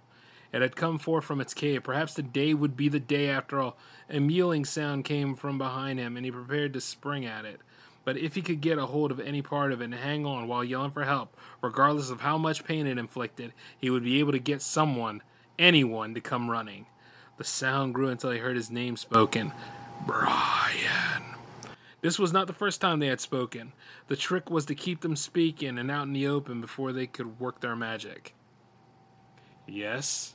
It 0.52 0.62
had 0.62 0.74
come 0.76 0.98
forth 0.98 1.24
from 1.24 1.40
its 1.40 1.54
cave. 1.54 1.84
Perhaps 1.84 2.14
the 2.14 2.22
day 2.22 2.54
would 2.54 2.76
be 2.76 2.88
the 2.88 3.00
day 3.00 3.28
after 3.28 3.60
all. 3.60 3.76
A 4.08 4.18
mewling 4.18 4.66
sound 4.66 5.04
came 5.04 5.34
from 5.34 5.58
behind 5.58 5.98
him, 5.98 6.16
and 6.16 6.24
he 6.24 6.32
prepared 6.32 6.72
to 6.72 6.80
spring 6.80 7.24
at 7.24 7.44
it. 7.44 7.60
But 8.04 8.16
if 8.16 8.34
he 8.34 8.42
could 8.42 8.60
get 8.60 8.78
a 8.78 8.86
hold 8.86 9.10
of 9.12 9.20
any 9.20 9.42
part 9.42 9.72
of 9.72 9.80
it 9.80 9.84
and 9.84 9.94
hang 9.94 10.26
on 10.26 10.48
while 10.48 10.64
yelling 10.64 10.90
for 10.90 11.04
help, 11.04 11.36
regardless 11.62 12.10
of 12.10 12.22
how 12.22 12.38
much 12.38 12.64
pain 12.64 12.86
it 12.86 12.98
inflicted, 12.98 13.52
he 13.78 13.90
would 13.90 14.02
be 14.02 14.18
able 14.18 14.32
to 14.32 14.38
get 14.38 14.62
someone, 14.62 15.22
anyone, 15.58 16.14
to 16.14 16.20
come 16.20 16.50
running. 16.50 16.86
The 17.36 17.44
sound 17.44 17.94
grew 17.94 18.08
until 18.08 18.30
he 18.30 18.38
heard 18.38 18.56
his 18.56 18.70
name 18.70 18.96
spoken 18.96 19.52
Brian. 20.06 21.24
This 22.00 22.18
was 22.18 22.32
not 22.32 22.46
the 22.46 22.54
first 22.54 22.80
time 22.80 22.98
they 22.98 23.08
had 23.08 23.20
spoken. 23.20 23.72
The 24.08 24.16
trick 24.16 24.50
was 24.50 24.64
to 24.66 24.74
keep 24.74 25.02
them 25.02 25.16
speaking 25.16 25.78
and 25.78 25.90
out 25.90 26.06
in 26.06 26.14
the 26.14 26.26
open 26.26 26.60
before 26.60 26.92
they 26.92 27.06
could 27.06 27.38
work 27.38 27.60
their 27.60 27.76
magic. 27.76 28.34
Yes? 29.66 30.34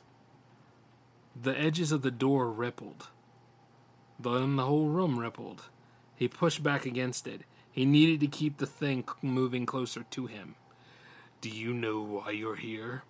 The 1.38 1.58
edges 1.58 1.92
of 1.92 2.02
the 2.02 2.10
door 2.10 2.50
rippled. 2.50 3.08
Then 4.18 4.56
the 4.56 4.64
whole 4.64 4.88
room 4.88 5.18
rippled. 5.18 5.64
He 6.14 6.28
pushed 6.28 6.62
back 6.62 6.86
against 6.86 7.26
it. 7.26 7.42
He 7.70 7.84
needed 7.84 8.20
to 8.20 8.26
keep 8.26 8.56
the 8.56 8.66
thing 8.66 9.04
moving 9.20 9.66
closer 9.66 10.02
to 10.02 10.26
him. 10.26 10.54
Do 11.42 11.50
you 11.50 11.74
know 11.74 12.00
why 12.00 12.30
you're 12.30 12.56
here? 12.56 13.02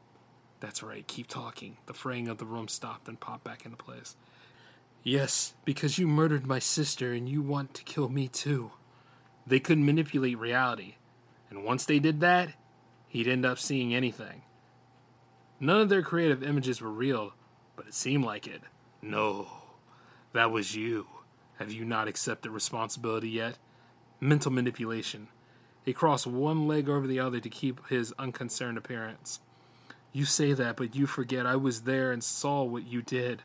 That's 0.59 0.83
right, 0.83 1.07
keep 1.07 1.29
talking. 1.29 1.77
The 1.87 1.95
fraying 1.95 2.27
of 2.27 2.39
the 2.39 2.47
room 2.47 2.67
stopped 2.67 3.07
and 3.07 3.21
popped 3.21 3.45
back 3.45 3.65
into 3.65 3.77
place. 3.77 4.17
Yes, 5.05 5.55
because 5.65 5.99
you 5.99 6.09
murdered 6.09 6.49
my 6.49 6.59
sister 6.59 7.13
and 7.13 7.29
you 7.29 7.43
want 7.43 7.75
to 7.75 7.85
kill 7.85 8.09
me 8.09 8.27
too. 8.27 8.73
They 9.47 9.61
could 9.61 9.79
manipulate 9.79 10.39
reality, 10.39 10.97
and 11.49 11.65
once 11.65 11.85
they 11.85 12.01
did 12.01 12.19
that, 12.21 12.55
he'd 13.07 13.29
end 13.29 13.47
up 13.47 13.61
seeing 13.61 13.95
anything. 13.95 14.43
None 15.61 15.81
of 15.81 15.89
their 15.89 16.03
creative 16.03 16.43
images 16.43 16.81
were 16.81 16.91
real, 16.91 17.35
but 17.77 17.87
it 17.87 17.95
seemed 17.95 18.25
like 18.25 18.47
it. 18.47 18.63
No, 19.03 19.49
that 20.33 20.51
was 20.51 20.75
you. 20.75 21.07
Have 21.59 21.73
you 21.73 21.85
not 21.85 22.09
accepted 22.09 22.51
responsibility 22.51 23.29
yet? 23.29 23.59
Mental 24.21 24.51
manipulation. 24.51 25.29
He 25.85 25.93
crossed 25.93 26.27
one 26.27 26.67
leg 26.67 26.89
over 26.89 27.07
the 27.07 27.21
other 27.21 27.39
to 27.39 27.49
keep 27.49 27.87
his 27.89 28.13
unconcerned 28.19 28.77
appearance. 28.77 29.41
You 30.13 30.25
say 30.25 30.53
that, 30.53 30.77
but 30.77 30.97
you 30.97 31.07
forget 31.07 31.47
I 31.47 31.57
was 31.57 31.83
there 31.83 32.11
and 32.11 32.25
saw 32.25 32.63
what 32.63 32.87
you 32.87 33.03
did. 33.03 33.43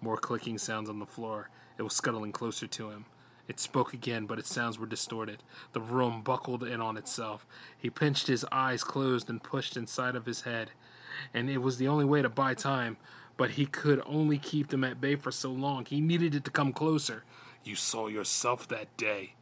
More 0.00 0.16
clicking 0.16 0.58
sounds 0.58 0.90
on 0.90 0.98
the 0.98 1.06
floor. 1.06 1.50
It 1.78 1.82
was 1.82 1.94
scuttling 1.94 2.32
closer 2.32 2.66
to 2.66 2.90
him. 2.90 3.06
It 3.46 3.60
spoke 3.60 3.92
again, 3.92 4.26
but 4.26 4.38
its 4.38 4.52
sounds 4.52 4.78
were 4.78 4.86
distorted. 4.86 5.42
The 5.72 5.80
room 5.80 6.22
buckled 6.22 6.64
in 6.64 6.80
on 6.80 6.96
itself. 6.96 7.46
He 7.76 7.90
pinched 7.90 8.26
his 8.26 8.44
eyes 8.50 8.82
closed 8.82 9.28
and 9.28 9.42
pushed 9.42 9.76
inside 9.76 10.16
of 10.16 10.26
his 10.26 10.42
head. 10.42 10.70
And 11.32 11.50
it 11.50 11.58
was 11.58 11.76
the 11.76 11.88
only 11.88 12.04
way 12.04 12.22
to 12.22 12.28
buy 12.28 12.54
time, 12.54 12.96
but 13.36 13.52
he 13.52 13.66
could 13.66 14.02
only 14.06 14.38
keep 14.38 14.68
them 14.68 14.84
at 14.84 15.00
bay 15.00 15.16
for 15.16 15.30
so 15.30 15.50
long. 15.50 15.84
He 15.84 16.00
needed 16.00 16.34
it 16.34 16.44
to 16.44 16.50
come 16.50 16.72
closer. 16.72 17.24
You 17.64 17.76
saw 17.76 18.06
yourself 18.06 18.68
that 18.68 18.96
day. 18.96 19.34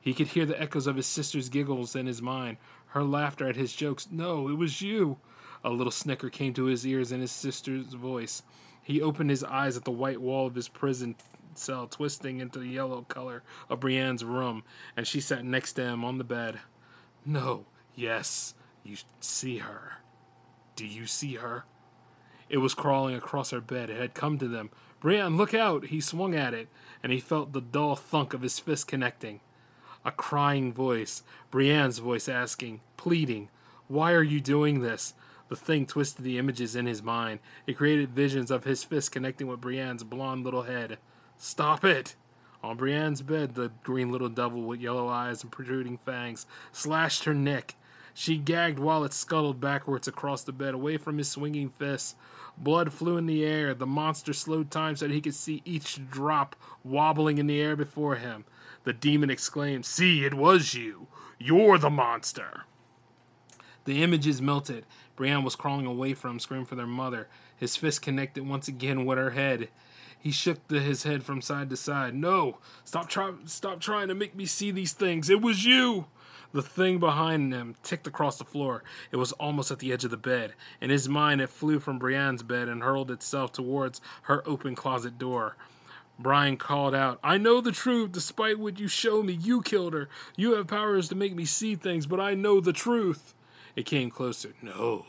He 0.00 0.14
could 0.14 0.28
hear 0.28 0.46
the 0.46 0.60
echoes 0.60 0.86
of 0.86 0.96
his 0.96 1.06
sister's 1.06 1.48
giggles 1.48 1.94
in 1.94 2.06
his 2.06 2.22
mind, 2.22 2.56
her 2.88 3.02
laughter 3.02 3.48
at 3.48 3.56
his 3.56 3.72
jokes. 3.72 4.08
No, 4.10 4.48
it 4.48 4.56
was 4.56 4.80
you. 4.80 5.18
A 5.62 5.70
little 5.70 5.90
snicker 5.90 6.30
came 6.30 6.54
to 6.54 6.64
his 6.64 6.86
ears 6.86 7.12
in 7.12 7.20
his 7.20 7.32
sister's 7.32 7.92
voice. 7.94 8.42
He 8.82 9.02
opened 9.02 9.30
his 9.30 9.44
eyes 9.44 9.76
at 9.76 9.84
the 9.84 9.90
white 9.90 10.20
wall 10.20 10.46
of 10.46 10.54
his 10.54 10.68
prison 10.68 11.16
cell, 11.54 11.86
twisting 11.86 12.40
into 12.40 12.58
the 12.58 12.68
yellow 12.68 13.02
color 13.02 13.42
of 13.68 13.80
Brienne's 13.80 14.24
room, 14.24 14.62
and 14.96 15.06
she 15.06 15.20
sat 15.20 15.44
next 15.44 15.74
to 15.74 15.82
him 15.82 16.04
on 16.04 16.18
the 16.18 16.24
bed. 16.24 16.60
No, 17.26 17.66
yes, 17.94 18.54
you 18.82 18.96
see 19.20 19.58
her. 19.58 19.98
Do 20.76 20.86
you 20.86 21.06
see 21.06 21.34
her? 21.34 21.64
It 22.50 22.58
was 22.58 22.74
crawling 22.74 23.14
across 23.14 23.50
her 23.50 23.60
bed. 23.60 23.88
It 23.88 24.00
had 24.00 24.12
come 24.12 24.36
to 24.38 24.48
them. 24.48 24.70
Brienne, 25.00 25.36
look 25.36 25.54
out! 25.54 25.86
He 25.86 26.00
swung 26.00 26.34
at 26.34 26.52
it, 26.52 26.68
and 27.02 27.12
he 27.12 27.20
felt 27.20 27.52
the 27.52 27.60
dull 27.60 27.96
thunk 27.96 28.34
of 28.34 28.42
his 28.42 28.58
fist 28.58 28.88
connecting. 28.88 29.40
A 30.04 30.10
crying 30.10 30.72
voice, 30.72 31.22
Brienne's 31.50 31.98
voice 31.98 32.28
asking, 32.28 32.80
pleading, 32.96 33.48
Why 33.86 34.12
are 34.12 34.22
you 34.22 34.40
doing 34.40 34.80
this? 34.80 35.14
The 35.48 35.56
thing 35.56 35.86
twisted 35.86 36.24
the 36.24 36.38
images 36.38 36.76
in 36.76 36.86
his 36.86 37.02
mind. 37.02 37.40
It 37.66 37.76
created 37.76 38.10
visions 38.10 38.50
of 38.50 38.64
his 38.64 38.84
fist 38.84 39.12
connecting 39.12 39.46
with 39.46 39.60
Brienne's 39.60 40.04
blonde 40.04 40.44
little 40.44 40.62
head. 40.62 40.98
Stop 41.38 41.84
it! 41.84 42.16
On 42.62 42.76
Brienne's 42.76 43.22
bed, 43.22 43.54
the 43.54 43.70
green 43.82 44.10
little 44.10 44.28
devil 44.28 44.62
with 44.62 44.80
yellow 44.80 45.08
eyes 45.08 45.42
and 45.42 45.52
protruding 45.52 45.98
fangs 46.04 46.46
slashed 46.72 47.24
her 47.24 47.34
neck. 47.34 47.74
She 48.12 48.38
gagged 48.38 48.78
while 48.78 49.04
it 49.04 49.12
scuttled 49.12 49.60
backwards 49.60 50.08
across 50.08 50.42
the 50.42 50.52
bed, 50.52 50.74
away 50.74 50.96
from 50.96 51.18
his 51.18 51.30
swinging 51.30 51.70
fists. 51.70 52.16
Blood 52.60 52.92
flew 52.92 53.16
in 53.16 53.24
the 53.24 53.44
air. 53.44 53.72
The 53.72 53.86
monster 53.86 54.34
slowed 54.34 54.70
time 54.70 54.94
so 54.94 55.08
that 55.08 55.14
he 55.14 55.22
could 55.22 55.34
see 55.34 55.62
each 55.64 56.10
drop 56.10 56.54
wobbling 56.84 57.38
in 57.38 57.46
the 57.46 57.60
air 57.60 57.74
before 57.74 58.16
him. 58.16 58.44
The 58.84 58.92
demon 58.92 59.30
exclaimed, 59.30 59.86
See, 59.86 60.24
it 60.24 60.34
was 60.34 60.74
you! 60.74 61.08
You're 61.38 61.78
the 61.78 61.90
monster! 61.90 62.64
The 63.86 64.02
images 64.02 64.42
melted. 64.42 64.84
Brienne 65.16 65.42
was 65.42 65.56
crawling 65.56 65.86
away 65.86 66.12
from 66.12 66.32
him, 66.32 66.38
screaming 66.38 66.66
for 66.66 66.74
their 66.74 66.86
mother. 66.86 67.28
His 67.56 67.76
fist 67.76 68.02
connected 68.02 68.46
once 68.46 68.68
again 68.68 69.06
with 69.06 69.16
her 69.16 69.30
head. 69.30 69.68
He 70.18 70.30
shook 70.30 70.68
the, 70.68 70.80
his 70.80 71.04
head 71.04 71.24
from 71.24 71.40
side 71.40 71.70
to 71.70 71.76
side. 71.76 72.14
No! 72.14 72.58
Stop, 72.84 73.08
try, 73.08 73.32
stop 73.46 73.80
trying 73.80 74.08
to 74.08 74.14
make 74.14 74.36
me 74.36 74.44
see 74.44 74.70
these 74.70 74.92
things! 74.92 75.30
It 75.30 75.40
was 75.40 75.64
you! 75.64 76.06
The 76.52 76.62
thing 76.62 76.98
behind 76.98 77.52
him 77.52 77.76
ticked 77.82 78.06
across 78.06 78.38
the 78.38 78.44
floor. 78.44 78.82
It 79.12 79.16
was 79.16 79.32
almost 79.32 79.70
at 79.70 79.78
the 79.78 79.92
edge 79.92 80.04
of 80.04 80.10
the 80.10 80.16
bed. 80.16 80.54
In 80.80 80.90
his 80.90 81.08
mind, 81.08 81.40
it 81.40 81.48
flew 81.48 81.78
from 81.78 81.98
Brienne's 81.98 82.42
bed 82.42 82.68
and 82.68 82.82
hurled 82.82 83.10
itself 83.10 83.52
towards 83.52 84.00
her 84.22 84.42
open 84.48 84.74
closet 84.74 85.18
door. 85.18 85.56
Brian 86.18 86.56
called 86.56 86.94
out, 86.94 87.18
I 87.22 87.38
know 87.38 87.60
the 87.60 87.72
truth. 87.72 88.12
Despite 88.12 88.58
what 88.58 88.78
you 88.78 88.88
show 88.88 89.22
me, 89.22 89.32
you 89.32 89.62
killed 89.62 89.94
her. 89.94 90.08
You 90.36 90.54
have 90.54 90.66
powers 90.66 91.08
to 91.08 91.14
make 91.14 91.34
me 91.34 91.44
see 91.44 91.76
things, 91.76 92.06
but 92.06 92.20
I 92.20 92.34
know 92.34 92.60
the 92.60 92.72
truth. 92.72 93.32
It 93.76 93.86
came 93.86 94.10
closer. 94.10 94.52
No, 94.60 95.06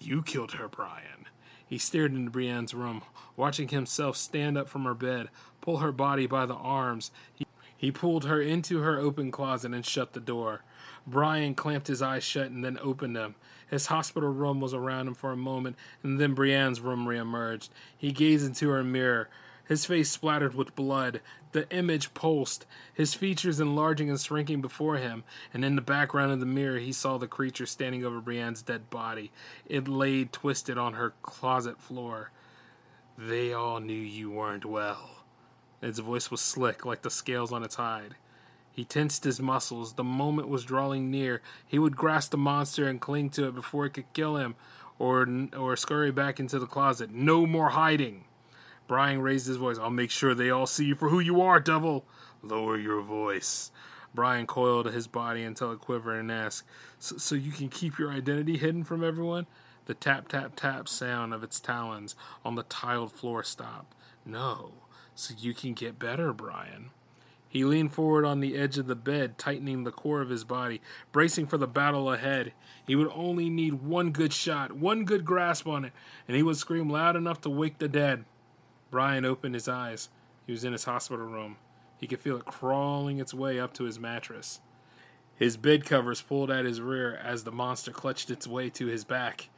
you 0.00 0.22
killed 0.22 0.52
her, 0.52 0.68
Brian. 0.68 1.26
He 1.66 1.76
stared 1.76 2.14
into 2.14 2.30
Brienne's 2.30 2.72
room, 2.72 3.02
watching 3.36 3.68
himself 3.68 4.16
stand 4.16 4.56
up 4.56 4.68
from 4.68 4.84
her 4.84 4.94
bed, 4.94 5.28
pull 5.60 5.78
her 5.78 5.92
body 5.92 6.26
by 6.26 6.46
the 6.46 6.54
arms. 6.54 7.10
He, 7.34 7.46
he 7.78 7.92
pulled 7.92 8.24
her 8.24 8.42
into 8.42 8.80
her 8.80 8.98
open 8.98 9.30
closet 9.30 9.72
and 9.72 9.86
shut 9.86 10.12
the 10.12 10.20
door. 10.20 10.62
Brian 11.06 11.54
clamped 11.54 11.86
his 11.86 12.02
eyes 12.02 12.24
shut 12.24 12.50
and 12.50 12.64
then 12.64 12.76
opened 12.82 13.14
them. 13.14 13.36
His 13.70 13.86
hospital 13.86 14.30
room 14.30 14.60
was 14.60 14.74
around 14.74 15.06
him 15.06 15.14
for 15.14 15.30
a 15.30 15.36
moment, 15.36 15.76
and 16.02 16.20
then 16.20 16.34
Brienne's 16.34 16.80
room 16.80 17.06
reemerged. 17.06 17.68
He 17.96 18.10
gazed 18.10 18.44
into 18.44 18.68
her 18.70 18.82
mirror. 18.82 19.28
His 19.68 19.84
face 19.84 20.10
splattered 20.10 20.54
with 20.54 20.74
blood. 20.74 21.20
The 21.52 21.70
image 21.70 22.14
pulsed, 22.14 22.66
his 22.92 23.14
features 23.14 23.60
enlarging 23.60 24.10
and 24.10 24.18
shrinking 24.18 24.60
before 24.60 24.96
him, 24.96 25.22
and 25.54 25.64
in 25.64 25.76
the 25.76 25.82
background 25.82 26.32
of 26.32 26.40
the 26.40 26.46
mirror 26.46 26.78
he 26.78 26.92
saw 26.92 27.16
the 27.16 27.28
creature 27.28 27.66
standing 27.66 28.04
over 28.04 28.20
Brienne's 28.20 28.62
dead 28.62 28.90
body. 28.90 29.30
It 29.66 29.86
lay 29.86 30.24
twisted 30.24 30.78
on 30.78 30.94
her 30.94 31.14
closet 31.22 31.80
floor. 31.80 32.32
They 33.16 33.52
all 33.52 33.78
knew 33.78 33.94
you 33.94 34.30
weren't 34.30 34.64
well. 34.64 35.17
Its 35.80 35.98
voice 35.98 36.30
was 36.30 36.40
slick, 36.40 36.84
like 36.84 37.02
the 37.02 37.10
scales 37.10 37.52
on 37.52 37.62
its 37.62 37.76
hide. 37.76 38.16
He 38.72 38.84
tensed 38.84 39.24
his 39.24 39.40
muscles. 39.40 39.94
The 39.94 40.04
moment 40.04 40.48
was 40.48 40.64
drawing 40.64 41.10
near. 41.10 41.42
He 41.66 41.78
would 41.78 41.96
grasp 41.96 42.30
the 42.30 42.36
monster 42.36 42.86
and 42.88 43.00
cling 43.00 43.30
to 43.30 43.48
it 43.48 43.54
before 43.54 43.86
it 43.86 43.94
could 43.94 44.12
kill 44.12 44.36
him, 44.36 44.54
or 44.98 45.26
or 45.56 45.76
scurry 45.76 46.10
back 46.10 46.38
into 46.38 46.58
the 46.58 46.66
closet. 46.66 47.10
No 47.10 47.46
more 47.46 47.70
hiding. 47.70 48.24
Brian 48.86 49.20
raised 49.20 49.46
his 49.46 49.56
voice. 49.56 49.78
I'll 49.78 49.90
make 49.90 50.10
sure 50.10 50.34
they 50.34 50.50
all 50.50 50.66
see 50.66 50.86
you 50.86 50.94
for 50.94 51.08
who 51.10 51.20
you 51.20 51.40
are, 51.40 51.60
devil. 51.60 52.04
Lower 52.42 52.78
your 52.78 53.02
voice. 53.02 53.70
Brian 54.14 54.46
coiled 54.46 54.86
his 54.86 55.06
body 55.06 55.42
until 55.42 55.72
it 55.72 55.80
quivered 55.80 56.18
and 56.18 56.32
asked, 56.32 56.64
so, 56.98 57.18
so 57.18 57.34
you 57.34 57.52
can 57.52 57.68
keep 57.68 57.98
your 57.98 58.10
identity 58.10 58.56
hidden 58.56 58.82
from 58.82 59.04
everyone? 59.04 59.46
The 59.84 59.94
tap, 59.94 60.28
tap, 60.28 60.52
tap 60.56 60.88
sound 60.88 61.34
of 61.34 61.42
its 61.42 61.60
talons 61.60 62.14
on 62.44 62.54
the 62.54 62.62
tiled 62.64 63.12
floor 63.12 63.42
stopped. 63.42 63.94
No, 64.24 64.72
so 65.18 65.34
you 65.36 65.52
can 65.52 65.74
get 65.74 65.98
better, 65.98 66.32
Brian. 66.32 66.90
He 67.48 67.64
leaned 67.64 67.92
forward 67.92 68.24
on 68.24 68.38
the 68.38 68.56
edge 68.56 68.78
of 68.78 68.86
the 68.86 68.94
bed, 68.94 69.36
tightening 69.36 69.82
the 69.82 69.90
core 69.90 70.20
of 70.20 70.28
his 70.28 70.44
body, 70.44 70.80
bracing 71.10 71.48
for 71.48 71.58
the 71.58 71.66
battle 71.66 72.12
ahead. 72.12 72.52
He 72.86 72.94
would 72.94 73.10
only 73.12 73.50
need 73.50 73.82
one 73.82 74.12
good 74.12 74.32
shot, 74.32 74.72
one 74.72 75.04
good 75.04 75.24
grasp 75.24 75.66
on 75.66 75.84
it, 75.84 75.92
and 76.28 76.36
he 76.36 76.42
would 76.44 76.56
scream 76.56 76.88
loud 76.88 77.16
enough 77.16 77.40
to 77.40 77.50
wake 77.50 77.78
the 77.78 77.88
dead. 77.88 78.26
Brian 78.92 79.24
opened 79.24 79.54
his 79.54 79.66
eyes. 79.66 80.08
He 80.46 80.52
was 80.52 80.62
in 80.62 80.72
his 80.72 80.84
hospital 80.84 81.26
room. 81.26 81.56
He 81.96 82.06
could 82.06 82.20
feel 82.20 82.36
it 82.36 82.44
crawling 82.44 83.18
its 83.18 83.34
way 83.34 83.58
up 83.58 83.74
to 83.74 83.84
his 83.84 83.98
mattress. 83.98 84.60
His 85.34 85.56
bed 85.56 85.84
covers 85.84 86.22
pulled 86.22 86.50
at 86.50 86.64
his 86.64 86.80
rear 86.80 87.16
as 87.16 87.42
the 87.42 87.50
monster 87.50 87.90
clutched 87.90 88.30
its 88.30 88.46
way 88.46 88.70
to 88.70 88.86
his 88.86 89.04
back. 89.04 89.48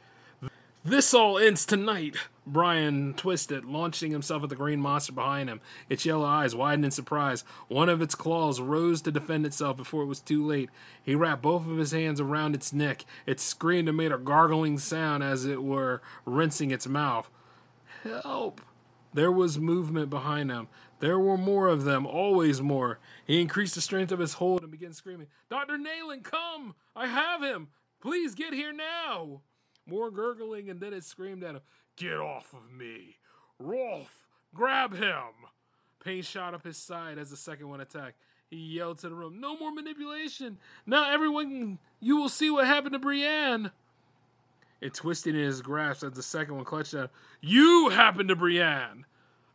This 0.83 1.13
all 1.13 1.37
ends 1.37 1.63
tonight. 1.63 2.15
Brian 2.47 3.13
twisted, 3.13 3.65
launching 3.65 4.11
himself 4.11 4.41
at 4.41 4.49
the 4.49 4.55
green 4.55 4.81
monster 4.81 5.13
behind 5.13 5.47
him. 5.47 5.61
Its 5.89 6.07
yellow 6.07 6.25
eyes 6.25 6.55
widened 6.55 6.85
in 6.85 6.89
surprise. 6.89 7.43
One 7.67 7.87
of 7.87 8.01
its 8.01 8.15
claws 8.15 8.59
rose 8.59 9.03
to 9.03 9.11
defend 9.11 9.45
itself 9.45 9.77
before 9.77 10.01
it 10.01 10.07
was 10.07 10.19
too 10.19 10.43
late. 10.43 10.71
He 11.03 11.13
wrapped 11.13 11.43
both 11.43 11.67
of 11.67 11.77
his 11.77 11.91
hands 11.91 12.19
around 12.19 12.55
its 12.55 12.73
neck. 12.73 13.05
It 13.27 13.39
screamed 13.39 13.89
and 13.89 13.97
made 13.97 14.11
a 14.11 14.17
gargling 14.17 14.79
sound 14.79 15.23
as 15.23 15.45
it 15.45 15.61
were 15.61 16.01
rinsing 16.25 16.71
its 16.71 16.87
mouth. 16.87 17.29
Help! 18.01 18.59
There 19.13 19.31
was 19.31 19.59
movement 19.59 20.09
behind 20.09 20.49
him. 20.49 20.67
There 20.99 21.19
were 21.19 21.37
more 21.37 21.67
of 21.67 21.83
them, 21.83 22.07
always 22.07 22.59
more. 22.59 22.97
He 23.23 23.39
increased 23.39 23.75
the 23.75 23.81
strength 23.81 24.11
of 24.11 24.19
his 24.19 24.33
hold 24.33 24.63
and 24.63 24.71
began 24.71 24.93
screaming, 24.93 25.27
Dr. 25.47 25.77
Nayland, 25.77 26.23
come! 26.23 26.73
I 26.95 27.05
have 27.05 27.43
him! 27.43 27.67
Please 28.01 28.33
get 28.33 28.53
here 28.53 28.73
now! 28.73 29.41
More 29.91 30.09
gurgling, 30.09 30.69
and 30.69 30.79
then 30.79 30.93
it 30.93 31.03
screamed 31.03 31.43
at 31.43 31.55
him, 31.55 31.61
Get 31.97 32.17
off 32.17 32.53
of 32.53 32.71
me! 32.71 33.17
Rolf, 33.59 34.25
grab 34.55 34.95
him! 34.95 35.49
Pain 36.01 36.23
shot 36.23 36.53
up 36.53 36.63
his 36.63 36.77
side 36.77 37.17
as 37.17 37.29
the 37.29 37.35
second 37.35 37.67
one 37.67 37.81
attacked. 37.81 38.15
He 38.49 38.55
yelled 38.55 38.99
to 38.99 39.09
the 39.09 39.15
room, 39.15 39.41
No 39.41 39.57
more 39.57 39.73
manipulation! 39.73 40.59
Now 40.85 41.11
everyone, 41.11 41.77
you 41.99 42.15
will 42.15 42.29
see 42.29 42.49
what 42.49 42.67
happened 42.67 42.93
to 42.93 42.99
Brienne! 42.99 43.71
It 44.79 44.93
twisted 44.93 45.35
in 45.35 45.43
his 45.43 45.61
grasp 45.61 46.05
as 46.05 46.13
the 46.13 46.23
second 46.23 46.55
one 46.55 46.63
clutched 46.63 46.93
at 46.93 47.01
him. 47.01 47.09
You 47.41 47.89
happened 47.89 48.29
to 48.29 48.35
Brienne! 48.37 49.05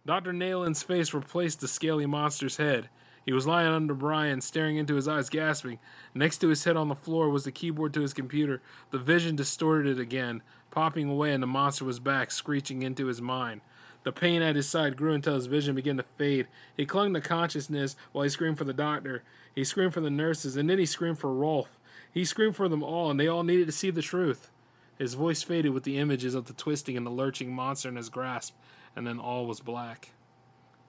Dr. 0.04 0.34
Nayland's 0.34 0.82
face 0.82 1.14
replaced 1.14 1.62
the 1.62 1.66
scaly 1.66 2.04
monster's 2.04 2.58
head. 2.58 2.90
He 3.26 3.32
was 3.32 3.46
lying 3.46 3.72
under 3.72 3.92
Brian, 3.92 4.40
staring 4.40 4.76
into 4.76 4.94
his 4.94 5.08
eyes, 5.08 5.28
gasping. 5.28 5.80
Next 6.14 6.38
to 6.38 6.48
his 6.48 6.62
head 6.62 6.76
on 6.76 6.88
the 6.88 6.94
floor 6.94 7.28
was 7.28 7.42
the 7.42 7.50
keyboard 7.50 7.92
to 7.94 8.00
his 8.00 8.14
computer. 8.14 8.62
The 8.92 8.98
vision 8.98 9.34
distorted 9.34 9.98
it 9.98 10.00
again, 10.00 10.42
popping 10.70 11.10
away, 11.10 11.32
and 11.32 11.42
the 11.42 11.48
monster 11.48 11.84
was 11.84 11.98
back, 11.98 12.30
screeching 12.30 12.82
into 12.82 13.06
his 13.06 13.20
mind. 13.20 13.62
The 14.04 14.12
pain 14.12 14.42
at 14.42 14.54
his 14.54 14.68
side 14.68 14.96
grew 14.96 15.12
until 15.12 15.34
his 15.34 15.46
vision 15.46 15.74
began 15.74 15.96
to 15.96 16.04
fade. 16.16 16.46
He 16.76 16.86
clung 16.86 17.12
to 17.14 17.20
consciousness 17.20 17.96
while 18.12 18.22
he 18.22 18.30
screamed 18.30 18.58
for 18.58 18.64
the 18.64 18.72
doctor. 18.72 19.24
He 19.52 19.64
screamed 19.64 19.92
for 19.92 20.00
the 20.00 20.08
nurses, 20.08 20.56
and 20.56 20.70
then 20.70 20.78
he 20.78 20.86
screamed 20.86 21.18
for 21.18 21.34
Rolf. 21.34 21.80
He 22.14 22.24
screamed 22.24 22.54
for 22.54 22.68
them 22.68 22.84
all, 22.84 23.10
and 23.10 23.18
they 23.18 23.26
all 23.26 23.42
needed 23.42 23.66
to 23.66 23.72
see 23.72 23.90
the 23.90 24.02
truth. 24.02 24.52
His 24.96 25.14
voice 25.14 25.42
faded 25.42 25.70
with 25.70 25.82
the 25.82 25.98
images 25.98 26.36
of 26.36 26.44
the 26.44 26.52
twisting 26.52 26.96
and 26.96 27.04
the 27.04 27.10
lurching 27.10 27.52
monster 27.52 27.88
in 27.88 27.96
his 27.96 28.08
grasp, 28.08 28.54
and 28.94 29.04
then 29.04 29.18
all 29.18 29.46
was 29.46 29.58
black. 29.58 30.12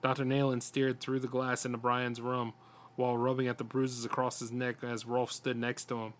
Dr. 0.02 0.24
Nayland 0.24 0.62
stared 0.62 1.00
through 1.00 1.20
the 1.20 1.28
glass 1.28 1.64
into 1.64 1.78
Brian's 1.78 2.20
room 2.20 2.52
while 2.96 3.16
rubbing 3.16 3.48
at 3.48 3.58
the 3.58 3.64
bruises 3.64 4.04
across 4.04 4.40
his 4.40 4.52
neck 4.52 4.76
as 4.82 5.06
Rolf 5.06 5.32
stood 5.32 5.56
next 5.56 5.86
to 5.86 5.96
him. 5.96 6.12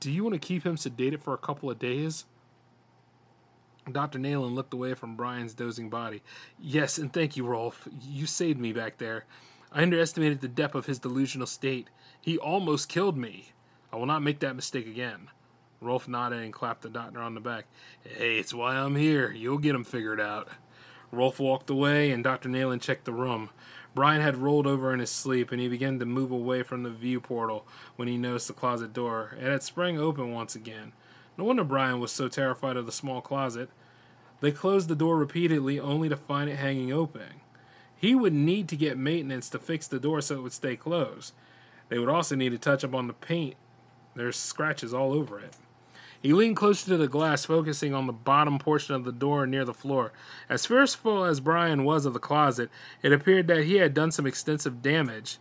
Do 0.00 0.10
you 0.10 0.22
want 0.24 0.34
to 0.34 0.38
keep 0.38 0.64
him 0.64 0.76
sedated 0.76 1.22
for 1.22 1.34
a 1.34 1.38
couple 1.38 1.70
of 1.70 1.78
days? 1.78 2.26
Dr. 3.90 4.18
Nayland 4.18 4.54
looked 4.54 4.74
away 4.74 4.94
from 4.94 5.16
Brian's 5.16 5.54
dozing 5.54 5.90
body. 5.90 6.22
Yes, 6.60 6.98
and 6.98 7.12
thank 7.12 7.36
you, 7.36 7.44
Rolf. 7.44 7.88
You 8.00 8.26
saved 8.26 8.60
me 8.60 8.72
back 8.72 8.98
there. 8.98 9.24
I 9.72 9.82
underestimated 9.82 10.40
the 10.40 10.48
depth 10.48 10.74
of 10.74 10.86
his 10.86 10.98
delusional 10.98 11.46
state. 11.46 11.88
He 12.20 12.38
almost 12.38 12.88
killed 12.88 13.16
me. 13.16 13.52
I 13.92 13.96
will 13.96 14.06
not 14.06 14.22
make 14.22 14.38
that 14.40 14.54
mistake 14.54 14.86
again. 14.86 15.28
Rolf 15.80 16.06
nodded 16.06 16.42
and 16.42 16.52
clapped 16.52 16.82
the 16.82 16.88
doctor 16.88 17.20
on 17.20 17.34
the 17.34 17.40
back. 17.40 17.64
Hey, 18.04 18.38
it's 18.38 18.54
why 18.54 18.76
I'm 18.76 18.94
here. 18.94 19.32
You'll 19.32 19.58
get 19.58 19.74
him 19.74 19.84
figured 19.84 20.20
out. 20.20 20.48
Rolf 21.12 21.38
walked 21.38 21.70
away, 21.70 22.10
and 22.10 22.24
Dr. 22.24 22.48
Nayland 22.48 22.80
checked 22.80 23.04
the 23.04 23.12
room. 23.12 23.50
Brian 23.94 24.22
had 24.22 24.38
rolled 24.38 24.66
over 24.66 24.92
in 24.94 25.00
his 25.00 25.10
sleep, 25.10 25.52
and 25.52 25.60
he 25.60 25.68
began 25.68 25.98
to 25.98 26.06
move 26.06 26.30
away 26.30 26.62
from 26.62 26.82
the 26.82 26.90
view 26.90 27.20
portal 27.20 27.66
when 27.96 28.08
he 28.08 28.16
noticed 28.16 28.48
the 28.48 28.54
closet 28.54 28.94
door. 28.94 29.36
It 29.38 29.44
had 29.44 29.62
sprang 29.62 29.98
open 29.98 30.32
once 30.32 30.54
again. 30.54 30.92
No 31.36 31.44
wonder 31.44 31.64
Brian 31.64 32.00
was 32.00 32.10
so 32.10 32.28
terrified 32.28 32.76
of 32.76 32.86
the 32.86 32.92
small 32.92 33.20
closet. 33.20 33.68
They 34.40 34.50
closed 34.50 34.88
the 34.88 34.96
door 34.96 35.18
repeatedly, 35.18 35.78
only 35.78 36.08
to 36.08 36.16
find 36.16 36.48
it 36.48 36.56
hanging 36.56 36.92
open. 36.92 37.42
He 37.94 38.14
would 38.14 38.32
need 38.32 38.66
to 38.68 38.76
get 38.76 38.98
maintenance 38.98 39.48
to 39.50 39.58
fix 39.58 39.86
the 39.86 40.00
door 40.00 40.22
so 40.22 40.36
it 40.36 40.42
would 40.42 40.52
stay 40.52 40.76
closed. 40.76 41.34
They 41.88 41.98
would 41.98 42.08
also 42.08 42.34
need 42.34 42.50
to 42.50 42.58
touch 42.58 42.82
up 42.82 42.94
on 42.94 43.06
the 43.06 43.12
paint. 43.12 43.54
There's 44.16 44.36
scratches 44.36 44.94
all 44.94 45.12
over 45.12 45.38
it. 45.38 45.54
He 46.22 46.32
leaned 46.32 46.56
closer 46.56 46.86
to 46.86 46.96
the 46.96 47.08
glass, 47.08 47.44
focusing 47.44 47.92
on 47.94 48.06
the 48.06 48.12
bottom 48.12 48.60
portion 48.60 48.94
of 48.94 49.04
the 49.04 49.10
door 49.10 49.44
near 49.44 49.64
the 49.64 49.74
floor. 49.74 50.12
As 50.48 50.66
fearful 50.66 51.24
as 51.24 51.40
Brian 51.40 51.82
was 51.82 52.06
of 52.06 52.12
the 52.14 52.20
closet, 52.20 52.70
it 53.02 53.12
appeared 53.12 53.48
that 53.48 53.64
he 53.64 53.76
had 53.76 53.92
done 53.92 54.12
some 54.12 54.26
extensive 54.26 54.82
damage. 54.82 55.38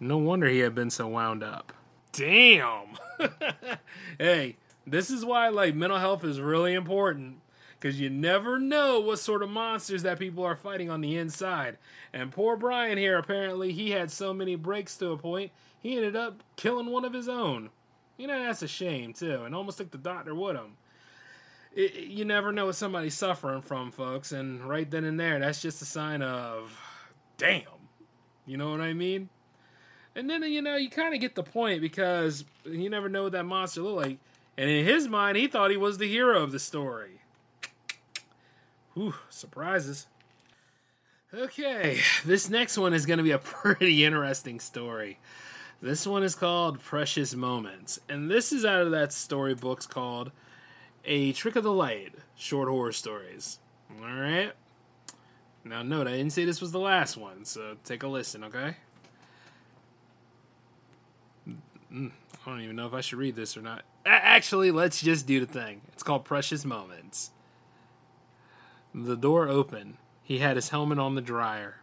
No 0.00 0.18
wonder 0.18 0.48
he 0.48 0.58
had 0.58 0.74
been 0.74 0.90
so 0.90 1.06
wound 1.06 1.44
up. 1.44 1.72
Damn! 2.12 2.98
hey, 4.18 4.56
this 4.84 5.10
is 5.10 5.24
why 5.24 5.48
like 5.48 5.76
mental 5.76 5.98
health 5.98 6.24
is 6.24 6.40
really 6.40 6.74
important 6.74 7.36
because 7.78 8.00
you 8.00 8.10
never 8.10 8.58
know 8.58 8.98
what 9.00 9.20
sort 9.20 9.42
of 9.42 9.48
monsters 9.48 10.02
that 10.02 10.18
people 10.18 10.44
are 10.44 10.56
fighting 10.56 10.90
on 10.90 11.00
the 11.00 11.16
inside. 11.16 11.78
And 12.12 12.32
poor 12.32 12.56
Brian 12.56 12.98
here, 12.98 13.16
apparently, 13.16 13.72
he 13.72 13.92
had 13.92 14.10
so 14.10 14.34
many 14.34 14.56
breaks 14.56 14.96
to 14.98 15.12
a 15.12 15.16
point, 15.16 15.52
he 15.78 15.96
ended 15.96 16.16
up 16.16 16.42
killing 16.56 16.86
one 16.86 17.04
of 17.04 17.14
his 17.14 17.28
own. 17.28 17.70
You 18.20 18.26
know, 18.26 18.38
that's 18.44 18.60
a 18.60 18.68
shame, 18.68 19.14
too, 19.14 19.44
and 19.44 19.54
almost 19.54 19.78
took 19.78 19.92
the 19.92 19.96
doctor 19.96 20.34
with 20.34 20.54
him. 20.54 20.76
It, 21.74 21.96
it, 21.96 22.06
you 22.08 22.26
never 22.26 22.52
know 22.52 22.66
what 22.66 22.74
somebody's 22.74 23.14
suffering 23.14 23.62
from, 23.62 23.90
folks, 23.90 24.30
and 24.30 24.62
right 24.68 24.90
then 24.90 25.04
and 25.04 25.18
there, 25.18 25.38
that's 25.38 25.62
just 25.62 25.80
a 25.80 25.86
sign 25.86 26.20
of, 26.20 26.78
damn. 27.38 27.62
You 28.44 28.58
know 28.58 28.72
what 28.72 28.82
I 28.82 28.92
mean? 28.92 29.30
And 30.14 30.28
then, 30.28 30.42
you 30.42 30.60
know, 30.60 30.76
you 30.76 30.90
kind 30.90 31.14
of 31.14 31.20
get 31.22 31.34
the 31.34 31.42
point 31.42 31.80
because 31.80 32.44
you 32.66 32.90
never 32.90 33.08
know 33.08 33.22
what 33.22 33.32
that 33.32 33.46
monster 33.46 33.80
looked 33.80 34.06
like. 34.06 34.18
And 34.58 34.68
in 34.68 34.84
his 34.84 35.08
mind, 35.08 35.38
he 35.38 35.46
thought 35.46 35.70
he 35.70 35.78
was 35.78 35.96
the 35.96 36.06
hero 36.06 36.42
of 36.42 36.52
the 36.52 36.58
story. 36.58 37.22
Whew, 38.92 39.14
surprises. 39.30 40.08
Okay, 41.32 42.00
this 42.26 42.50
next 42.50 42.76
one 42.76 42.92
is 42.92 43.06
going 43.06 43.16
to 43.16 43.24
be 43.24 43.30
a 43.30 43.38
pretty 43.38 44.04
interesting 44.04 44.60
story. 44.60 45.18
This 45.82 46.06
one 46.06 46.22
is 46.22 46.34
called 46.34 46.82
Precious 46.82 47.34
Moments, 47.34 48.00
and 48.06 48.30
this 48.30 48.52
is 48.52 48.66
out 48.66 48.82
of 48.82 48.90
that 48.90 49.14
storybook's 49.14 49.86
called 49.86 50.30
A 51.06 51.32
Trick 51.32 51.56
of 51.56 51.64
the 51.64 51.72
Light 51.72 52.12
Short 52.36 52.68
Horror 52.68 52.92
Stories. 52.92 53.58
All 53.98 54.06
right? 54.06 54.52
Now, 55.64 55.82
note, 55.82 56.06
I 56.06 56.12
didn't 56.12 56.34
say 56.34 56.44
this 56.44 56.60
was 56.60 56.72
the 56.72 56.78
last 56.78 57.16
one, 57.16 57.46
so 57.46 57.76
take 57.82 58.02
a 58.02 58.08
listen, 58.08 58.44
okay? 58.44 58.76
Mm, 61.90 62.10
I 62.46 62.50
don't 62.50 62.60
even 62.60 62.76
know 62.76 62.86
if 62.86 62.92
I 62.92 63.00
should 63.00 63.18
read 63.18 63.34
this 63.36 63.56
or 63.56 63.62
not. 63.62 63.82
Actually, 64.04 64.70
let's 64.70 65.00
just 65.00 65.26
do 65.26 65.40
the 65.40 65.50
thing. 65.50 65.80
It's 65.94 66.02
called 66.02 66.26
Precious 66.26 66.66
Moments. 66.66 67.30
The 68.94 69.16
door 69.16 69.48
opened. 69.48 69.96
He 70.22 70.38
had 70.38 70.56
his 70.56 70.68
helmet 70.68 70.98
on 70.98 71.14
the 71.14 71.22
dryer. 71.22 71.76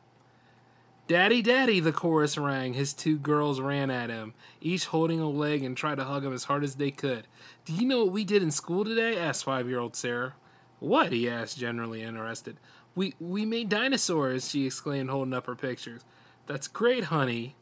Daddy, 1.08 1.41
Daddy, 1.41 1.80
the 1.80 1.93
chorus 1.93 2.38
rang. 2.38 2.74
His 2.74 2.93
two 2.93 3.18
girls 3.18 3.62
ran 3.62 3.89
at 3.89 4.10
him, 4.10 4.34
each 4.60 4.88
holding 4.88 5.22
a 5.22 5.30
leg 5.30 5.64
and 5.64 5.78
tried 5.78 5.95
to 5.95 6.03
hug 6.03 6.26
him 6.26 6.34
as 6.34 6.43
hard 6.45 6.66
as 6.66 6.76
they 6.76 6.91
could. 6.91 7.28
Do 7.64 7.72
you 7.72 7.88
know 7.88 8.03
what 8.03 8.14
we 8.14 8.26
did 8.26 8.43
in 8.43 8.51
school 8.51 8.84
today? 8.84 9.18
asked 9.18 9.45
five 9.45 9.70
year 9.70 9.80
old 9.80 9.95
Sarah. 9.95 10.34
What? 10.80 11.14
he 11.14 11.30
asked, 11.30 11.58
generally 11.58 12.03
interested. 12.03 12.58
We 12.93 13.14
we 13.22 13.45
made 13.45 13.70
dinosaurs, 13.70 14.49
she 14.49 14.66
exclaimed, 14.66 15.10
holding 15.10 15.34
up 15.34 15.45
her 15.45 15.55
pictures. 15.55 16.01
That's 16.45 16.68
great, 16.68 17.05
honey. 17.05 17.55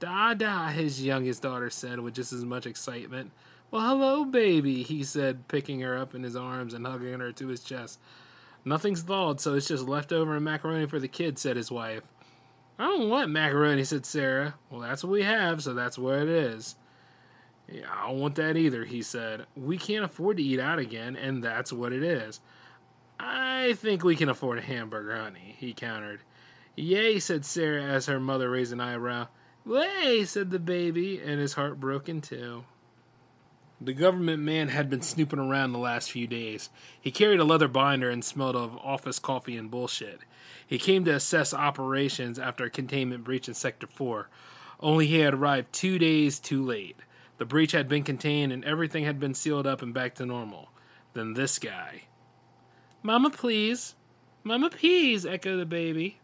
Da 0.00 0.32
da, 0.32 0.68
his 0.68 1.04
youngest 1.04 1.42
daughter 1.42 1.68
said 1.68 2.00
with 2.00 2.14
just 2.14 2.32
as 2.32 2.46
much 2.46 2.66
excitement. 2.66 3.30
Well, 3.70 3.82
hello, 3.82 4.24
baby, 4.24 4.82
he 4.82 5.04
said, 5.04 5.48
picking 5.48 5.80
her 5.80 5.98
up 5.98 6.14
in 6.14 6.22
his 6.22 6.36
arms 6.36 6.72
and 6.72 6.86
hugging 6.86 7.20
her 7.20 7.32
to 7.32 7.48
his 7.48 7.60
chest. 7.60 7.98
Nothing's 8.64 9.02
thawed, 9.02 9.40
so 9.40 9.54
it's 9.54 9.68
just 9.68 9.86
leftover 9.86 10.34
and 10.36 10.44
macaroni 10.44 10.86
for 10.86 10.98
the 10.98 11.08
kids, 11.08 11.42
said 11.42 11.56
his 11.56 11.70
wife. 11.70 12.02
I 12.78 12.84
don't 12.84 13.08
want 13.08 13.30
macaroni, 13.30 13.84
said 13.84 14.04
Sarah. 14.04 14.54
Well, 14.70 14.80
that's 14.80 15.02
what 15.02 15.12
we 15.12 15.22
have, 15.22 15.62
so 15.62 15.72
that's 15.72 15.98
what 15.98 16.18
it 16.18 16.28
is. 16.28 16.76
Yeah, 17.70 17.86
I 17.92 18.08
don't 18.08 18.20
want 18.20 18.34
that 18.36 18.56
either, 18.56 18.84
he 18.84 19.02
said. 19.02 19.46
We 19.56 19.78
can't 19.78 20.04
afford 20.04 20.36
to 20.36 20.42
eat 20.42 20.60
out 20.60 20.78
again, 20.78 21.16
and 21.16 21.42
that's 21.42 21.72
what 21.72 21.92
it 21.92 22.02
is. 22.02 22.40
I 23.18 23.72
think 23.74 24.04
we 24.04 24.14
can 24.14 24.28
afford 24.28 24.58
a 24.58 24.62
hamburger, 24.62 25.16
honey, 25.16 25.56
he 25.58 25.72
countered. 25.72 26.20
Yay, 26.76 27.18
said 27.18 27.44
Sarah 27.44 27.82
as 27.82 28.06
her 28.06 28.20
mother 28.20 28.50
raised 28.50 28.72
an 28.72 28.80
eyebrow. 28.80 29.28
Way, 29.64 30.24
said 30.24 30.50
the 30.50 30.58
baby, 30.58 31.18
and 31.18 31.40
his 31.40 31.54
heart 31.54 31.80
broke 31.80 32.08
in 32.08 32.20
two. 32.20 32.64
The 33.80 33.94
government 33.94 34.42
man 34.42 34.68
had 34.68 34.88
been 34.88 35.02
snooping 35.02 35.38
around 35.38 35.72
the 35.72 35.78
last 35.78 36.10
few 36.10 36.26
days. 36.26 36.70
He 37.00 37.10
carried 37.10 37.40
a 37.40 37.44
leather 37.44 37.68
binder 37.68 38.08
and 38.10 38.24
smelled 38.24 38.56
of 38.56 38.76
office 38.78 39.18
coffee 39.18 39.56
and 39.56 39.70
bullshit. 39.70 40.20
He 40.66 40.78
came 40.78 41.04
to 41.04 41.14
assess 41.14 41.54
operations 41.54 42.38
after 42.38 42.64
a 42.64 42.70
containment 42.70 43.24
breach 43.24 43.48
in 43.48 43.54
Sector 43.54 43.86
4, 43.86 44.28
only 44.80 45.06
he 45.06 45.20
had 45.20 45.34
arrived 45.34 45.72
two 45.72 45.98
days 45.98 46.38
too 46.38 46.64
late. 46.64 46.96
The 47.38 47.44
breach 47.44 47.72
had 47.72 47.88
been 47.88 48.02
contained 48.02 48.52
and 48.52 48.64
everything 48.64 49.04
had 49.04 49.20
been 49.20 49.34
sealed 49.34 49.66
up 49.66 49.82
and 49.82 49.94
back 49.94 50.14
to 50.16 50.26
normal. 50.26 50.70
Then 51.14 51.34
this 51.34 51.58
guy. 51.58 52.02
Mama, 53.02 53.30
please. 53.30 53.94
Mama, 54.44 54.70
please, 54.70 55.24
echoed 55.24 55.58
the 55.58 55.66
baby. 55.66 56.18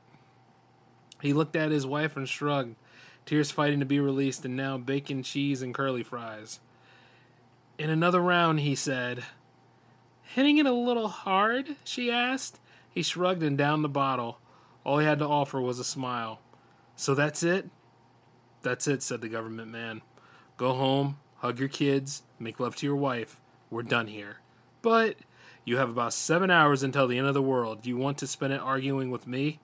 He 1.20 1.32
looked 1.32 1.57
at 1.57 1.70
his 1.70 1.86
wife 1.86 2.16
and 2.16 2.28
shrugged, 2.28 2.76
tears 3.24 3.51
fighting 3.51 3.80
to 3.80 3.86
be 3.86 4.01
released, 4.01 4.45
and 4.45 4.57
now 4.57 4.76
bacon, 4.78 5.22
cheese, 5.22 5.62
and 5.62 5.74
curly 5.74 6.03
fries. 6.03 6.61
In 7.78 7.90
another 7.90 8.20
round, 8.20 8.61
he 8.61 8.74
said. 8.74 9.24
Hitting 10.22 10.59
it 10.59 10.66
a 10.66 10.72
little 10.72 11.09
hard? 11.09 11.76
she 11.84 12.11
asked. 12.11 12.59
He 12.93 13.03
shrugged 13.03 13.43
and 13.43 13.57
downed 13.57 13.82
the 13.82 13.88
bottle. 13.88 14.38
All 14.84 14.99
he 14.99 15.07
had 15.07 15.18
to 15.20 15.26
offer 15.26 15.61
was 15.61 15.78
a 15.78 15.84
smile. 15.84 16.40
So 16.97 17.14
that's 17.14 17.43
it? 17.43 17.70
That's 18.62 18.86
it, 18.86 19.03
said 19.03 19.20
the 19.20 19.28
government 19.28 19.70
man. 19.70 20.03
Go 20.57 20.74
home, 20.74 21.18
hug 21.38 21.59
your 21.59 21.68
kids, 21.68 22.22
make 22.38 22.61
love 22.61 22.76
to 22.76 22.86
your 22.86 22.97
wife. 22.97 23.40
We're 23.70 23.82
done 23.82 24.07
here. 24.07 24.38
But 24.82 25.16
you 25.64 25.78
have 25.78 25.88
about 25.88 26.12
seven 26.12 26.51
hours 26.51 26.82
until 26.82 27.09
the 27.09 27.18
end 27.18 27.26
of 27.26 27.34
the 27.34 27.43
world. 27.43 27.82
Do 27.82 27.88
you 27.88 27.97
want 27.97 28.18
to 28.18 28.26
spend 28.26 28.53
it 28.53 28.61
arguing 28.61 29.11
with 29.11 29.26
me? 29.26 29.61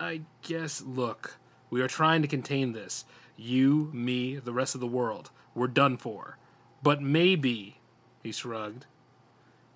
I 0.00 0.22
guess, 0.42 0.82
look, 0.82 1.36
we 1.70 1.80
are 1.80 1.88
trying 1.88 2.22
to 2.22 2.28
contain 2.28 2.72
this. 2.72 3.04
You, 3.36 3.90
me, 3.92 4.36
the 4.36 4.52
rest 4.52 4.74
of 4.74 4.80
the 4.80 4.86
world. 4.86 5.30
We're 5.54 5.68
done 5.68 5.96
for. 5.96 6.38
But 6.82 7.02
maybe, 7.02 7.80
he 8.22 8.32
shrugged. 8.32 8.86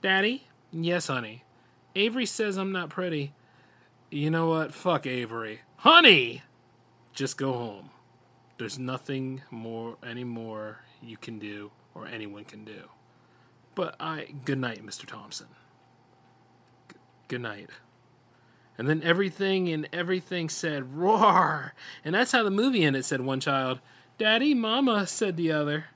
Daddy? 0.00 0.48
Yes, 0.72 1.06
honey. 1.06 1.44
Avery 1.94 2.26
says 2.26 2.56
I'm 2.56 2.72
not 2.72 2.90
pretty. 2.90 3.32
You 4.10 4.30
know 4.30 4.48
what? 4.48 4.74
Fuck 4.74 5.06
Avery. 5.06 5.60
Honey! 5.76 6.42
Just 7.12 7.36
go 7.36 7.52
home. 7.52 7.90
There's 8.58 8.78
nothing 8.78 9.42
more 9.50 9.96
anymore 10.02 10.78
you 11.02 11.16
can 11.16 11.38
do 11.38 11.70
or 11.94 12.06
anyone 12.06 12.44
can 12.44 12.64
do. 12.64 12.88
But 13.74 13.96
I 13.98 14.34
good 14.44 14.58
night, 14.58 14.84
Mr. 14.84 15.06
Thompson. 15.06 15.48
G- 16.90 16.96
good 17.28 17.40
night. 17.40 17.70
And 18.78 18.88
then 18.88 19.02
everything 19.02 19.68
and 19.68 19.88
everything 19.92 20.48
said 20.48 20.96
roar. 20.96 21.74
And 22.04 22.14
that's 22.14 22.32
how 22.32 22.42
the 22.42 22.50
movie 22.50 22.84
ended, 22.84 23.04
said 23.04 23.20
one 23.20 23.40
child. 23.40 23.80
Daddy, 24.18 24.54
mama, 24.54 25.06
said 25.06 25.36
the 25.36 25.52
other. 25.52 25.86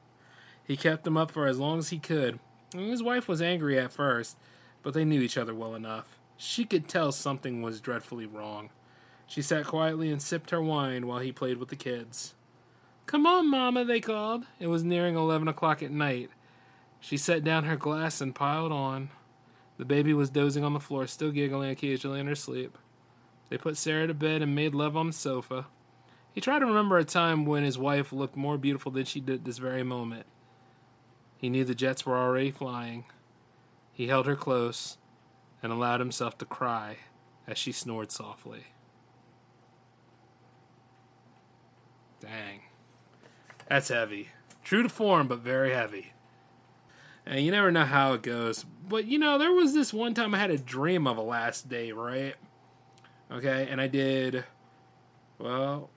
He 0.65 0.77
kept 0.77 1.05
them 1.05 1.17
up 1.17 1.31
for 1.31 1.47
as 1.47 1.59
long 1.59 1.79
as 1.79 1.91
he 1.91 1.99
could. 1.99 2.39
And 2.75 2.91
his 2.91 3.03
wife 3.03 3.29
was 3.29 3.41
angry 3.41 3.79
at 3.79 3.93
first, 3.93 4.37
but 4.87 4.95
they 4.95 5.05
knew 5.05 5.21
each 5.21 5.37
other 5.37 5.53
well 5.53 5.75
enough. 5.75 6.17
She 6.37 6.65
could 6.65 6.87
tell 6.87 7.11
something 7.11 7.61
was 7.61 7.81
dreadfully 7.81 8.25
wrong. 8.25 8.71
She 9.27 9.43
sat 9.43 9.67
quietly 9.67 10.13
and 10.13 10.23
sipped 10.23 10.51
her 10.51 10.63
wine 10.63 11.09
while 11.09 11.19
he 11.19 11.33
played 11.33 11.57
with 11.57 11.71
the 11.71 11.75
kids. 11.75 12.35
Come 13.07 13.27
on, 13.27 13.51
Mama, 13.51 13.85
they 13.85 13.99
called. 13.99 14.45
It 14.61 14.69
was 14.69 14.85
nearing 14.85 15.17
eleven 15.17 15.49
o'clock 15.49 15.83
at 15.83 15.91
night. 15.91 16.31
She 17.01 17.17
set 17.17 17.43
down 17.43 17.65
her 17.65 17.75
glass 17.75 18.21
and 18.21 18.33
piled 18.33 18.71
on. 18.71 19.11
The 19.77 19.85
baby 19.85 20.15
was 20.15 20.31
dozing 20.31 20.63
on 20.63 20.73
the 20.73 20.79
floor, 20.79 21.09
still 21.09 21.33
giggling 21.33 21.71
occasionally 21.71 22.21
in 22.21 22.29
her 22.29 22.37
sleep. 22.37 22.79
They 23.51 23.59
put 23.59 23.77
Sarah 23.77 24.07
to 24.07 24.15
bed 24.15 24.41
and 24.41 24.55
made 24.55 24.73
love 24.73 24.97
on 24.97 25.09
the 25.09 25.13
sofa. 25.13 25.67
He 26.33 26.41
tried 26.41 26.61
to 26.61 26.67
remember 26.67 26.97
a 26.97 27.05
time 27.05 27.45
when 27.45 27.65
his 27.65 27.77
wife 27.77 28.13
looked 28.13 28.37
more 28.37 28.57
beautiful 28.57 28.93
than 28.93 29.05
she 29.05 29.19
did 29.19 29.41
at 29.41 29.45
this 29.47 29.59
very 29.59 29.83
moment. 29.83 30.27
He 31.39 31.51
knew 31.51 31.65
the 31.65 31.75
jets 31.75 32.07
were 32.07 32.17
already 32.17 32.53
flying. 32.53 33.07
He 33.97 34.09
held 34.09 34.27
her 34.27 34.37
close 34.37 34.99
and 35.63 35.73
allowed 35.73 36.01
himself 36.01 36.37
to 36.39 36.45
cry 36.45 36.99
as 37.47 37.57
she 37.57 37.73
snored 37.73 38.13
softly. 38.13 38.65
Dang. 42.21 42.61
That's 43.71 43.89
heavy. 43.89 44.29
True 44.63 44.83
to 44.83 44.91
form, 44.91 45.29
but 45.29 45.39
very 45.39 45.73
heavy. 45.73 46.13
And 47.25 47.43
you 47.43 47.51
never 47.51 47.73
know 47.73 47.87
how 47.87 48.13
it 48.13 48.23
goes. 48.23 48.67
But 48.87 49.07
you 49.07 49.19
know, 49.19 49.39
there 49.39 49.53
was 49.53 49.73
this 49.73 49.95
one 49.95 50.13
time 50.13 50.35
I 50.35 50.41
had 50.41 50.51
a 50.51 50.59
dream 50.59 51.07
of 51.07 51.17
a 51.17 51.23
last 51.23 51.71
day, 51.71 51.91
right? 51.93 52.35
Okay, 53.33 53.67
and 53.71 53.81
I 53.81 53.87
did, 53.87 54.45
well, 55.39 55.89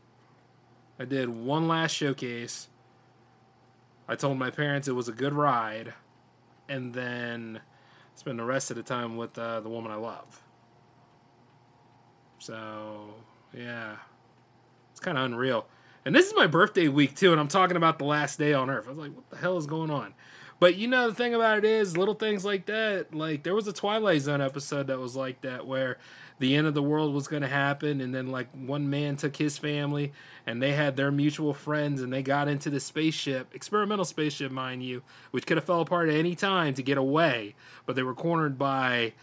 I 0.98 1.04
did 1.04 1.28
one 1.28 1.68
last 1.68 1.92
showcase. 1.92 2.70
I 4.08 4.16
told 4.16 4.38
my 4.38 4.52
parents 4.52 4.88
it 4.88 4.96
was 4.96 5.10
a 5.10 5.12
good 5.12 5.34
ride, 5.34 5.94
and 6.70 6.94
then 6.94 7.60
spend 8.20 8.38
the 8.38 8.44
rest 8.44 8.70
of 8.70 8.76
the 8.76 8.84
time 8.84 9.16
with 9.16 9.38
uh, 9.40 9.62
the 9.62 9.70
woman 9.70 9.92
I 9.92 9.96
love. 9.96 10.42
So, 12.40 13.14
yeah, 13.54 13.96
it's 14.92 15.00
kind 15.00 15.18
of 15.18 15.24
unreal. 15.24 15.66
And 16.06 16.14
this 16.14 16.28
is 16.28 16.34
my 16.36 16.46
birthday 16.48 16.90
week 16.90 17.16
too, 17.16 17.32
and 17.32 17.40
I'm 17.40 17.48
talking 17.48 17.78
about 17.78 17.98
the 17.98 18.06
last 18.06 18.38
day 18.38 18.54
on 18.54 18.70
Earth. 18.70 18.88
I 18.88 18.90
was 18.90 18.98
like, 18.98 19.16
what 19.16 19.30
the 19.30 19.38
hell 19.38 19.58
is 19.58 19.66
going 19.66 19.90
on? 19.90 20.14
But 20.60 20.76
you 20.76 20.88
know, 20.88 21.10
the 21.10 21.16
thing 21.16 21.34
about 21.34 21.60
it 21.60 21.66
is, 21.66 21.96
little 21.96 22.14
things 22.14 22.44
like 22.44 22.66
that. 22.66 23.14
Like 23.14 23.44
there 23.44 23.56
was 23.56 23.68
a 23.68 23.74
Twilight 23.74 24.22
Zone 24.22 24.42
episode 24.42 24.88
that 24.88 25.00
was 25.00 25.16
like 25.16 25.42
that, 25.42 25.66
where 25.66 25.98
the 26.40 26.56
end 26.56 26.68
of 26.68 26.74
the 26.74 26.84
world 26.84 27.14
was 27.14 27.28
going 27.28 27.42
to 27.42 27.48
happen, 27.48 28.02
and 28.02 28.14
then 28.14 28.28
like 28.28 28.50
one 28.54 28.90
man 28.90 29.16
took 29.16 29.38
his 29.38 29.58
family, 29.58 30.12
and 30.46 30.62
they 30.62 30.74
had 30.74 30.98
their 30.98 31.12
mutual 31.12 31.54
friends, 31.54 32.02
and 32.02 32.12
they 32.12 32.22
got 32.22 32.48
into 32.50 32.70
the 32.70 32.80
spaceship, 32.80 33.54
experimental 33.54 34.06
spaceship, 34.06 34.52
mind 34.52 34.84
you, 34.84 35.02
which 35.32 35.46
could 35.46 35.58
have 35.58 35.66
fell 35.66 35.82
apart 35.82 36.10
at 36.10 36.16
any 36.16 36.36
time 36.36 36.74
to 36.74 36.84
get 36.84 36.98
away, 36.98 37.56
but 37.86 37.96
they 37.96 38.04
were 38.04 38.16
cornered 38.16 38.58
by 38.58 39.14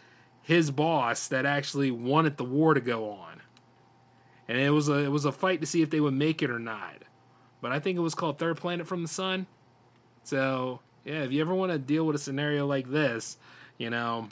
his 0.43 0.70
boss 0.70 1.28
that 1.28 1.45
actually 1.45 1.91
wanted 1.91 2.39
the 2.39 2.45
war 2.45 2.72
to 2.72 2.80
go 2.80 3.11
on, 3.11 3.43
and 4.49 4.57
it 4.59 4.70
was 4.70 4.89
a 4.89 5.05
it 5.05 5.11
was 5.11 5.26
a 5.26 5.32
fight 5.32 5.61
to 5.61 5.66
see 5.66 5.82
if 5.82 5.91
they 5.91 6.01
would 6.01 6.14
make 6.14 6.43
it 6.43 6.51
or 6.51 6.59
not. 6.59 7.03
But 7.61 7.72
I 7.72 7.80
think 7.80 7.99
it 7.99 8.03
was 8.03 8.14
called 8.14 8.39
Third 8.39 8.57
Planet 8.57 8.87
from 8.87 9.03
the 9.03 9.09
Sun. 9.09 9.47
So 10.22 10.80
yeah, 11.07 11.22
if 11.22 11.30
you 11.30 11.40
ever 11.40 11.54
want 11.54 11.70
to 11.70 11.78
deal 11.78 12.04
with 12.04 12.16
a 12.16 12.18
scenario 12.18 12.66
like 12.66 12.90
this, 12.90 13.38
you 13.78 13.88
know. 13.90 14.28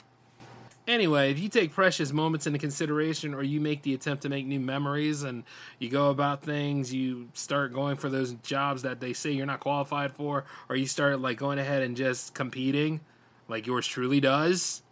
Anyway, 0.87 1.31
if 1.31 1.39
you 1.39 1.49
take 1.49 1.73
precious 1.73 2.11
moments 2.11 2.45
into 2.45 2.59
consideration 2.59 3.33
or 3.33 3.41
you 3.41 3.59
make 3.59 3.81
the 3.81 3.95
attempt 3.95 4.21
to 4.21 4.29
make 4.29 4.45
new 4.45 4.59
memories 4.59 5.23
and 5.23 5.43
you 5.79 5.89
go 5.89 6.11
about 6.11 6.43
things, 6.43 6.93
you 6.93 7.29
start 7.33 7.73
going 7.73 7.97
for 7.97 8.07
those 8.07 8.33
jobs 8.43 8.83
that 8.83 8.99
they 8.99 9.11
say 9.11 9.31
you're 9.31 9.47
not 9.47 9.61
qualified 9.61 10.11
for, 10.11 10.45
or 10.69 10.75
you 10.75 10.85
start 10.85 11.19
like 11.19 11.37
going 11.37 11.57
ahead 11.57 11.81
and 11.81 11.97
just 11.97 12.35
competing 12.35 12.99
like 13.47 13.65
yours 13.65 13.87
truly 13.87 14.19
does, 14.19 14.83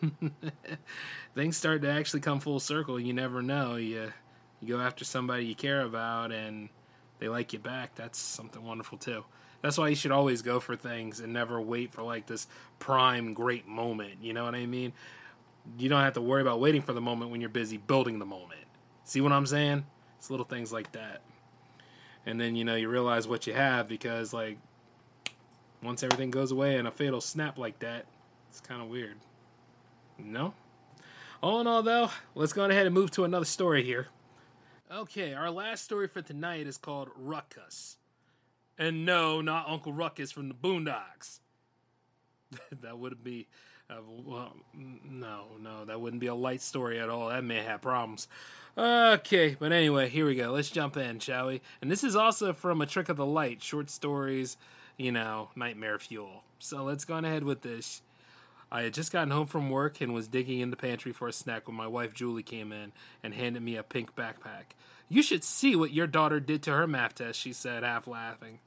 things 1.34 1.56
start 1.56 1.82
to 1.82 1.90
actually 1.90 2.20
come 2.20 2.40
full 2.40 2.60
circle. 2.60 2.98
You 2.98 3.12
never 3.12 3.42
know. 3.42 3.76
You 3.76 4.12
you 4.60 4.68
go 4.68 4.80
after 4.80 5.04
somebody 5.04 5.44
you 5.44 5.54
care 5.54 5.82
about 5.82 6.32
and 6.32 6.68
they 7.18 7.28
like 7.28 7.52
you 7.52 7.58
back. 7.58 7.94
That's 7.94 8.18
something 8.18 8.64
wonderful 8.64 8.98
too. 8.98 9.24
That's 9.60 9.76
why 9.76 9.88
you 9.88 9.96
should 9.96 10.12
always 10.12 10.42
go 10.42 10.60
for 10.60 10.76
things 10.76 11.20
and 11.20 11.32
never 11.32 11.60
wait 11.60 11.92
for 11.92 12.02
like 12.02 12.26
this 12.26 12.46
prime 12.78 13.34
great 13.34 13.66
moment. 13.66 14.22
You 14.22 14.32
know 14.32 14.44
what 14.44 14.54
I 14.54 14.66
mean? 14.66 14.92
You 15.76 15.88
don't 15.88 16.00
have 16.00 16.14
to 16.14 16.20
worry 16.20 16.42
about 16.42 16.60
waiting 16.60 16.82
for 16.82 16.92
the 16.92 17.00
moment 17.00 17.30
when 17.30 17.40
you're 17.40 17.50
busy 17.50 17.76
building 17.76 18.18
the 18.18 18.24
moment. 18.24 18.60
See 19.04 19.20
what 19.20 19.32
I'm 19.32 19.46
saying? 19.46 19.84
It's 20.18 20.30
little 20.30 20.46
things 20.46 20.72
like 20.72 20.92
that. 20.92 21.22
And 22.24 22.40
then, 22.40 22.56
you 22.56 22.64
know, 22.64 22.74
you 22.74 22.88
realize 22.88 23.26
what 23.26 23.46
you 23.46 23.54
have 23.54 23.88
because, 23.88 24.32
like, 24.32 24.58
once 25.82 26.02
everything 26.02 26.30
goes 26.30 26.50
away 26.50 26.76
in 26.76 26.86
a 26.86 26.90
fatal 26.90 27.20
snap 27.20 27.58
like 27.58 27.78
that, 27.80 28.06
it's 28.50 28.60
kind 28.60 28.82
of 28.82 28.88
weird. 28.88 29.16
No? 30.18 30.54
All 31.42 31.60
in 31.60 31.66
all, 31.66 31.82
though, 31.82 32.10
let's 32.34 32.52
go 32.52 32.64
ahead 32.64 32.86
and 32.86 32.94
move 32.94 33.10
to 33.12 33.24
another 33.24 33.44
story 33.44 33.84
here. 33.84 34.08
Okay, 34.90 35.34
our 35.34 35.50
last 35.50 35.84
story 35.84 36.08
for 36.08 36.22
tonight 36.22 36.66
is 36.66 36.76
called 36.76 37.10
Ruckus. 37.16 37.97
And 38.78 39.04
no, 39.04 39.40
not 39.40 39.68
Uncle 39.68 39.92
Ruckus 39.92 40.30
from 40.30 40.48
the 40.48 40.54
Boondocks. 40.54 41.40
that 42.80 42.98
would 42.98 43.22
be 43.24 43.48
Uh, 43.90 43.96
well, 44.24 44.54
no, 44.74 45.44
no, 45.60 45.84
that 45.86 45.98
wouldn't 46.00 46.20
be 46.20 46.26
a 46.26 46.34
light 46.34 46.60
story 46.60 47.00
at 47.00 47.08
all. 47.08 47.30
That 47.30 47.42
may 47.42 47.62
have 47.62 47.80
problems. 47.80 48.28
Okay, 48.76 49.56
but 49.58 49.72
anyway, 49.72 50.08
here 50.10 50.26
we 50.26 50.34
go. 50.34 50.52
Let's 50.52 50.70
jump 50.70 50.96
in, 50.98 51.18
shall 51.20 51.46
we? 51.46 51.62
And 51.80 51.90
this 51.90 52.04
is 52.04 52.14
also 52.14 52.52
from 52.52 52.80
A 52.82 52.86
Trick 52.86 53.08
of 53.08 53.16
the 53.16 53.26
Light, 53.26 53.62
short 53.62 53.88
stories, 53.90 54.56
you 54.98 55.10
know, 55.10 55.48
nightmare 55.56 55.98
fuel. 55.98 56.44
So 56.58 56.84
let's 56.84 57.04
go 57.06 57.14
on 57.14 57.24
ahead 57.24 57.44
with 57.44 57.62
this. 57.62 58.02
I 58.70 58.82
had 58.82 58.92
just 58.92 59.10
gotten 59.10 59.30
home 59.30 59.46
from 59.46 59.70
work 59.70 60.02
and 60.02 60.12
was 60.12 60.28
digging 60.28 60.60
in 60.60 60.70
the 60.70 60.76
pantry 60.76 61.12
for 61.12 61.26
a 61.26 61.32
snack 61.32 61.66
when 61.66 61.76
my 61.76 61.86
wife 61.86 62.12
Julie 62.12 62.42
came 62.42 62.70
in 62.70 62.92
and 63.22 63.32
handed 63.32 63.62
me 63.62 63.76
a 63.76 63.82
pink 63.82 64.14
backpack. 64.14 64.74
You 65.08 65.22
should 65.22 65.42
see 65.42 65.74
what 65.74 65.94
your 65.94 66.06
daughter 66.06 66.38
did 66.38 66.62
to 66.64 66.72
her 66.72 66.86
math 66.86 67.14
test, 67.14 67.40
she 67.40 67.54
said, 67.54 67.82
half 67.82 68.06
laughing. 68.06 68.58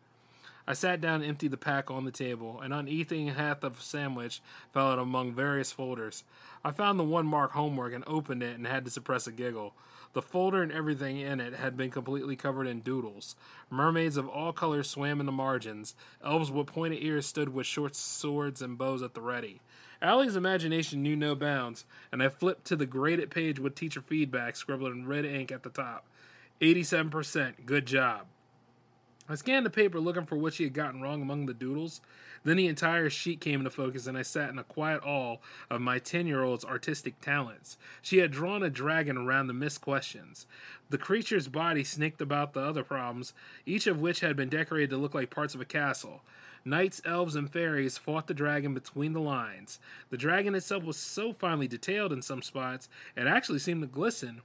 I 0.68 0.74
sat 0.74 1.02
down 1.02 1.22
and 1.22 1.26
emptied 1.26 1.52
the 1.52 1.58
pack 1.58 1.90
on 1.90 2.06
the 2.06 2.12
table, 2.12 2.62
and 2.62 2.74
uneating 2.74 3.30
half 3.30 3.64
of 3.64 3.80
a 3.80 3.82
sandwich 3.82 4.42
fell 4.72 4.92
out 4.92 5.00
among 5.00 5.34
various 5.34 5.72
folders. 5.72 6.24
I 6.64 6.72
found 6.72 7.00
the 7.00 7.04
one 7.04 7.26
marked 7.26 7.56
homework 7.56 7.94
and 7.94 8.04
opened 8.08 8.44
it 8.44 8.58
and 8.58 8.68
had 8.68 8.86
to 8.86 8.92
suppress 8.92 9.28
a 9.28 9.32
giggle. 9.32 9.74
The 10.14 10.22
folder 10.22 10.62
and 10.62 10.72
everything 10.72 11.18
in 11.18 11.40
it 11.40 11.56
had 11.56 11.78
been 11.78 11.90
completely 11.90 12.36
covered 12.36 12.68
in 12.68 12.82
doodles. 12.82 13.36
Mermaids 13.70 14.18
of 14.18 14.28
all 14.28 14.52
colors 14.52 14.90
swam 14.90 15.20
in 15.20 15.26
the 15.26 15.32
margins. 15.32 15.96
Elves 16.24 16.52
with 16.52 16.68
pointed 16.68 17.02
ears 17.02 17.26
stood 17.26 17.50
with 17.50 17.66
short 17.66 17.96
swords 17.96 18.62
and 18.62 18.78
bows 18.78 19.02
at 19.02 19.14
the 19.14 19.22
ready. 19.22 19.62
Allie's 20.02 20.36
imagination 20.36 21.02
knew 21.02 21.16
no 21.16 21.36
bounds, 21.36 21.86
and 22.12 22.22
I 22.22 22.30
flipped 22.30 22.66
to 22.66 22.76
the 22.76 22.86
graded 22.86 23.30
page 23.30 23.60
with 23.60 23.76
teacher 23.76 24.02
feedback 24.02 24.56
scribbled 24.56 24.92
in 24.92 25.08
red 25.08 25.26
ink 25.26 25.52
at 25.52 25.64
the 25.64 25.70
top. 25.70 26.06
87%. 26.60 27.66
Good 27.66 27.86
job. 27.86 28.26
I 29.32 29.36
scanned 29.36 29.66
the 29.66 29.70
paper 29.70 29.98
looking 30.02 30.26
for 30.26 30.36
what 30.36 30.56
she 30.56 30.66
had 30.66 30.74
gotten 30.74 31.02
wrong 31.02 31.22
among 31.22 31.46
the 31.46 31.54
doodles. 31.54 32.02
Then 32.44 32.58
the 32.58 32.68
entire 32.68 33.10
sheet 33.10 33.40
came 33.40 33.62
into 33.62 33.70
focus, 33.70 34.06
and 34.06 34.18
I 34.18 34.24
sat 34.24 34.50
in 34.50 34.60
a 34.60 34.64
quiet 34.64 35.02
awe 35.06 35.38
of 35.70 35.80
my 35.80 36.00
10 36.00 36.28
year 36.28 36.44
old's 36.44 36.66
artistic 36.66 37.22
talents. 37.22 37.78
She 38.02 38.18
had 38.18 38.32
drawn 38.32 38.62
a 38.62 38.70
dragon 38.70 39.16
around 39.18 39.48
the 39.48 39.54
missed 39.54 39.80
questions. 39.80 40.48
The 40.90 40.98
creature's 40.98 41.48
body 41.48 41.86
snaked 41.86 42.20
about 42.20 42.52
the 42.52 42.60
other 42.60 42.84
problems, 42.84 43.34
each 43.66 43.88
of 43.88 44.02
which 44.02 44.20
had 44.20 44.36
been 44.36 44.50
decorated 44.50 44.90
to 44.90 44.98
look 44.98 45.14
like 45.14 45.30
parts 45.30 45.56
of 45.56 45.62
a 45.62 45.66
castle. 45.66 46.24
Knights, 46.66 47.02
elves, 47.06 47.36
and 47.36 47.50
fairies 47.50 47.98
fought 47.98 48.28
the 48.28 48.34
dragon 48.34 48.74
between 48.74 49.14
the 49.14 49.22
lines. 49.22 49.80
The 50.10 50.18
dragon 50.18 50.56
itself 50.56 50.84
was 50.84 50.98
so 50.98 51.32
finely 51.32 51.70
detailed 51.70 52.12
in 52.12 52.22
some 52.22 52.42
spots, 52.42 52.90
it 53.16 53.28
actually 53.28 53.60
seemed 53.60 53.82
to 53.82 53.88
glisten. 53.88 54.42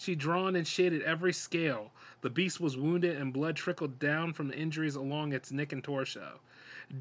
She'd 0.00 0.18
drawn 0.18 0.56
and 0.56 0.66
shaded 0.66 1.02
every 1.02 1.34
scale. 1.34 1.90
The 2.22 2.30
beast 2.30 2.58
was 2.58 2.74
wounded, 2.74 3.18
and 3.18 3.34
blood 3.34 3.54
trickled 3.54 3.98
down 3.98 4.32
from 4.32 4.48
the 4.48 4.56
injuries 4.56 4.94
along 4.94 5.34
its 5.34 5.52
neck 5.52 5.74
and 5.74 5.84
torso. 5.84 6.40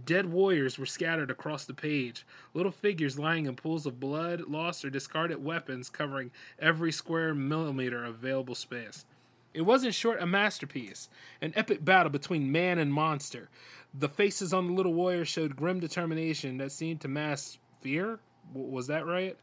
Dead 0.06 0.26
warriors 0.26 0.78
were 0.78 0.86
scattered 0.86 1.32
across 1.32 1.64
the 1.64 1.74
page, 1.74 2.26
little 2.54 2.74
figures 2.74 3.18
lying 3.18 3.46
in 3.46 3.56
pools 3.56 3.86
of 3.86 4.02
blood, 4.02 4.50
lost 4.50 4.84
or 4.84 4.90
discarded 4.90 5.42
weapons 5.42 5.90
covering 5.90 6.32
every 6.60 6.92
square 6.92 7.34
millimeter 7.34 8.04
of 8.04 8.16
available 8.16 8.54
space. 8.54 9.06
It 9.54 9.62
was 9.62 9.86
in 9.86 9.94
short 9.94 10.22
a 10.22 10.26
masterpiece, 10.26 11.08
an 11.42 11.54
epic 11.56 11.86
battle 11.86 12.10
between 12.10 12.52
man 12.52 12.80
and 12.80 12.92
monster. 12.92 13.48
The 13.94 14.10
faces 14.10 14.52
on 14.52 14.68
the 14.68 14.74
little 14.74 14.94
warriors 14.94 15.30
showed 15.30 15.56
grim 15.56 15.80
determination 15.80 16.58
that 16.58 16.74
seemed 16.74 17.00
to 17.00 17.08
mask 17.08 17.60
fear. 17.80 18.20
Was 18.54 18.88
that 18.88 19.06
right? 19.06 19.38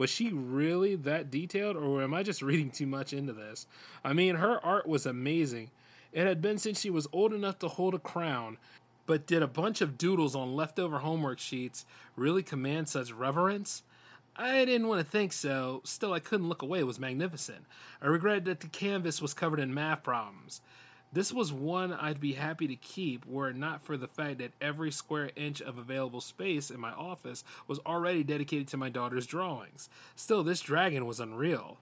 Was 0.00 0.08
she 0.08 0.32
really 0.32 0.96
that 0.96 1.30
detailed, 1.30 1.76
or 1.76 2.02
am 2.02 2.14
I 2.14 2.22
just 2.22 2.40
reading 2.50 2.70
too 2.70 2.86
much 2.86 3.12
into 3.12 3.34
this? 3.34 3.66
I 4.02 4.14
mean, 4.14 4.36
her 4.36 4.58
art 4.64 4.86
was 4.86 5.04
amazing. 5.04 5.70
It 6.10 6.26
had 6.26 6.40
been 6.40 6.56
since 6.56 6.80
she 6.80 6.88
was 6.88 7.06
old 7.12 7.34
enough 7.34 7.58
to 7.58 7.68
hold 7.68 7.92
a 7.92 7.98
crown, 7.98 8.56
but 9.04 9.26
did 9.26 9.42
a 9.42 9.46
bunch 9.46 9.82
of 9.82 9.98
doodles 9.98 10.34
on 10.34 10.56
leftover 10.56 11.00
homework 11.00 11.38
sheets 11.38 11.84
really 12.16 12.42
command 12.42 12.88
such 12.88 13.12
reverence? 13.12 13.82
I 14.34 14.64
didn't 14.64 14.88
want 14.88 15.04
to 15.04 15.06
think 15.06 15.34
so, 15.34 15.82
still, 15.84 16.14
I 16.14 16.18
couldn't 16.18 16.48
look 16.48 16.62
away. 16.62 16.78
It 16.78 16.86
was 16.86 16.98
magnificent. 16.98 17.66
I 18.00 18.06
regretted 18.06 18.46
that 18.46 18.60
the 18.60 18.68
canvas 18.68 19.20
was 19.20 19.34
covered 19.34 19.60
in 19.60 19.74
math 19.74 20.02
problems. 20.02 20.62
This 21.12 21.32
was 21.32 21.52
one 21.52 21.92
I'd 21.92 22.20
be 22.20 22.34
happy 22.34 22.68
to 22.68 22.76
keep 22.76 23.26
were 23.26 23.48
it 23.48 23.56
not 23.56 23.82
for 23.82 23.96
the 23.96 24.06
fact 24.06 24.38
that 24.38 24.52
every 24.60 24.92
square 24.92 25.32
inch 25.34 25.60
of 25.60 25.76
available 25.76 26.20
space 26.20 26.70
in 26.70 26.78
my 26.78 26.92
office 26.92 27.42
was 27.66 27.80
already 27.80 28.22
dedicated 28.22 28.68
to 28.68 28.76
my 28.76 28.90
daughter's 28.90 29.26
drawings. 29.26 29.88
Still, 30.14 30.44
this 30.44 30.60
dragon 30.60 31.06
was 31.06 31.18
unreal. 31.18 31.78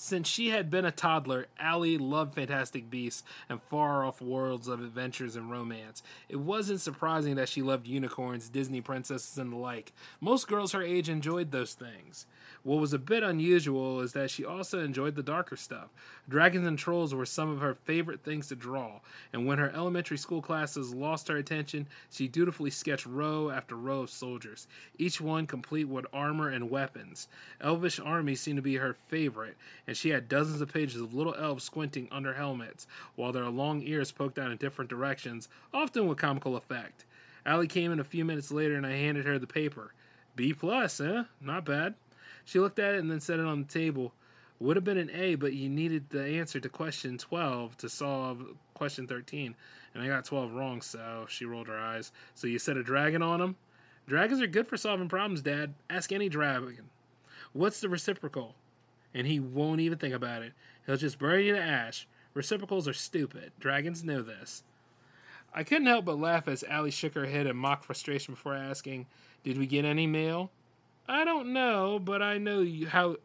Since 0.00 0.28
she 0.28 0.50
had 0.50 0.70
been 0.70 0.84
a 0.84 0.92
toddler, 0.92 1.48
Allie 1.58 1.98
loved 1.98 2.34
Fantastic 2.34 2.88
Beasts 2.88 3.24
and 3.48 3.60
far 3.60 4.04
off 4.04 4.22
worlds 4.22 4.68
of 4.68 4.80
adventures 4.80 5.34
and 5.34 5.50
romance. 5.50 6.04
It 6.28 6.36
wasn't 6.36 6.80
surprising 6.80 7.34
that 7.34 7.48
she 7.48 7.62
loved 7.62 7.88
unicorns, 7.88 8.48
Disney 8.48 8.80
princesses, 8.80 9.36
and 9.38 9.50
the 9.50 9.56
like. 9.56 9.92
Most 10.20 10.46
girls 10.46 10.70
her 10.70 10.84
age 10.84 11.08
enjoyed 11.08 11.50
those 11.50 11.74
things. 11.74 12.26
What 12.62 12.80
was 12.80 12.92
a 12.92 12.98
bit 12.98 13.22
unusual 13.22 14.00
is 14.00 14.12
that 14.12 14.30
she 14.30 14.44
also 14.44 14.84
enjoyed 14.84 15.16
the 15.16 15.22
darker 15.22 15.56
stuff. 15.56 15.88
Dragons 16.28 16.66
and 16.66 16.78
trolls 16.78 17.14
were 17.14 17.26
some 17.26 17.50
of 17.50 17.60
her 17.60 17.74
favorite 17.74 18.22
things 18.22 18.48
to 18.48 18.54
draw, 18.54 19.00
and 19.32 19.46
when 19.46 19.58
her 19.58 19.72
elementary 19.74 20.18
school 20.18 20.42
classes 20.42 20.94
lost 20.94 21.28
her 21.28 21.36
attention, 21.36 21.88
she 22.10 22.28
dutifully 22.28 22.70
sketched 22.70 23.06
row 23.06 23.50
after 23.50 23.74
row 23.74 24.02
of 24.02 24.10
soldiers, 24.10 24.66
each 24.98 25.20
one 25.20 25.46
complete 25.46 25.88
with 25.88 26.06
armor 26.12 26.48
and 26.48 26.70
weapons. 26.70 27.28
Elvish 27.60 27.98
armies 27.98 28.40
seemed 28.40 28.58
to 28.58 28.62
be 28.62 28.76
her 28.76 28.94
favorite, 29.08 29.56
and 29.88 29.96
she 29.96 30.10
had 30.10 30.28
dozens 30.28 30.60
of 30.60 30.70
pages 30.70 31.00
of 31.00 31.14
little 31.14 31.34
elves 31.34 31.64
squinting 31.64 32.08
under 32.12 32.34
helmets, 32.34 32.86
while 33.16 33.32
their 33.32 33.48
long 33.48 33.80
ears 33.82 34.12
poked 34.12 34.38
out 34.38 34.50
in 34.50 34.58
different 34.58 34.90
directions, 34.90 35.48
often 35.72 36.06
with 36.06 36.18
comical 36.18 36.56
effect. 36.56 37.06
Allie 37.46 37.66
came 37.66 37.90
in 37.90 37.98
a 37.98 38.04
few 38.04 38.22
minutes 38.22 38.52
later, 38.52 38.76
and 38.76 38.86
I 38.86 38.92
handed 38.92 39.24
her 39.24 39.38
the 39.38 39.46
paper. 39.46 39.94
B 40.36 40.52
plus, 40.52 41.00
eh? 41.00 41.24
Not 41.40 41.64
bad. 41.64 41.94
She 42.44 42.60
looked 42.60 42.78
at 42.78 42.94
it 42.94 43.00
and 43.00 43.10
then 43.10 43.20
set 43.20 43.38
it 43.40 43.46
on 43.46 43.62
the 43.62 43.66
table. 43.66 44.12
Would 44.60 44.76
have 44.76 44.84
been 44.84 44.98
an 44.98 45.10
A, 45.10 45.36
but 45.36 45.54
you 45.54 45.70
needed 45.70 46.10
the 46.10 46.22
answer 46.22 46.60
to 46.60 46.68
question 46.68 47.16
12 47.16 47.78
to 47.78 47.88
solve 47.88 48.44
question 48.74 49.06
13. 49.06 49.54
And 49.94 50.02
I 50.02 50.06
got 50.06 50.26
12 50.26 50.52
wrong, 50.52 50.82
so 50.82 51.24
she 51.30 51.46
rolled 51.46 51.68
her 51.68 51.78
eyes. 51.78 52.12
So 52.34 52.46
you 52.46 52.58
set 52.58 52.76
a 52.76 52.82
dragon 52.82 53.22
on 53.22 53.40
them? 53.40 53.56
Dragons 54.06 54.42
are 54.42 54.46
good 54.46 54.68
for 54.68 54.76
solving 54.76 55.08
problems, 55.08 55.40
Dad. 55.40 55.72
Ask 55.88 56.12
any 56.12 56.28
dragon. 56.28 56.90
What's 57.54 57.80
the 57.80 57.88
reciprocal? 57.88 58.54
And 59.14 59.26
he 59.26 59.40
won't 59.40 59.80
even 59.80 59.98
think 59.98 60.14
about 60.14 60.42
it. 60.42 60.52
He'll 60.86 60.96
just 60.96 61.18
burn 61.18 61.44
you 61.44 61.54
to 61.54 61.60
ash. 61.60 62.06
Reciprocals 62.34 62.86
are 62.86 62.92
stupid. 62.92 63.52
Dragons 63.58 64.04
know 64.04 64.22
this. 64.22 64.62
I 65.54 65.64
couldn't 65.64 65.86
help 65.86 66.04
but 66.04 66.18
laugh 66.18 66.46
as 66.46 66.62
Allie 66.64 66.90
shook 66.90 67.14
her 67.14 67.26
head 67.26 67.46
in 67.46 67.56
mock 67.56 67.82
frustration 67.82 68.34
before 68.34 68.54
asking, 68.54 69.06
Did 69.42 69.58
we 69.58 69.66
get 69.66 69.84
any 69.84 70.06
mail? 70.06 70.50
I 71.08 71.24
don't 71.24 71.52
know, 71.52 71.98
but 71.98 72.22
I 72.22 72.36
know 72.38 72.60
you, 72.60 72.86
how 72.86 73.16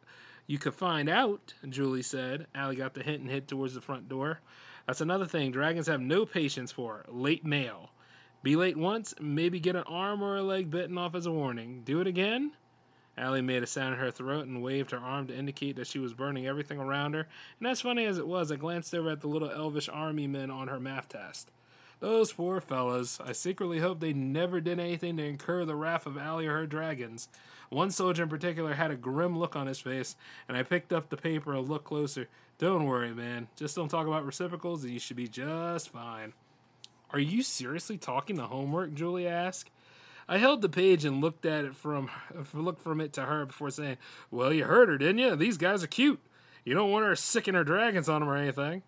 you 0.47 0.57
could 0.57 0.73
find 0.73 1.09
out, 1.09 1.53
Julie 1.67 2.01
said. 2.01 2.47
Allie 2.55 2.77
got 2.77 2.93
the 2.93 3.03
hint 3.03 3.21
and 3.21 3.29
hit 3.29 3.47
towards 3.47 3.73
the 3.73 3.81
front 3.81 4.07
door. 4.07 4.39
That's 4.87 5.01
another 5.01 5.25
thing 5.25 5.51
dragons 5.51 5.87
have 5.87 6.01
no 6.01 6.25
patience 6.25 6.71
for 6.71 7.05
late 7.07 7.45
mail. 7.45 7.91
Be 8.41 8.55
late 8.57 8.75
once, 8.75 9.13
maybe 9.21 9.59
get 9.59 9.77
an 9.77 9.83
arm 9.87 10.21
or 10.21 10.35
a 10.35 10.43
leg 10.43 10.69
bitten 10.69 10.97
off 10.97 11.15
as 11.15 11.25
a 11.25 11.31
warning. 11.31 11.81
Do 11.85 12.01
it 12.01 12.07
again? 12.07 12.51
Allie 13.17 13.41
made 13.41 13.61
a 13.61 13.67
sound 13.67 13.93
in 13.93 13.99
her 13.99 14.11
throat 14.11 14.47
and 14.47 14.63
waved 14.63 14.91
her 14.91 14.97
arm 14.97 15.27
to 15.27 15.37
indicate 15.37 15.75
that 15.75 15.87
she 15.87 15.99
was 15.99 16.13
burning 16.13 16.47
everything 16.47 16.79
around 16.79 17.13
her. 17.13 17.27
And 17.59 17.67
as 17.67 17.81
funny 17.81 18.05
as 18.05 18.17
it 18.17 18.27
was, 18.27 18.51
I 18.51 18.55
glanced 18.55 18.93
over 18.95 19.11
at 19.11 19.21
the 19.21 19.27
little 19.27 19.51
elvish 19.51 19.89
army 19.89 20.25
men 20.27 20.49
on 20.49 20.67
her 20.67 20.79
math 20.79 21.09
test. 21.09 21.51
Those 21.99 22.33
poor 22.33 22.59
fellows. 22.59 23.19
I 23.23 23.31
secretly 23.31 23.79
hope 23.79 23.99
they 23.99 24.13
never 24.13 24.59
did 24.59 24.79
anything 24.79 25.15
to 25.17 25.23
incur 25.23 25.63
the 25.63 25.75
wrath 25.75 26.05
of 26.05 26.17
Allie 26.17 26.47
or 26.47 26.57
her 26.57 26.67
dragons. 26.67 27.29
One 27.69 27.91
soldier 27.91 28.23
in 28.23 28.29
particular 28.29 28.73
had 28.73 28.91
a 28.91 28.95
grim 28.95 29.39
look 29.39 29.55
on 29.55 29.67
his 29.67 29.79
face, 29.79 30.15
and 30.47 30.57
I 30.57 30.63
picked 30.63 30.91
up 30.91 31.09
the 31.09 31.17
paper 31.17 31.53
and 31.53 31.69
looked 31.69 31.85
closer. 31.85 32.27
Don't 32.57 32.85
worry, 32.85 33.13
man. 33.13 33.47
Just 33.55 33.75
don't 33.75 33.89
talk 33.89 34.05
about 34.05 34.25
reciprocals, 34.25 34.83
and 34.83 34.91
you 34.91 34.99
should 34.99 35.17
be 35.17 35.27
just 35.27 35.89
fine. 35.89 36.33
Are 37.11 37.19
you 37.19 37.41
seriously 37.41 37.97
talking 37.97 38.35
the 38.35 38.47
homework? 38.47 38.93
Julie 38.93 39.27
asked. 39.27 39.69
I 40.27 40.37
held 40.37 40.61
the 40.61 40.69
page 40.69 41.05
and 41.05 41.21
looked 41.21 41.45
at 41.45 41.65
it 41.65 41.75
from 41.75 42.09
looked 42.53 42.81
from 42.81 43.01
it 43.01 43.13
to 43.13 43.25
her 43.25 43.45
before 43.45 43.69
saying, 43.69 43.97
"Well, 44.31 44.53
you 44.53 44.65
heard 44.65 44.89
her, 44.89 44.97
didn't 44.97 45.19
you? 45.19 45.35
These 45.35 45.57
guys 45.57 45.83
are 45.83 45.87
cute. 45.87 46.19
You 46.63 46.73
don't 46.73 46.91
want 46.91 47.05
her 47.05 47.15
sicking 47.15 47.55
her 47.55 47.63
dragons 47.63 48.09
on 48.09 48.21
them 48.21 48.29
or 48.29 48.37
anything." 48.37 48.83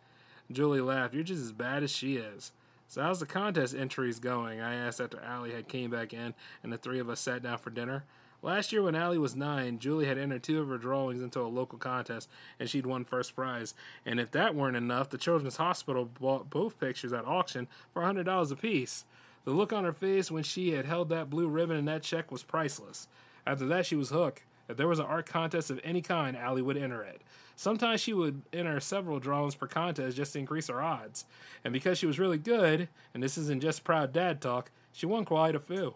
Julie 0.51 0.81
laughed. 0.81 1.13
You're 1.13 1.23
just 1.23 1.41
as 1.41 1.51
bad 1.51 1.83
as 1.83 1.91
she 1.91 2.17
is. 2.17 2.51
So 2.87 3.01
how's 3.01 3.19
the 3.19 3.25
contest 3.25 3.75
entries 3.75 4.19
going? 4.19 4.61
I 4.61 4.75
asked 4.75 5.01
after 5.01 5.19
Allie 5.21 5.53
had 5.53 5.67
came 5.67 5.89
back 5.89 6.13
in 6.13 6.35
and 6.61 6.71
the 6.71 6.77
three 6.77 6.99
of 6.99 7.09
us 7.09 7.19
sat 7.19 7.41
down 7.41 7.57
for 7.57 7.71
dinner. 7.71 8.05
Last 8.45 8.71
year, 8.71 8.83
when 8.83 8.93
Allie 8.93 9.17
was 9.17 9.35
nine, 9.35 9.79
Julie 9.79 10.05
had 10.05 10.19
entered 10.19 10.43
two 10.43 10.61
of 10.61 10.69
her 10.69 10.77
drawings 10.77 11.23
into 11.23 11.39
a 11.41 11.47
local 11.49 11.79
contest, 11.79 12.29
and 12.59 12.69
she'd 12.69 12.85
won 12.85 13.03
first 13.03 13.35
prize. 13.35 13.73
And 14.05 14.19
if 14.19 14.29
that 14.31 14.53
weren't 14.53 14.77
enough, 14.77 15.09
the 15.09 15.17
Children's 15.17 15.57
Hospital 15.57 16.05
bought 16.05 16.51
both 16.51 16.79
pictures 16.79 17.11
at 17.11 17.25
auction 17.25 17.67
for 17.91 18.03
$100 18.03 18.51
apiece. 18.51 19.05
The 19.45 19.51
look 19.51 19.71
on 19.71 19.83
her 19.83 19.93
face 19.93 20.29
when 20.29 20.43
she 20.43 20.71
had 20.71 20.85
held 20.85 21.09
that 21.09 21.29
blue 21.29 21.47
ribbon 21.47 21.77
and 21.77 21.87
that 21.87 22.03
check 22.03 22.31
was 22.31 22.43
priceless. 22.43 23.07
After 23.45 23.65
that, 23.67 23.85
she 23.85 23.95
was 23.95 24.09
hooked. 24.09 24.43
If 24.67 24.77
there 24.77 24.87
was 24.87 24.99
an 24.99 25.05
art 25.05 25.27
contest 25.27 25.69
of 25.69 25.79
any 25.83 26.01
kind, 26.01 26.35
Allie 26.35 26.63
would 26.63 26.77
enter 26.77 27.03
it. 27.03 27.21
Sometimes 27.55 28.01
she 28.01 28.13
would 28.13 28.41
enter 28.51 28.79
several 28.79 29.19
drawings 29.19 29.55
per 29.55 29.67
contest 29.67 30.17
just 30.17 30.33
to 30.33 30.39
increase 30.39 30.67
her 30.67 30.81
odds. 30.81 31.25
And 31.63 31.71
because 31.71 31.97
she 31.97 32.07
was 32.07 32.19
really 32.19 32.39
good, 32.39 32.89
and 33.13 33.21
this 33.21 33.37
isn't 33.37 33.61
just 33.61 33.83
proud 33.83 34.11
dad 34.11 34.41
talk, 34.41 34.71
she 34.91 35.05
won 35.05 35.23
quite 35.23 35.55
a 35.55 35.59
few. 35.59 35.93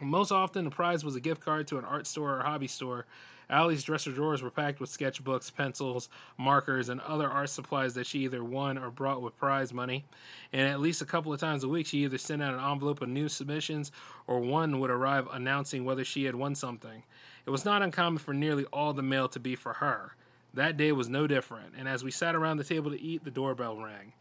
Most 0.00 0.32
often, 0.32 0.64
the 0.64 0.70
prize 0.70 1.04
was 1.04 1.16
a 1.16 1.20
gift 1.20 1.40
card 1.40 1.66
to 1.68 1.78
an 1.78 1.84
art 1.84 2.06
store 2.06 2.38
or 2.38 2.42
hobby 2.42 2.66
store. 2.66 3.06
Allie's 3.50 3.82
dresser 3.82 4.12
drawers 4.12 4.42
were 4.42 4.50
packed 4.50 4.80
with 4.80 4.90
sketchbooks, 4.90 5.54
pencils, 5.54 6.08
markers, 6.38 6.88
and 6.88 7.00
other 7.02 7.28
art 7.28 7.50
supplies 7.50 7.94
that 7.94 8.06
she 8.06 8.20
either 8.20 8.42
won 8.42 8.78
or 8.78 8.90
brought 8.90 9.22
with 9.22 9.36
prize 9.36 9.72
money. 9.72 10.04
And 10.52 10.68
at 10.68 10.80
least 10.80 11.02
a 11.02 11.06
couple 11.06 11.32
of 11.32 11.40
times 11.40 11.64
a 11.64 11.68
week, 11.68 11.86
she 11.86 12.04
either 12.04 12.18
sent 12.18 12.42
out 12.42 12.54
an 12.54 12.60
envelope 12.60 13.02
of 13.02 13.08
new 13.08 13.28
submissions 13.28 13.92
or 14.26 14.40
one 14.40 14.80
would 14.80 14.90
arrive 14.90 15.28
announcing 15.32 15.84
whether 15.84 16.04
she 16.04 16.24
had 16.24 16.34
won 16.34 16.54
something. 16.54 17.02
It 17.44 17.50
was 17.50 17.64
not 17.64 17.82
uncommon 17.82 18.18
for 18.18 18.32
nearly 18.32 18.64
all 18.66 18.92
the 18.92 19.02
mail 19.02 19.28
to 19.28 19.40
be 19.40 19.56
for 19.56 19.74
her. 19.74 20.14
That 20.54 20.76
day 20.76 20.92
was 20.92 21.08
no 21.08 21.26
different, 21.26 21.74
and 21.78 21.88
as 21.88 22.04
we 22.04 22.10
sat 22.10 22.34
around 22.34 22.58
the 22.58 22.64
table 22.64 22.90
to 22.90 23.00
eat, 23.00 23.24
the 23.24 23.30
doorbell 23.30 23.76
rang. 23.76 24.12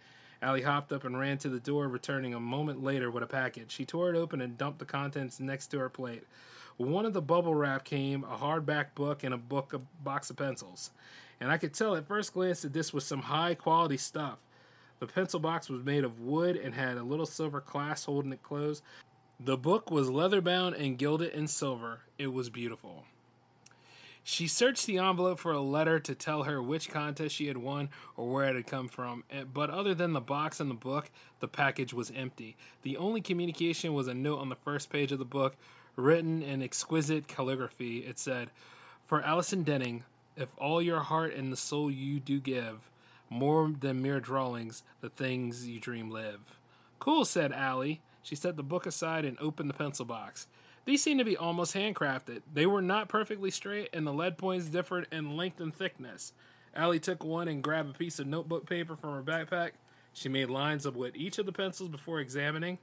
Allie 0.41 0.63
hopped 0.63 0.91
up 0.91 1.03
and 1.03 1.19
ran 1.19 1.38
to 1.39 1.49
the 1.49 1.59
door, 1.59 1.88
returning 1.88 2.34
a 2.34 2.39
moment 2.39 2.84
later 2.84 3.11
with 3.11 3.22
a 3.22 3.28
package. 3.28 3.72
She 3.72 3.86
tore 3.86 4.09
it 4.09 4.17
open 4.17 4.41
and 4.41 4.57
dumped 4.57 4.80
the 4.80 4.86
contents 4.86 5.39
next 5.39 5.67
to 5.67 5.80
her 5.80 5.89
plate. 5.89 6.24
One 6.82 7.05
of 7.05 7.13
the 7.13 7.21
bubble 7.21 7.53
wrap 7.53 7.84
came 7.84 8.23
a 8.23 8.36
hardback 8.36 8.95
book 8.95 9.23
and 9.23 9.36
a 9.36 9.38
book, 9.38 9.73
a 9.73 9.79
box 10.03 10.32
of 10.32 10.38
pencils. 10.38 10.89
And 11.39 11.51
I 11.51 11.57
could 11.59 11.75
tell 11.75 11.95
at 11.95 12.07
first 12.07 12.34
glance 12.34 12.63
that 12.63 12.73
this 12.73 12.91
was 12.91 13.05
some 13.05 13.21
high 13.21 13.53
quality 13.53 13.97
stuff. 13.97 14.39
The 14.99 15.05
pencil 15.05 15.39
box 15.39 15.69
was 15.69 15.84
made 15.84 16.03
of 16.03 16.19
wood 16.19 16.55
and 16.55 16.73
had 16.73 16.97
a 16.97 17.03
little 17.03 17.27
silver 17.27 17.61
clasp 17.61 18.07
holding 18.07 18.34
it 18.34 18.41
closed. 18.41 18.82
The 19.39 19.57
book 19.57 19.91
was 19.91 20.09
leather 20.09 20.41
bound 20.41 20.75
and 20.75 20.97
gilded 20.97 21.34
in 21.34 21.47
silver. 21.47 22.01
It 22.17 22.34
was 22.34 22.49
beautiful. 22.49 23.05
She 24.23 24.47
searched 24.47 24.88
the 24.88 24.97
envelope 24.97 25.38
for 25.38 25.51
a 25.51 25.61
letter 25.61 25.99
to 25.99 26.15
tell 26.15 26.43
her 26.43 26.61
which 26.61 26.89
contest 26.89 27.36
she 27.36 27.47
had 27.47 27.57
won 27.57 27.89
or 28.15 28.32
where 28.32 28.45
it 28.45 28.55
had 28.55 28.67
come 28.67 28.88
from, 28.88 29.23
eh, 29.29 29.43
but 29.51 29.69
other 29.69 29.95
than 29.95 30.13
the 30.13 30.21
box 30.21 30.59
and 30.59 30.69
the 30.69 30.75
book, 30.75 31.09
the 31.39 31.47
package 31.47 31.93
was 31.93 32.11
empty. 32.15 32.55
The 32.84 32.97
only 32.97 33.21
communication 33.21 33.93
was 33.93 34.07
a 34.07 34.13
note 34.13 34.39
on 34.39 34.49
the 34.49 34.55
first 34.55 34.91
page 34.91 35.11
of 35.11 35.17
the 35.19 35.25
book, 35.25 35.55
written 35.95 36.41
in 36.41 36.61
exquisite 36.61 37.27
calligraphy. 37.27 37.99
It 37.99 38.19
said, 38.19 38.49
For 39.05 39.21
Allison 39.21 39.63
Denning, 39.63 40.03
if 40.35 40.49
all 40.57 40.81
your 40.81 41.01
heart 41.01 41.33
and 41.33 41.51
the 41.51 41.57
soul 41.57 41.91
you 41.91 42.19
do 42.19 42.39
give, 42.39 42.89
more 43.29 43.71
than 43.79 44.01
mere 44.01 44.19
drawings, 44.19 44.83
the 44.99 45.09
things 45.09 45.67
you 45.67 45.79
dream 45.79 46.09
live. 46.09 46.39
Cool, 46.99 47.25
said 47.25 47.51
Allie. 47.51 48.01
She 48.23 48.35
set 48.35 48.55
the 48.55 48.63
book 48.63 48.85
aside 48.85 49.25
and 49.25 49.37
opened 49.39 49.69
the 49.69 49.75
pencil 49.75 50.05
box. 50.05 50.47
These 50.85 51.03
seemed 51.03 51.19
to 51.19 51.25
be 51.25 51.37
almost 51.37 51.75
handcrafted. 51.75 52.41
They 52.51 52.65
were 52.65 52.81
not 52.81 53.09
perfectly 53.09 53.51
straight, 53.51 53.89
and 53.93 54.05
the 54.05 54.13
lead 54.13 54.37
points 54.37 54.67
differed 54.67 55.07
in 55.11 55.37
length 55.37 55.59
and 55.59 55.73
thickness. 55.73 56.33
Allie 56.75 56.99
took 56.99 57.23
one 57.23 57.47
and 57.47 57.63
grabbed 57.63 57.95
a 57.95 57.97
piece 57.97 58.19
of 58.19 58.27
notebook 58.27 58.67
paper 58.67 58.95
from 58.95 59.13
her 59.13 59.23
backpack. 59.23 59.71
She 60.13 60.29
made 60.29 60.49
lines 60.49 60.89
with 60.89 61.15
each 61.15 61.37
of 61.37 61.45
the 61.45 61.51
pencils 61.51 61.89
before 61.89 62.19
examining. 62.19 62.79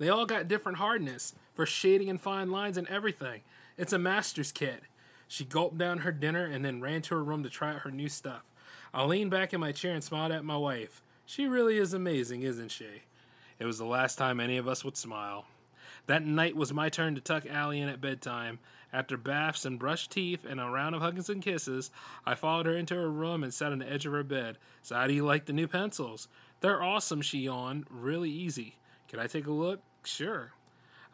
They 0.00 0.08
all 0.08 0.24
got 0.24 0.48
different 0.48 0.78
hardness 0.78 1.34
for 1.52 1.66
shading 1.66 2.08
and 2.08 2.18
fine 2.18 2.50
lines 2.50 2.78
and 2.78 2.88
everything. 2.88 3.42
It's 3.76 3.92
a 3.92 3.98
master's 3.98 4.50
kit. 4.50 4.82
She 5.28 5.44
gulped 5.44 5.76
down 5.76 5.98
her 5.98 6.10
dinner 6.10 6.46
and 6.46 6.64
then 6.64 6.80
ran 6.80 7.02
to 7.02 7.14
her 7.16 7.22
room 7.22 7.42
to 7.42 7.50
try 7.50 7.74
out 7.74 7.82
her 7.82 7.90
new 7.90 8.08
stuff. 8.08 8.42
I 8.94 9.04
leaned 9.04 9.30
back 9.30 9.52
in 9.52 9.60
my 9.60 9.72
chair 9.72 9.92
and 9.92 10.02
smiled 10.02 10.32
at 10.32 10.42
my 10.42 10.56
wife. 10.56 11.02
She 11.26 11.46
really 11.46 11.76
is 11.76 11.92
amazing, 11.92 12.42
isn't 12.42 12.70
she? 12.70 13.02
It 13.58 13.66
was 13.66 13.76
the 13.76 13.84
last 13.84 14.16
time 14.16 14.40
any 14.40 14.56
of 14.56 14.66
us 14.66 14.86
would 14.86 14.96
smile. 14.96 15.44
That 16.06 16.24
night 16.24 16.56
was 16.56 16.72
my 16.72 16.88
turn 16.88 17.14
to 17.16 17.20
tuck 17.20 17.44
Allie 17.46 17.80
in 17.80 17.90
at 17.90 18.00
bedtime. 18.00 18.58
After 18.94 19.18
baths 19.18 19.66
and 19.66 19.78
brushed 19.78 20.10
teeth 20.10 20.46
and 20.48 20.58
a 20.58 20.64
round 20.64 20.94
of 20.94 21.02
hugs 21.02 21.28
and 21.28 21.42
kisses, 21.42 21.90
I 22.24 22.36
followed 22.36 22.64
her 22.64 22.74
into 22.74 22.94
her 22.94 23.10
room 23.10 23.44
and 23.44 23.52
sat 23.52 23.70
on 23.70 23.80
the 23.80 23.92
edge 23.92 24.06
of 24.06 24.12
her 24.12 24.24
bed. 24.24 24.56
So, 24.82 24.96
how 24.96 25.06
do 25.06 25.12
you 25.12 25.26
like 25.26 25.44
the 25.44 25.52
new 25.52 25.68
pencils? 25.68 26.26
They're 26.62 26.82
awesome, 26.82 27.20
she 27.20 27.40
yawned. 27.40 27.84
Really 27.90 28.30
easy. 28.30 28.76
Can 29.08 29.20
I 29.20 29.26
take 29.26 29.46
a 29.46 29.52
look? 29.52 29.82
Sure. 30.04 30.52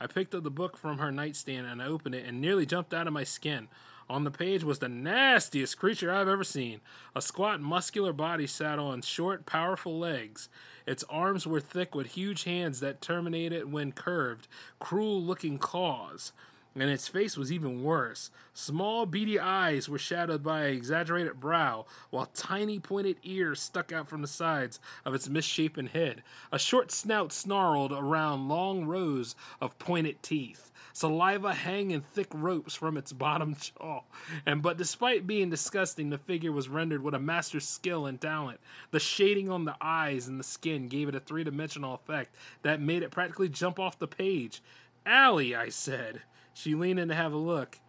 I 0.01 0.07
picked 0.07 0.35
up 0.35 0.43
the 0.43 0.51
book 0.51 0.77
from 0.77 0.99
her 0.99 1.11
nightstand 1.11 1.67
and 1.67 1.83
I 1.83 1.87
opened 1.87 2.15
it 2.15 2.27
and 2.27 2.41
nearly 2.41 2.67
jumped 2.67 2.93
out 2.93 3.07
of 3.07 3.13
my 3.13 3.25
skin. 3.25 3.69
On 4.09 4.23
the 4.23 4.31
page 4.31 4.63
was 4.63 4.79
the 4.79 4.89
nastiest 4.89 5.79
creature 5.79 6.13
I've 6.13 6.29
ever 6.29 6.45
seen. 6.45 6.81
A 7.15 7.21
squat, 7.21 7.61
muscular 7.61 8.13
body 8.13 8.47
sat 8.47 8.79
on 8.79 9.03
short, 9.03 9.47
powerful 9.47 9.99
legs. 9.99 10.49
Its 10.87 11.03
arms 11.11 11.47
were 11.47 11.61
thick 11.61 11.95
with 11.95 12.09
huge 12.09 12.45
hands 12.45 12.79
that 12.81 13.01
terminated 13.01 13.73
when 13.73 13.91
curved, 13.91 14.47
cruel 14.79 15.21
looking 15.21 15.59
claws. 15.59 16.33
And 16.79 16.91
its 16.91 17.09
face 17.09 17.39
was 17.39 17.51
even 17.51 17.83
worse. 17.83 18.31
Small, 18.53 19.07
beady 19.07 19.41
eyes 19.41 19.89
were 19.89 19.99
shadowed 19.99 20.43
by 20.43 20.65
an 20.65 20.75
exaggerated 20.75 21.41
brow, 21.41 21.87
while 22.11 22.27
tiny, 22.27 22.79
pointed 22.79 23.17
ears 23.23 23.63
stuck 23.63 23.93
out 23.93 24.09
from 24.09 24.21
the 24.21 24.29
sides 24.29 24.79
of 25.05 25.15
its 25.15 25.29
misshapen 25.29 25.87
head. 25.87 26.23
A 26.53 26.59
short 26.59 26.93
snout 26.93 27.33
snarled 27.33 27.93
around 27.93 28.49
long 28.49 28.85
rows 28.85 29.35
of 29.59 29.79
pointed 29.79 30.23
teeth. 30.23 30.71
Saliva 30.93 31.53
hang 31.55 31.91
in 31.91 32.01
thick 32.01 32.29
ropes 32.33 32.75
from 32.75 32.97
its 32.97 33.13
bottom 33.13 33.55
jaw. 33.61 34.03
And 34.45 34.63
but 34.63 34.77
despite 34.77 35.27
being 35.27 35.49
disgusting, 35.49 36.11
the 36.11 36.19
figure 36.19 36.53
was 36.53 36.69
rendered 36.69 37.03
with 37.03 37.15
a 37.15 37.19
master's 37.19 37.69
skill 37.69 38.05
and 38.05 38.21
talent. 38.21 38.61
The 38.91 39.01
shading 39.01 39.51
on 39.51 39.65
the 39.65 39.77
eyes 39.81 40.29
and 40.29 40.39
the 40.39 40.45
skin 40.45 40.89
gave 40.89 41.09
it 41.09 41.15
a 41.15 41.21
three 41.21 41.45
dimensional 41.45 41.95
effect 41.95 42.35
that 42.63 42.81
made 42.81 43.03
it 43.03 43.11
practically 43.11 43.49
jump 43.49 43.79
off 43.79 43.99
the 43.99 44.07
page. 44.07 44.63
Allie, 45.05 45.55
I 45.55 45.69
said. 45.69 46.23
She 46.57 46.75
leaned 46.75 46.99
in 46.99 47.09
to 47.09 47.15
have 47.15 47.35
a 47.35 47.37
look. 47.37 47.81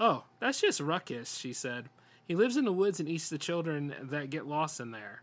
Oh, 0.00 0.24
that's 0.40 0.62
just 0.62 0.80
Ruckus, 0.80 1.36
she 1.36 1.52
said. 1.52 1.90
He 2.26 2.34
lives 2.34 2.56
in 2.56 2.64
the 2.64 2.72
woods 2.72 2.98
and 2.98 3.06
eats 3.06 3.28
the 3.28 3.36
children 3.36 3.94
that 4.00 4.30
get 4.30 4.46
lost 4.46 4.80
in 4.80 4.92
there. 4.92 5.20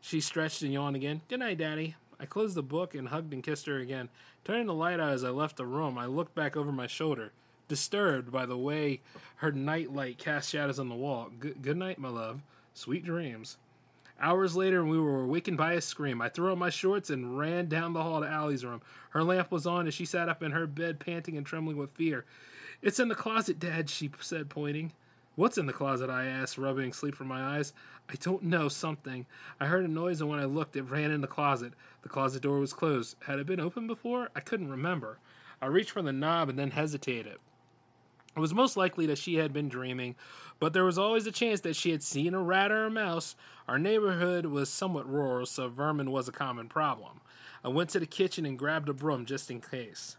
She 0.00 0.20
stretched 0.20 0.62
and 0.62 0.72
yawned 0.72 0.94
again. 0.94 1.22
Good 1.28 1.40
night, 1.40 1.58
Daddy. 1.58 1.96
I 2.20 2.26
closed 2.26 2.54
the 2.54 2.62
book 2.62 2.94
and 2.94 3.08
hugged 3.08 3.34
and 3.34 3.42
kissed 3.42 3.66
her 3.66 3.78
again. 3.78 4.08
Turning 4.44 4.68
the 4.68 4.72
light 4.72 5.00
out 5.00 5.12
as 5.12 5.24
I 5.24 5.30
left 5.30 5.56
the 5.56 5.66
room, 5.66 5.98
I 5.98 6.06
looked 6.06 6.36
back 6.36 6.56
over 6.56 6.70
my 6.70 6.86
shoulder, 6.86 7.32
disturbed 7.66 8.30
by 8.30 8.46
the 8.46 8.56
way 8.56 9.00
her 9.38 9.50
night 9.50 9.92
light 9.92 10.18
cast 10.18 10.48
shadows 10.48 10.78
on 10.78 10.88
the 10.88 10.94
wall. 10.94 11.28
Good 11.40 11.76
night, 11.76 11.98
my 11.98 12.08
love. 12.08 12.40
Sweet 12.72 13.04
dreams. 13.04 13.56
Hours 14.22 14.54
later, 14.54 14.84
we 14.84 15.00
were 15.00 15.24
awakened 15.24 15.56
by 15.56 15.72
a 15.72 15.80
scream. 15.80 16.22
I 16.22 16.28
threw 16.28 16.52
on 16.52 16.58
my 16.60 16.70
shorts 16.70 17.10
and 17.10 17.36
ran 17.36 17.66
down 17.66 17.92
the 17.92 18.04
hall 18.04 18.20
to 18.20 18.28
Allie's 18.28 18.64
room. 18.64 18.80
Her 19.10 19.24
lamp 19.24 19.50
was 19.50 19.66
on, 19.66 19.86
and 19.86 19.92
she 19.92 20.04
sat 20.04 20.28
up 20.28 20.44
in 20.44 20.52
her 20.52 20.68
bed, 20.68 21.00
panting 21.00 21.36
and 21.36 21.44
trembling 21.44 21.76
with 21.76 21.90
fear. 21.90 22.24
It's 22.80 23.00
in 23.00 23.08
the 23.08 23.16
closet, 23.16 23.58
Dad, 23.58 23.90
she 23.90 24.12
said, 24.20 24.48
pointing. 24.48 24.92
What's 25.34 25.58
in 25.58 25.66
the 25.66 25.72
closet? 25.72 26.08
I 26.08 26.26
asked, 26.26 26.56
rubbing 26.56 26.92
sleep 26.92 27.16
from 27.16 27.26
my 27.26 27.56
eyes. 27.56 27.72
I 28.08 28.14
don't 28.14 28.44
know, 28.44 28.68
something. 28.68 29.26
I 29.58 29.66
heard 29.66 29.84
a 29.84 29.88
noise, 29.88 30.20
and 30.20 30.30
when 30.30 30.38
I 30.38 30.44
looked, 30.44 30.76
it 30.76 30.82
ran 30.82 31.10
in 31.10 31.20
the 31.20 31.26
closet. 31.26 31.72
The 32.02 32.08
closet 32.08 32.42
door 32.42 32.60
was 32.60 32.72
closed. 32.72 33.16
Had 33.26 33.40
it 33.40 33.46
been 33.46 33.58
open 33.58 33.88
before? 33.88 34.28
I 34.36 34.40
couldn't 34.40 34.70
remember. 34.70 35.18
I 35.60 35.66
reached 35.66 35.90
for 35.90 36.02
the 36.02 36.12
knob 36.12 36.48
and 36.48 36.58
then 36.58 36.70
hesitated. 36.70 37.38
It 38.34 38.40
was 38.40 38.54
most 38.54 38.76
likely 38.76 39.06
that 39.06 39.18
she 39.18 39.36
had 39.36 39.52
been 39.52 39.68
dreaming, 39.68 40.14
but 40.58 40.72
there 40.72 40.84
was 40.84 40.98
always 40.98 41.26
a 41.26 41.32
chance 41.32 41.60
that 41.60 41.76
she 41.76 41.90
had 41.90 42.02
seen 42.02 42.32
a 42.32 42.42
rat 42.42 42.72
or 42.72 42.86
a 42.86 42.90
mouse. 42.90 43.36
Our 43.68 43.78
neighborhood 43.78 44.46
was 44.46 44.70
somewhat 44.70 45.08
rural, 45.08 45.44
so 45.44 45.68
vermin 45.68 46.10
was 46.10 46.28
a 46.28 46.32
common 46.32 46.68
problem. 46.68 47.20
I 47.62 47.68
went 47.68 47.90
to 47.90 48.00
the 48.00 48.06
kitchen 48.06 48.46
and 48.46 48.58
grabbed 48.58 48.88
a 48.88 48.94
broom 48.94 49.26
just 49.26 49.50
in 49.50 49.60
case. 49.60 50.16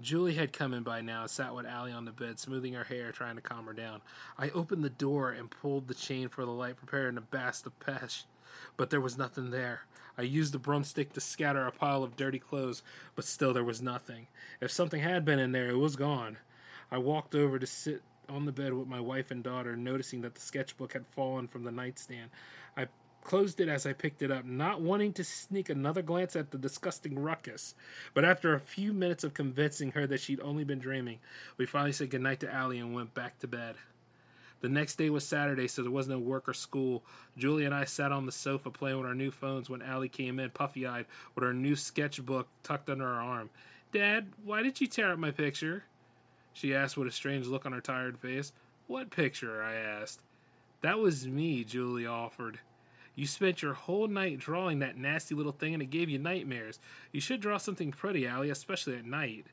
Julie 0.00 0.34
had 0.34 0.52
come 0.52 0.72
in 0.72 0.82
by 0.82 1.00
now 1.00 1.22
and 1.22 1.30
sat 1.30 1.54
with 1.54 1.66
Allie 1.66 1.92
on 1.92 2.04
the 2.04 2.12
bed, 2.12 2.38
smoothing 2.38 2.72
her 2.74 2.84
hair, 2.84 3.12
trying 3.12 3.36
to 3.36 3.42
calm 3.42 3.66
her 3.66 3.72
down. 3.72 4.00
I 4.38 4.50
opened 4.50 4.84
the 4.84 4.90
door 4.90 5.30
and 5.30 5.50
pulled 5.50 5.88
the 5.88 5.94
chain 5.94 6.28
for 6.28 6.44
the 6.44 6.50
light, 6.50 6.76
preparing 6.76 7.16
to 7.16 7.20
blast 7.20 7.64
the 7.64 7.70
pest, 7.70 8.26
but 8.76 8.90
there 8.90 9.00
was 9.00 9.18
nothing 9.18 9.50
there. 9.50 9.82
I 10.16 10.22
used 10.22 10.52
the 10.52 10.58
broomstick 10.58 11.12
to 11.14 11.20
scatter 11.20 11.66
a 11.66 11.72
pile 11.72 12.02
of 12.02 12.16
dirty 12.16 12.38
clothes, 12.38 12.82
but 13.14 13.24
still 13.24 13.52
there 13.52 13.64
was 13.64 13.82
nothing. 13.82 14.28
If 14.60 14.70
something 14.70 15.00
had 15.00 15.24
been 15.24 15.38
in 15.38 15.52
there, 15.52 15.70
it 15.70 15.78
was 15.78 15.96
gone. 15.96 16.38
I 16.92 16.98
walked 16.98 17.34
over 17.34 17.58
to 17.58 17.66
sit 17.66 18.02
on 18.28 18.44
the 18.44 18.52
bed 18.52 18.74
with 18.74 18.86
my 18.86 19.00
wife 19.00 19.30
and 19.30 19.42
daughter, 19.42 19.74
noticing 19.74 20.20
that 20.20 20.34
the 20.34 20.42
sketchbook 20.42 20.92
had 20.92 21.06
fallen 21.06 21.48
from 21.48 21.64
the 21.64 21.72
nightstand. 21.72 22.30
I 22.76 22.88
closed 23.24 23.60
it 23.60 23.68
as 23.68 23.86
I 23.86 23.94
picked 23.94 24.20
it 24.20 24.30
up, 24.30 24.44
not 24.44 24.82
wanting 24.82 25.14
to 25.14 25.24
sneak 25.24 25.70
another 25.70 26.02
glance 26.02 26.36
at 26.36 26.50
the 26.50 26.58
disgusting 26.58 27.18
ruckus. 27.18 27.74
But 28.12 28.26
after 28.26 28.52
a 28.52 28.60
few 28.60 28.92
minutes 28.92 29.24
of 29.24 29.32
convincing 29.32 29.92
her 29.92 30.06
that 30.06 30.20
she'd 30.20 30.40
only 30.42 30.64
been 30.64 30.80
dreaming, 30.80 31.20
we 31.56 31.64
finally 31.64 31.92
said 31.92 32.10
goodnight 32.10 32.40
to 32.40 32.52
Allie 32.52 32.78
and 32.78 32.94
went 32.94 33.14
back 33.14 33.38
to 33.38 33.48
bed. 33.48 33.76
The 34.60 34.68
next 34.68 34.96
day 34.96 35.08
was 35.08 35.26
Saturday, 35.26 35.68
so 35.68 35.82
there 35.82 35.90
was 35.90 36.08
no 36.08 36.18
work 36.18 36.46
or 36.46 36.52
school. 36.54 37.04
Julie 37.38 37.64
and 37.64 37.74
I 37.74 37.84
sat 37.84 38.12
on 38.12 38.26
the 38.26 38.32
sofa 38.32 38.70
playing 38.70 38.98
with 38.98 39.06
our 39.06 39.14
new 39.14 39.30
phones 39.30 39.70
when 39.70 39.80
Allie 39.80 40.10
came 40.10 40.38
in, 40.38 40.50
puffy 40.50 40.86
eyed, 40.86 41.06
with 41.34 41.42
her 41.42 41.54
new 41.54 41.74
sketchbook 41.74 42.48
tucked 42.62 42.90
under 42.90 43.06
her 43.06 43.20
arm. 43.20 43.48
Dad, 43.92 44.28
why 44.44 44.62
did 44.62 44.78
you 44.80 44.86
tear 44.86 45.10
up 45.10 45.18
my 45.18 45.30
picture? 45.30 45.84
She 46.52 46.74
asked 46.74 46.96
with 46.96 47.08
a 47.08 47.12
strange 47.12 47.46
look 47.46 47.66
on 47.66 47.72
her 47.72 47.80
tired 47.80 48.18
face. 48.18 48.52
What 48.86 49.10
picture? 49.10 49.62
I 49.62 49.74
asked. 49.74 50.20
That 50.82 50.98
was 50.98 51.26
me, 51.26 51.64
Julie 51.64 52.06
offered. 52.06 52.58
You 53.14 53.26
spent 53.26 53.62
your 53.62 53.74
whole 53.74 54.08
night 54.08 54.38
drawing 54.38 54.78
that 54.78 54.96
nasty 54.96 55.34
little 55.34 55.52
thing 55.52 55.74
and 55.74 55.82
it 55.82 55.90
gave 55.90 56.08
you 56.08 56.18
nightmares. 56.18 56.78
You 57.12 57.20
should 57.20 57.40
draw 57.40 57.58
something 57.58 57.92
pretty, 57.92 58.26
Allie, 58.26 58.50
especially 58.50 58.96
at 58.96 59.04
night. 59.04 59.46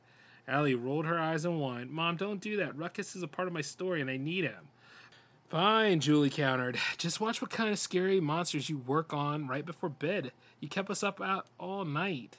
Allie 0.47 0.75
rolled 0.75 1.05
her 1.05 1.19
eyes 1.19 1.45
and 1.45 1.59
whined, 1.59 1.91
Mom, 1.91 2.15
don't 2.15 2.41
do 2.41 2.57
that. 2.57 2.75
Ruckus 2.77 3.15
is 3.15 3.23
a 3.23 3.27
part 3.27 3.47
of 3.47 3.53
my 3.53 3.61
story 3.61 4.01
and 4.01 4.09
I 4.09 4.17
need 4.17 4.45
him. 4.45 4.69
Fine, 5.49 5.99
Julie 5.99 6.29
countered. 6.29 6.77
Just 6.97 7.19
watch 7.19 7.41
what 7.41 7.51
kind 7.51 7.69
of 7.69 7.79
scary 7.79 8.19
monsters 8.19 8.69
you 8.69 8.77
work 8.77 9.13
on 9.13 9.47
right 9.47 9.65
before 9.65 9.89
bed. 9.89 10.31
You 10.59 10.67
kept 10.69 10.89
us 10.89 11.03
up 11.03 11.19
out 11.21 11.47
all 11.59 11.85
night. 11.85 12.37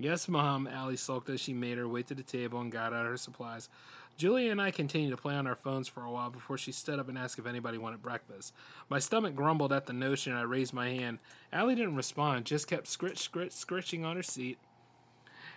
Yes, 0.00 0.28
Mom, 0.28 0.68
Allie 0.68 0.96
sulked 0.96 1.28
as 1.28 1.40
she 1.40 1.52
made 1.52 1.76
her 1.76 1.88
way 1.88 2.04
to 2.04 2.14
the 2.14 2.22
table 2.22 2.60
and 2.60 2.70
got 2.70 2.92
out 2.92 3.04
her 3.04 3.16
supplies. 3.16 3.68
Julie 4.16 4.48
and 4.48 4.60
I 4.60 4.70
continued 4.70 5.10
to 5.10 5.16
play 5.16 5.34
on 5.34 5.46
our 5.46 5.56
phones 5.56 5.88
for 5.88 6.04
a 6.04 6.10
while 6.10 6.30
before 6.30 6.56
she 6.56 6.70
stood 6.70 7.00
up 7.00 7.08
and 7.08 7.18
asked 7.18 7.38
if 7.38 7.46
anybody 7.46 7.78
wanted 7.78 8.00
breakfast. 8.02 8.52
My 8.88 9.00
stomach 9.00 9.34
grumbled 9.34 9.72
at 9.72 9.86
the 9.86 9.92
notion 9.92 10.32
and 10.32 10.40
I 10.40 10.44
raised 10.44 10.72
my 10.72 10.88
hand. 10.88 11.18
Allie 11.52 11.74
didn't 11.74 11.96
respond, 11.96 12.44
just 12.44 12.68
kept 12.68 12.86
scritch, 12.86 13.18
scritch, 13.18 13.52
scritching 13.52 14.04
on 14.04 14.16
her 14.16 14.22
seat. 14.22 14.58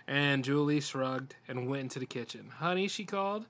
And 0.08 0.44
Julie 0.44 0.80
shrugged 0.80 1.36
and 1.46 1.68
went 1.68 1.84
into 1.84 1.98
the 2.00 2.06
kitchen. 2.06 2.50
Honey, 2.58 2.88
she 2.88 3.04
called. 3.04 3.46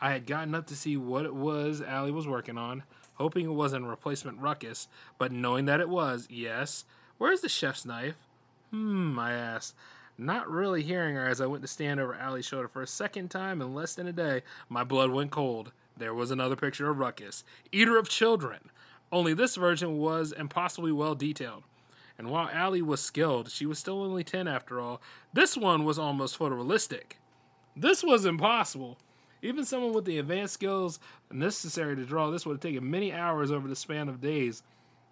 I 0.00 0.12
had 0.12 0.26
gotten 0.26 0.54
up 0.54 0.66
to 0.68 0.76
see 0.76 0.96
what 0.96 1.26
it 1.26 1.34
was 1.34 1.82
Allie 1.82 2.12
was 2.12 2.28
working 2.28 2.56
on, 2.56 2.84
hoping 3.14 3.46
it 3.46 3.54
wasn't 3.54 3.84
a 3.84 3.88
replacement 3.88 4.38
ruckus, 4.38 4.86
but 5.18 5.32
knowing 5.32 5.66
that 5.66 5.80
it 5.80 5.88
was, 5.88 6.28
yes. 6.30 6.84
Where's 7.18 7.40
the 7.40 7.48
chef's 7.48 7.84
knife? 7.84 8.16
Hmm, 8.70 9.18
I 9.18 9.32
asked. 9.32 9.74
Not 10.20 10.50
really 10.50 10.82
hearing 10.82 11.14
her 11.14 11.26
as 11.26 11.40
I 11.40 11.46
went 11.46 11.62
to 11.62 11.66
stand 11.66 11.98
over 11.98 12.14
Allie's 12.14 12.44
shoulder 12.44 12.68
for 12.68 12.82
a 12.82 12.86
second 12.86 13.30
time 13.30 13.62
in 13.62 13.74
less 13.74 13.94
than 13.94 14.06
a 14.06 14.12
day, 14.12 14.42
my 14.68 14.84
blood 14.84 15.10
went 15.10 15.30
cold. 15.30 15.72
There 15.96 16.12
was 16.12 16.30
another 16.30 16.56
picture 16.56 16.90
of 16.90 16.98
Ruckus, 16.98 17.42
eater 17.72 17.96
of 17.96 18.06
children. 18.06 18.68
Only 19.10 19.32
this 19.32 19.56
version 19.56 19.96
was 19.96 20.32
impossibly 20.32 20.92
well 20.92 21.14
detailed. 21.14 21.62
And 22.18 22.28
while 22.28 22.50
Allie 22.52 22.82
was 22.82 23.00
skilled, 23.00 23.50
she 23.50 23.64
was 23.64 23.78
still 23.78 24.02
only 24.02 24.22
10 24.22 24.46
after 24.46 24.78
all. 24.78 25.00
This 25.32 25.56
one 25.56 25.84
was 25.84 25.98
almost 25.98 26.38
photorealistic. 26.38 27.12
This 27.74 28.04
was 28.04 28.26
impossible. 28.26 28.98
Even 29.40 29.64
someone 29.64 29.94
with 29.94 30.04
the 30.04 30.18
advanced 30.18 30.52
skills 30.52 31.00
necessary 31.32 31.96
to 31.96 32.04
draw 32.04 32.28
this 32.28 32.44
would 32.44 32.56
have 32.56 32.60
taken 32.60 32.90
many 32.90 33.10
hours 33.10 33.50
over 33.50 33.66
the 33.66 33.74
span 33.74 34.10
of 34.10 34.20
days. 34.20 34.62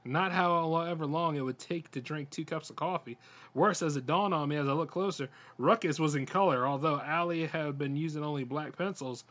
Not 0.05 0.33
how 0.33 0.49
however 0.61 1.07
long 1.07 1.37
it 1.37 1.43
would 1.43 1.59
take 1.59 1.91
to 1.91 2.01
drink 2.01 2.31
two 2.31 2.45
cups 2.45 2.71
of 2.71 2.77
coffee. 2.77 3.19
Worse, 3.53 3.83
as 3.83 3.97
it 3.97 4.07
dawned 4.07 4.33
on 4.33 4.49
me 4.49 4.57
as 4.57 4.69
I 4.69 4.73
looked 4.73 4.93
closer, 4.93 5.29
Ruckus 5.59 5.99
was 5.99 6.15
in 6.15 6.25
color, 6.27 6.67
although 6.67 7.01
Allie 7.01 7.47
had 7.47 7.79
been 7.79 7.97
using 7.97 8.25
only 8.25 8.45
black 8.45 8.77
pencils, 8.77 9.25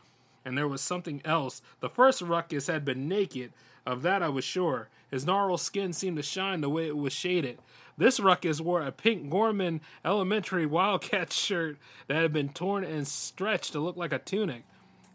and 0.44 0.56
there 0.56 0.68
was 0.68 0.80
something 0.80 1.20
else. 1.24 1.62
The 1.80 1.88
first 1.88 2.22
Ruckus 2.22 2.66
had 2.66 2.84
been 2.84 3.08
naked, 3.08 3.52
of 3.86 4.02
that 4.02 4.22
I 4.22 4.28
was 4.28 4.44
sure. 4.44 4.88
His 5.10 5.24
gnarled 5.24 5.60
skin 5.60 5.92
seemed 5.92 6.18
to 6.18 6.22
shine 6.22 6.60
the 6.60 6.68
way 6.68 6.86
it 6.86 6.96
was 6.96 7.12
shaded. 7.12 7.58
This 7.96 8.20
Ruckus 8.20 8.60
wore 8.60 8.82
a 8.82 8.92
pink 8.92 9.30
Gorman 9.30 9.80
Elementary 10.04 10.66
Wildcat 10.66 11.32
shirt 11.32 11.78
that 12.06 12.16
had 12.16 12.32
been 12.32 12.50
torn 12.50 12.84
and 12.84 13.08
stretched 13.08 13.72
to 13.72 13.80
look 13.80 13.96
like 13.96 14.12
a 14.12 14.18
tunic. 14.18 14.64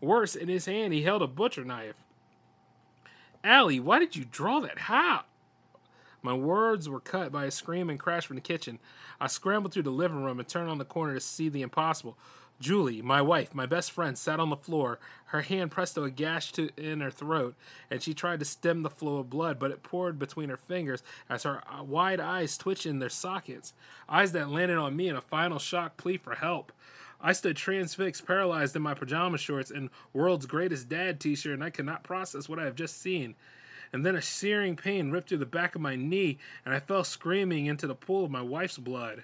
Worse, 0.01 0.35
in 0.35 0.49
his 0.49 0.65
hand 0.65 0.91
he 0.91 1.03
held 1.03 1.21
a 1.21 1.27
butcher 1.27 1.63
knife. 1.63 1.95
Allie, 3.43 3.79
why 3.79 3.99
did 3.99 4.15
you 4.15 4.25
draw 4.25 4.59
that? 4.61 4.79
How? 4.79 5.23
My 6.23 6.33
words 6.33 6.87
were 6.87 7.01
cut 7.01 7.33
by 7.33 7.45
a 7.45 7.51
scream 7.51 7.89
and 7.89 7.99
crash 7.99 8.25
from 8.25 8.37
the 8.37 8.41
kitchen. 8.41 8.79
I 9.19 9.27
scrambled 9.27 9.73
through 9.73 9.83
the 9.83 9.91
living 9.91 10.23
room 10.23 10.39
and 10.39 10.47
turned 10.47 10.69
on 10.69 10.77
the 10.77 10.85
corner 10.85 11.13
to 11.13 11.19
see 11.19 11.49
the 11.49 11.61
impossible. 11.61 12.17
Julie, 12.61 13.01
my 13.01 13.21
wife, 13.21 13.53
my 13.53 13.65
best 13.65 13.91
friend, 13.91 14.17
sat 14.17 14.39
on 14.39 14.49
the 14.49 14.55
floor, 14.55 14.99
her 15.25 15.41
hand 15.41 15.71
pressed 15.71 15.95
to 15.95 16.03
a 16.03 16.09
gash 16.09 16.53
to, 16.53 16.69
in 16.77 17.01
her 17.01 17.11
throat, 17.11 17.55
and 17.91 18.01
she 18.01 18.13
tried 18.13 18.39
to 18.39 18.45
stem 18.45 18.83
the 18.83 18.89
flow 18.89 19.17
of 19.17 19.29
blood, 19.29 19.59
but 19.59 19.71
it 19.71 19.83
poured 19.83 20.17
between 20.17 20.47
her 20.47 20.55
fingers 20.55 21.03
as 21.29 21.43
her 21.43 21.61
uh, 21.67 21.83
wide 21.83 22.21
eyes 22.21 22.57
twitched 22.57 22.85
in 22.85 22.99
their 22.99 23.09
sockets, 23.09 23.73
eyes 24.07 24.31
that 24.31 24.49
landed 24.49 24.77
on 24.77 24.95
me 24.95 25.09
in 25.09 25.15
a 25.17 25.21
final 25.21 25.59
shock 25.59 25.97
plea 25.97 26.15
for 26.15 26.35
help. 26.35 26.71
I 27.19 27.33
stood 27.33 27.57
transfixed, 27.57 28.25
paralyzed 28.25 28.75
in 28.77 28.81
my 28.81 28.93
pajama 28.93 29.37
shorts 29.37 29.71
and 29.71 29.89
world's 30.13 30.45
greatest 30.45 30.87
dad 30.87 31.19
t 31.19 31.35
shirt, 31.35 31.53
and 31.55 31.63
I 31.63 31.69
could 31.69 31.85
not 31.85 32.03
process 32.03 32.47
what 32.47 32.59
I 32.59 32.65
have 32.65 32.75
just 32.75 33.01
seen 33.01 33.35
and 33.93 34.05
then 34.05 34.15
a 34.15 34.21
searing 34.21 34.75
pain 34.75 35.11
ripped 35.11 35.29
through 35.29 35.37
the 35.37 35.45
back 35.45 35.75
of 35.75 35.81
my 35.81 35.95
knee, 35.95 36.39
and 36.65 36.73
I 36.73 36.79
fell 36.79 37.03
screaming 37.03 37.67
into 37.67 37.87
the 37.87 37.95
pool 37.95 38.25
of 38.25 38.31
my 38.31 38.41
wife's 38.41 38.79
blood. 38.79 39.23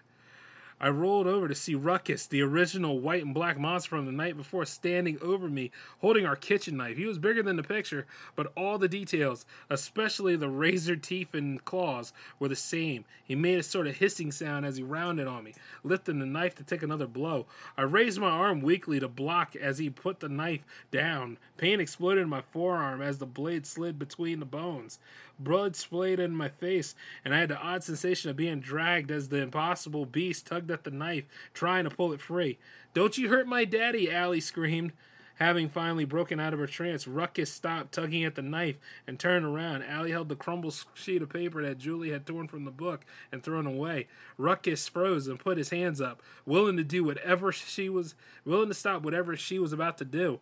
I 0.82 0.90
rolled 0.90 1.28
over 1.28 1.48
to 1.48 1.56
see 1.56 1.76
Ruckus, 1.76 2.26
the 2.26 2.42
original 2.42 3.00
white 3.00 3.24
and 3.24 3.34
black 3.34 3.60
monster 3.60 3.90
from 3.90 4.06
the 4.06 4.12
night 4.12 4.38
before, 4.38 4.66
standing 4.66 5.18
over 5.22 5.50
me, 5.50 5.72
holding 6.00 6.26
our 6.26 6.36
kitchen 6.36 6.78
knife. 6.78 6.98
He 6.98 7.06
was 7.06 7.18
bigger 7.18 7.44
than 7.44 7.58
the 7.58 7.64
picture, 7.64 8.06
but 8.36 8.52
all 8.56 8.78
the 8.78 8.88
details, 8.88 9.46
especially 9.70 10.36
the 10.36 10.50
razor 10.50 10.96
teeth 10.96 11.34
and 11.34 11.64
claws, 11.66 12.14
were 12.40 12.48
the 12.48 12.56
same. 12.56 13.04
He 13.24 13.36
made 13.36 13.60
a 13.60 13.64
sort 13.64 13.88
of 13.88 13.98
hissing 13.98 14.32
sound 14.32 14.66
as 14.66 14.78
he 14.78 14.84
rounded 14.84 15.28
on 15.28 15.44
me, 15.44 15.54
lifting 15.84 16.20
the 16.20 16.26
knife 16.26 16.56
to 16.56 16.64
take 16.64 16.82
another 16.82 17.08
blow. 17.08 17.46
I 17.78 17.82
raised 17.82 18.20
my 18.20 18.30
arm 18.30 18.62
weakly 18.62 19.00
to 19.00 19.08
block 19.08 19.56
as 19.56 19.80
he 19.80 19.90
put 19.90 20.20
the 20.20 20.30
knife 20.30 20.64
down. 20.92 21.38
Pain 21.58 21.80
exploded 21.80 22.24
in 22.24 22.30
my 22.30 22.42
forearm 22.42 23.02
as 23.02 23.18
the 23.18 23.26
blade 23.26 23.66
slid 23.66 24.00
between 24.00 24.40
the 24.40 24.46
bones. 24.46 25.00
Blood 25.40 25.76
splayed 25.76 26.20
in 26.20 26.36
my 26.36 26.50
face, 26.50 26.96
and 27.24 27.34
I 27.34 27.40
had 27.40 27.50
the 27.50 27.58
odd 27.58 27.84
sensation 27.84 28.30
of 28.30 28.36
being 28.36 28.60
dragged 28.60 29.10
as 29.10 29.30
the 29.30 29.38
impossible 29.38 30.06
beast 30.06 30.48
tugged 30.48 30.70
at 30.70 30.84
the 30.84 30.92
knife, 30.92 31.24
trying 31.54 31.86
to 31.86 31.90
pull 31.90 32.12
it 32.12 32.22
free. 32.22 32.58
Don't 32.94 33.18
you 33.18 33.30
hurt 33.30 33.48
my 33.48 33.64
daddy, 33.64 34.12
Allie 34.12 34.42
screamed. 34.42 34.92
Having 35.36 35.70
finally 35.70 36.04
broken 36.04 36.38
out 36.38 36.52
of 36.52 36.60
her 36.60 36.68
trance, 36.68 37.08
Ruckus 37.08 37.50
stopped 37.50 37.94
tugging 37.94 38.26
at 38.26 38.36
the 38.36 38.42
knife 38.42 38.76
and 39.08 39.18
turned 39.18 39.46
around. 39.46 39.84
Allie 39.84 40.12
held 40.12 40.28
the 40.28 40.36
crumbled 40.36 40.76
sheet 40.94 41.22
of 41.22 41.30
paper 41.30 41.64
that 41.64 41.78
Julie 41.78 42.12
had 42.12 42.26
torn 42.26 42.50
from 42.50 42.66
the 42.66 42.72
book 42.72 43.06
and 43.32 43.42
thrown 43.42 43.66
away. 43.66 44.08
Ruckus 44.38 44.90
froze 44.90 45.30
and 45.30 45.40
put 45.40 45.58
his 45.58 45.70
hands 45.70 46.02
up, 46.02 46.22
willing 46.46 46.76
to 46.76 46.84
do 46.84 47.06
whatever 47.06 47.54
she 47.54 47.88
was 47.88 48.16
willing 48.44 48.68
to 48.68 48.74
stop 48.74 49.02
whatever 49.02 49.38
she 49.38 49.60
was 49.60 49.72
about 49.72 49.98
to 50.00 50.06
do. 50.06 50.42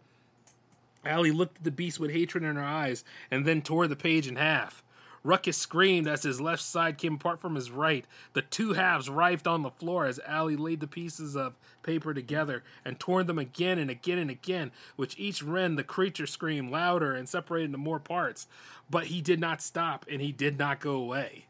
Allie 1.05 1.29
looked 1.29 1.57
at 1.57 1.63
the 1.63 1.69
beast 1.69 1.99
with 1.99 2.09
hatred 2.09 2.43
in 2.43 2.55
her 2.55 2.63
eyes 2.63 3.03
and 3.29 3.45
then 3.45 3.61
tore 3.61 3.87
the 3.87 3.95
page 3.95 4.27
in 4.27 4.35
half. 4.35 4.83
Ruckus 5.27 5.57
screamed 5.57 6.07
as 6.07 6.23
his 6.23 6.39
left 6.39 6.61
side 6.61 6.97
came 6.97 7.15
apart 7.15 7.41
from 7.41 7.55
his 7.55 7.69
right. 7.69 8.05
The 8.31 8.43
two 8.43 8.73
halves 8.73 9.09
writhed 9.09 9.45
on 9.45 9.61
the 9.61 9.71
floor 9.71 10.05
as 10.05 10.21
Allie 10.25 10.55
laid 10.55 10.79
the 10.79 10.87
pieces 10.87 11.35
of 11.35 11.57
paper 11.83 12.13
together 12.13 12.63
and 12.85 12.97
torn 12.97 13.27
them 13.27 13.37
again 13.37 13.77
and 13.77 13.91
again 13.91 14.19
and 14.19 14.31
again, 14.31 14.71
which 14.95 15.19
each 15.19 15.43
rend 15.43 15.77
the 15.77 15.83
creature 15.83 16.27
screamed 16.27 16.71
louder 16.71 17.13
and 17.13 17.27
separated 17.27 17.65
into 17.65 17.77
more 17.77 17.99
parts. 17.99 18.47
But 18.89 19.07
he 19.07 19.21
did 19.21 19.41
not 19.41 19.61
stop 19.61 20.05
and 20.09 20.21
he 20.21 20.31
did 20.31 20.57
not 20.57 20.79
go 20.79 20.93
away. 20.93 21.47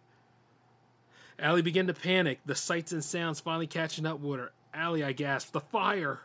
Allie 1.38 1.62
began 1.62 1.86
to 1.86 1.94
panic, 1.94 2.40
the 2.48 2.56
sights 2.56 2.92
and 2.92 3.04
sounds 3.04 3.40
finally 3.40 3.68
catching 3.68 4.08
up 4.08 4.20
with 4.20 4.40
her. 4.40 4.54
Allie, 4.74 5.04
I 5.04 5.12
gasped, 5.12 5.54
the 5.54 5.62
fire! 5.62 6.22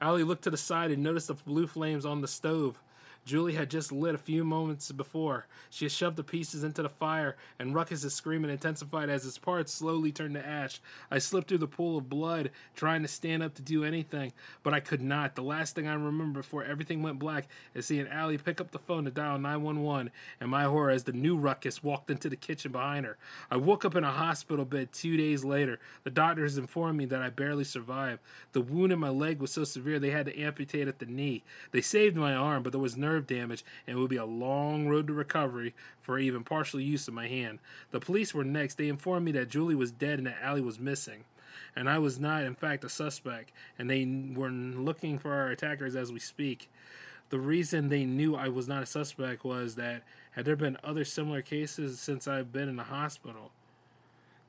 Allie 0.00 0.22
looked 0.22 0.44
to 0.44 0.50
the 0.50 0.56
side 0.56 0.92
and 0.92 1.02
noticed 1.02 1.26
the 1.26 1.34
blue 1.34 1.66
flames 1.66 2.06
on 2.06 2.20
the 2.20 2.28
stove. 2.28 2.78
Julie 3.24 3.54
had 3.54 3.70
just 3.70 3.92
lit 3.92 4.14
a 4.14 4.18
few 4.18 4.44
moments 4.44 4.90
before. 4.90 5.46
She 5.70 5.88
shoved 5.88 6.16
the 6.16 6.24
pieces 6.24 6.64
into 6.64 6.82
the 6.82 6.88
fire, 6.88 7.36
and 7.58 7.74
Ruckus's 7.74 8.14
screaming 8.14 8.50
intensified 8.50 9.08
as 9.08 9.22
his 9.22 9.38
parts 9.38 9.72
slowly 9.72 10.10
turned 10.10 10.34
to 10.34 10.44
ash. 10.44 10.80
I 11.10 11.18
slipped 11.18 11.48
through 11.48 11.58
the 11.58 11.68
pool 11.68 11.98
of 11.98 12.08
blood, 12.08 12.50
trying 12.74 13.02
to 13.02 13.08
stand 13.08 13.42
up 13.42 13.54
to 13.54 13.62
do 13.62 13.84
anything, 13.84 14.32
but 14.64 14.74
I 14.74 14.80
could 14.80 15.00
not. 15.00 15.36
The 15.36 15.42
last 15.42 15.74
thing 15.74 15.86
I 15.86 15.94
remember 15.94 16.40
before 16.40 16.64
everything 16.64 17.02
went 17.02 17.20
black 17.20 17.46
is 17.74 17.86
seeing 17.86 18.08
Allie 18.08 18.38
pick 18.38 18.60
up 18.60 18.72
the 18.72 18.78
phone 18.78 19.04
to 19.04 19.10
dial 19.10 19.38
911, 19.38 20.10
and 20.40 20.50
my 20.50 20.64
horror 20.64 20.90
as 20.90 21.04
the 21.04 21.12
new 21.12 21.36
Ruckus 21.36 21.82
walked 21.82 22.10
into 22.10 22.28
the 22.28 22.36
kitchen 22.36 22.72
behind 22.72 23.06
her. 23.06 23.18
I 23.50 23.56
woke 23.56 23.84
up 23.84 23.94
in 23.94 24.04
a 24.04 24.10
hospital 24.10 24.64
bed 24.64 24.92
two 24.92 25.16
days 25.16 25.44
later. 25.44 25.78
The 26.02 26.10
doctors 26.10 26.58
informed 26.58 26.98
me 26.98 27.04
that 27.06 27.22
I 27.22 27.30
barely 27.30 27.64
survived. 27.64 28.20
The 28.52 28.60
wound 28.60 28.92
in 28.92 28.98
my 28.98 29.10
leg 29.10 29.40
was 29.40 29.52
so 29.52 29.62
severe 29.62 30.00
they 30.00 30.10
had 30.10 30.26
to 30.26 30.38
amputate 30.38 30.88
at 30.88 30.98
the 30.98 31.06
knee. 31.06 31.44
They 31.70 31.80
saved 31.80 32.16
my 32.16 32.34
arm, 32.34 32.62
but 32.62 32.72
there 32.72 32.80
was 32.80 32.96
nerve 32.96 33.11
damage, 33.20 33.64
and 33.86 33.96
it 33.96 34.00
would 34.00 34.10
be 34.10 34.16
a 34.16 34.24
long 34.24 34.88
road 34.88 35.06
to 35.06 35.12
recovery 35.12 35.74
for 36.00 36.18
even 36.18 36.44
partial 36.44 36.80
use 36.80 37.08
of 37.08 37.14
my 37.14 37.28
hand. 37.28 37.58
The 37.90 38.00
police 38.00 38.34
were 38.34 38.44
next. 38.44 38.76
They 38.76 38.88
informed 38.88 39.24
me 39.26 39.32
that 39.32 39.48
Julie 39.48 39.74
was 39.74 39.92
dead 39.92 40.18
and 40.18 40.26
that 40.26 40.42
Allie 40.42 40.60
was 40.60 40.78
missing. 40.78 41.24
And 41.76 41.88
I 41.88 41.98
was 41.98 42.18
not, 42.18 42.44
in 42.44 42.54
fact, 42.54 42.84
a 42.84 42.88
suspect, 42.88 43.52
and 43.78 43.88
they 43.88 44.04
were 44.34 44.50
looking 44.50 45.18
for 45.18 45.32
our 45.32 45.48
attackers 45.48 45.96
as 45.96 46.12
we 46.12 46.18
speak. 46.18 46.68
The 47.30 47.38
reason 47.38 47.88
they 47.88 48.04
knew 48.04 48.36
I 48.36 48.48
was 48.48 48.68
not 48.68 48.82
a 48.82 48.86
suspect 48.86 49.44
was 49.44 49.76
that 49.76 50.02
had 50.32 50.44
there 50.44 50.56
been 50.56 50.76
other 50.84 51.04
similar 51.04 51.40
cases 51.40 51.98
since 51.98 52.28
I've 52.28 52.52
been 52.52 52.68
in 52.68 52.76
the 52.76 52.84
hospital? 52.84 53.52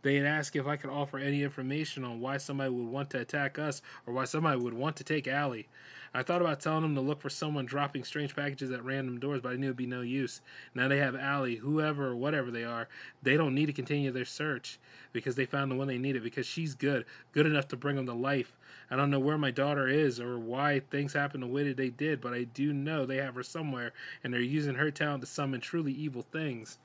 They 0.02 0.16
had 0.16 0.26
asked 0.26 0.56
if 0.58 0.68
I 0.68 0.76
could 0.76 0.90
offer 0.90 1.18
any 1.18 1.44
information 1.44 2.04
on 2.04 2.20
why 2.20 2.38
somebody 2.38 2.70
would 2.70 2.88
want 2.88 3.10
to 3.12 3.22
attack 3.22 3.58
us 3.58 3.82
or 4.06 4.14
why 4.14 4.26
somebody 4.26 4.60
would 4.60 4.74
want 4.74 4.98
to 4.98 5.04
take 5.06 5.30
Allie. 5.30 5.70
I 6.16 6.22
thought 6.22 6.42
about 6.42 6.60
telling 6.60 6.84
them 6.84 6.96
to 6.96 7.02
look 7.02 7.22
for 7.22 7.30
someone 7.30 7.66
dropping 7.66 8.04
strange 8.04 8.36
packages 8.36 8.70
at 8.70 8.86
random 8.86 9.20
doors, 9.20 9.42
but 9.42 9.54
I 9.54 9.56
knew 9.56 9.68
it'd 9.68 9.78
be 9.78 9.88
no 9.88 10.02
use. 10.02 10.42
Now 10.76 10.88
they 10.88 11.00
have 11.00 11.16
Allie, 11.16 11.56
whoever 11.56 12.08
or 12.08 12.16
whatever 12.16 12.52
they 12.52 12.64
are. 12.64 12.88
They 13.24 13.36
don't 13.36 13.56
need 13.56 13.66
to 13.66 13.74
continue 13.74 14.12
their 14.12 14.26
search 14.26 14.80
because 15.12 15.36
they 15.36 15.46
found 15.46 15.72
the 15.72 15.76
one 15.76 15.88
they 15.88 15.98
needed 15.98 16.24
because 16.24 16.46
she's 16.46 16.76
good, 16.76 17.06
good 17.32 17.48
enough 17.48 17.68
to 17.70 17.76
bring 17.76 17.96
them 17.96 18.06
to 18.06 18.14
life. 18.14 18.58
I 18.92 18.96
don't 18.96 19.10
know 19.10 19.20
where 19.20 19.40
my 19.40 19.50
daughter 19.50 19.88
is 19.88 20.20
or 20.20 20.38
why 20.38 20.82
things 20.92 21.14
happened 21.14 21.42
the 21.42 21.48
way 21.48 21.64
that 21.64 21.78
they 21.78 21.90
did, 21.90 22.22
but 22.22 22.34
I 22.34 22.44
do 22.44 22.74
know 22.74 23.06
they 23.06 23.18
have 23.18 23.34
her 23.34 23.44
somewhere 23.44 23.92
and 24.24 24.32
they're 24.32 24.42
using 24.42 24.76
her 24.76 24.92
talent 24.92 25.22
to 25.22 25.28
summon 25.28 25.62
truly 25.62 25.94
evil 25.94 26.22
things. 26.22 26.78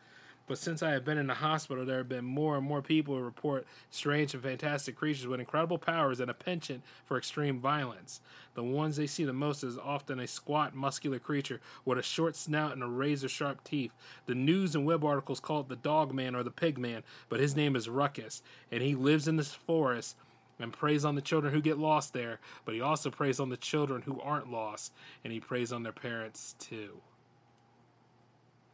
But 0.49 0.57
since 0.57 0.83
I 0.83 0.93
have 0.93 1.05
been 1.05 1.19
in 1.19 1.27
the 1.27 1.35
hospital, 1.35 1.85
there 1.85 1.99
have 1.99 2.09
been 2.09 2.25
more 2.25 2.57
and 2.57 2.67
more 2.67 2.81
people 2.81 3.15
who 3.15 3.21
report 3.21 3.67
strange 3.91 4.33
and 4.33 4.43
fantastic 4.43 4.97
creatures 4.97 5.27
with 5.27 5.41
incredible 5.41 5.77
powers 5.77 6.21
and 6.21 6.31
a 6.31 6.35
penchant 6.35 6.83
for 7.05 7.19
extreme 7.19 7.61
violence. 7.61 8.23
The 8.55 8.63
ones 8.65 8.97
they 8.97 9.07
see 9.07 9.25
the 9.25 9.35
most 9.35 9.63
is 9.63 9.77
often 9.77 10.19
a 10.19 10.27
squat, 10.27 10.75
muscular 10.75 11.19
creature 11.19 11.61
with 11.85 11.99
a 11.99 12.03
short 12.03 12.35
snout 12.35 12.73
and 12.73 12.83
a 12.83 12.87
razor 12.87 13.29
sharp 13.29 13.63
teeth. 13.63 13.93
The 14.25 14.35
news 14.35 14.75
and 14.75 14.87
web 14.87 15.05
articles 15.05 15.39
call 15.39 15.61
it 15.61 15.69
the 15.69 15.77
dog 15.77 16.15
man 16.15 16.35
or 16.35 16.43
the 16.43 16.51
pig 16.51 16.79
man, 16.79 17.03
but 17.29 17.41
his 17.41 17.55
name 17.55 17.77
is 17.77 17.89
Ruckus, 17.89 18.43
and 18.73 18.83
he 18.83 18.95
lives 18.95 19.29
in 19.29 19.37
this 19.37 19.53
forest 19.53 20.17
and 20.59 20.73
preys 20.73 21.05
on 21.05 21.15
the 21.15 21.21
children 21.21 21.53
who 21.53 21.61
get 21.61 21.79
lost 21.79 22.15
there, 22.15 22.41
but 22.65 22.75
he 22.75 22.81
also 22.81 23.11
preys 23.11 23.39
on 23.39 23.51
the 23.51 23.57
children 23.57 24.03
who 24.03 24.19
aren't 24.23 24.51
lost, 24.51 24.93
and 25.23 25.33
he 25.33 25.41
preys 25.41 25.73
on 25.73 25.83
their 25.83 25.93
parents 25.93 26.55
too. 26.59 27.01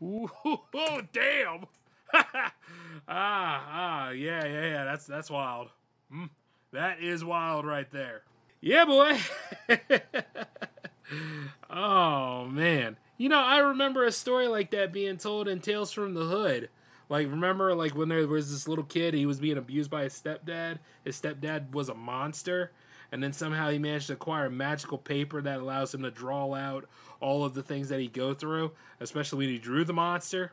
Ooh, 0.05 0.29
oh, 0.45 1.01
damn! 1.13 1.65
ah, 2.15 2.53
ah, 3.09 4.11
yeah, 4.11 4.45
yeah, 4.45 4.67
yeah. 4.67 4.85
That's 4.85 5.07
that's 5.07 5.31
wild. 5.31 5.71
Mm, 6.15 6.29
that 6.73 7.01
is 7.01 7.25
wild 7.25 7.65
right 7.65 7.91
there. 7.91 8.23
Yeah, 8.61 8.85
boy. 8.85 9.19
oh 11.71 12.45
man, 12.47 12.99
you 13.17 13.29
know 13.29 13.41
I 13.41 13.59
remember 13.59 14.05
a 14.05 14.13
story 14.13 14.47
like 14.47 14.71
that 14.73 14.93
being 14.93 15.17
told 15.17 15.49
in 15.49 15.61
Tales 15.61 15.93
from 15.93 16.15
the 16.15 16.25
Hood. 16.25 16.69
Like, 17.09 17.29
remember, 17.29 17.75
like 17.75 17.95
when 17.95 18.09
there 18.09 18.27
was 18.27 18.51
this 18.51 18.67
little 18.67 18.85
kid, 18.85 19.15
he 19.15 19.27
was 19.27 19.39
being 19.39 19.59
abused 19.59 19.91
by 19.91 20.05
his 20.05 20.15
stepdad. 20.15 20.79
His 21.05 21.21
stepdad 21.21 21.73
was 21.73 21.89
a 21.89 21.95
monster, 21.95 22.73
and 23.15 23.23
then 23.23 23.33
somehow 23.33 23.71
he 23.71 23.79
managed 23.79 24.09
to 24.09 24.15
acquire 24.15 24.51
magical 24.51 24.99
paper 24.99 25.41
that 25.41 25.61
allows 25.61 25.95
him 25.95 26.03
to 26.03 26.11
draw 26.11 26.53
out 26.53 26.85
all 27.21 27.45
of 27.45 27.55
the 27.55 27.63
things 27.63 27.89
that 27.89 28.01
he 28.01 28.09
go 28.09 28.35
through, 28.35 28.73
especially 28.99 29.39
when 29.39 29.55
he 29.55 29.59
drew 29.61 29.85
the 29.85 29.93
monster. 29.93 30.51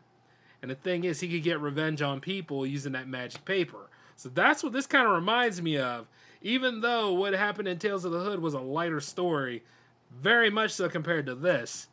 And 0.61 0.69
the 0.69 0.75
thing 0.75 1.03
is, 1.03 1.21
he 1.21 1.27
could 1.27 1.41
get 1.41 1.59
revenge 1.59 2.03
on 2.03 2.19
people 2.19 2.63
using 2.63 2.91
that 2.91 3.07
magic 3.07 3.45
paper. 3.45 3.89
So 4.15 4.29
that's 4.29 4.61
what 4.61 4.73
this 4.73 4.85
kind 4.85 5.07
of 5.07 5.13
reminds 5.13 5.59
me 5.59 5.79
of. 5.79 6.07
Even 6.43 6.81
though 6.81 7.11
what 7.11 7.33
happened 7.33 7.67
in 7.67 7.79
Tales 7.79 8.05
of 8.05 8.11
the 8.11 8.19
Hood 8.19 8.41
was 8.41 8.53
a 8.53 8.59
lighter 8.59 8.99
story, 8.99 9.63
very 10.11 10.51
much 10.51 10.69
so 10.69 10.87
compared 10.87 11.25
to 11.25 11.33
this. 11.33 11.87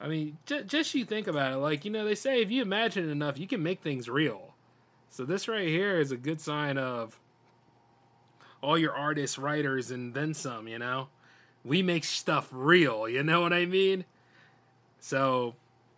I 0.00 0.08
mean, 0.08 0.38
j- 0.46 0.64
just 0.64 0.96
you 0.96 1.04
think 1.04 1.28
about 1.28 1.52
it. 1.52 1.58
Like, 1.58 1.84
you 1.84 1.92
know, 1.92 2.04
they 2.04 2.16
say 2.16 2.42
if 2.42 2.50
you 2.50 2.60
imagine 2.60 3.08
enough, 3.08 3.38
you 3.38 3.46
can 3.46 3.62
make 3.62 3.82
things 3.82 4.08
real. 4.08 4.54
So 5.10 5.24
this 5.24 5.46
right 5.46 5.68
here 5.68 6.00
is 6.00 6.10
a 6.10 6.16
good 6.16 6.40
sign 6.40 6.76
of 6.76 7.20
all 8.62 8.78
your 8.78 8.94
artists, 8.94 9.38
writers, 9.38 9.90
and 9.90 10.14
then 10.14 10.34
some, 10.34 10.68
you 10.68 10.78
know? 10.78 11.08
We 11.64 11.82
make 11.82 12.04
stuff 12.04 12.48
real, 12.50 13.08
you 13.08 13.22
know 13.22 13.40
what 13.42 13.52
I 13.52 13.66
mean? 13.66 14.04
So 14.98 15.54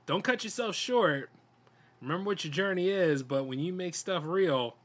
don't 0.07 0.25
cut 0.25 0.45
yourself 0.45 0.75
short. 0.75 1.31
Remember 2.01 2.27
what 2.27 2.45
your 2.45 2.53
journey 2.53 2.89
is, 2.89 3.23
but 3.23 3.45
when 3.45 3.61
you 3.61 3.73
make 3.73 3.95
stuff 3.95 4.25
real, 4.27 4.77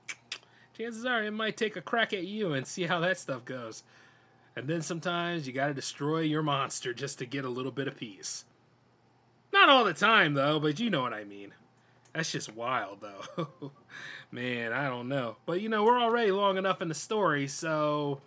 chances 0.78 1.06
are 1.06 1.24
it 1.24 1.32
might 1.32 1.58
take 1.58 1.76
a 1.76 1.82
crack 1.82 2.14
at 2.14 2.26
you 2.26 2.54
and 2.54 2.68
see 2.68 2.84
how 2.84 3.00
that 3.00 3.18
stuff 3.18 3.44
goes. 3.44 3.84
And 4.56 4.68
then 4.68 4.82
sometimes 4.82 5.48
you 5.48 5.54
gotta 5.54 5.74
destroy 5.74 6.20
your 6.22 6.44
monster 6.44 6.94
just 6.94 7.20
to 7.20 7.26
get 7.26 7.46
a 7.46 7.50
little 7.50 7.72
bit 7.72 7.88
of 7.88 7.98
peace. 7.98 8.46
Not 9.52 9.70
all 9.70 9.84
the 9.84 9.94
time, 9.94 10.34
though, 10.34 10.60
but 10.60 10.80
you 10.80 10.90
know 10.90 11.02
what 11.02 11.14
I 11.14 11.24
mean. 11.24 11.54
That's 12.18 12.32
just 12.32 12.56
wild, 12.56 13.02
though. 13.02 13.72
Man, 14.32 14.74
I 14.74 14.90
don't 14.90 15.08
know. 15.08 15.36
But 15.46 15.62
you 15.62 15.70
know, 15.70 15.84
we're 15.84 16.02
already 16.02 16.32
long 16.32 16.58
enough 16.58 16.82
in 16.82 16.88
the 16.88 16.96
story, 16.96 17.48
so 17.48 18.22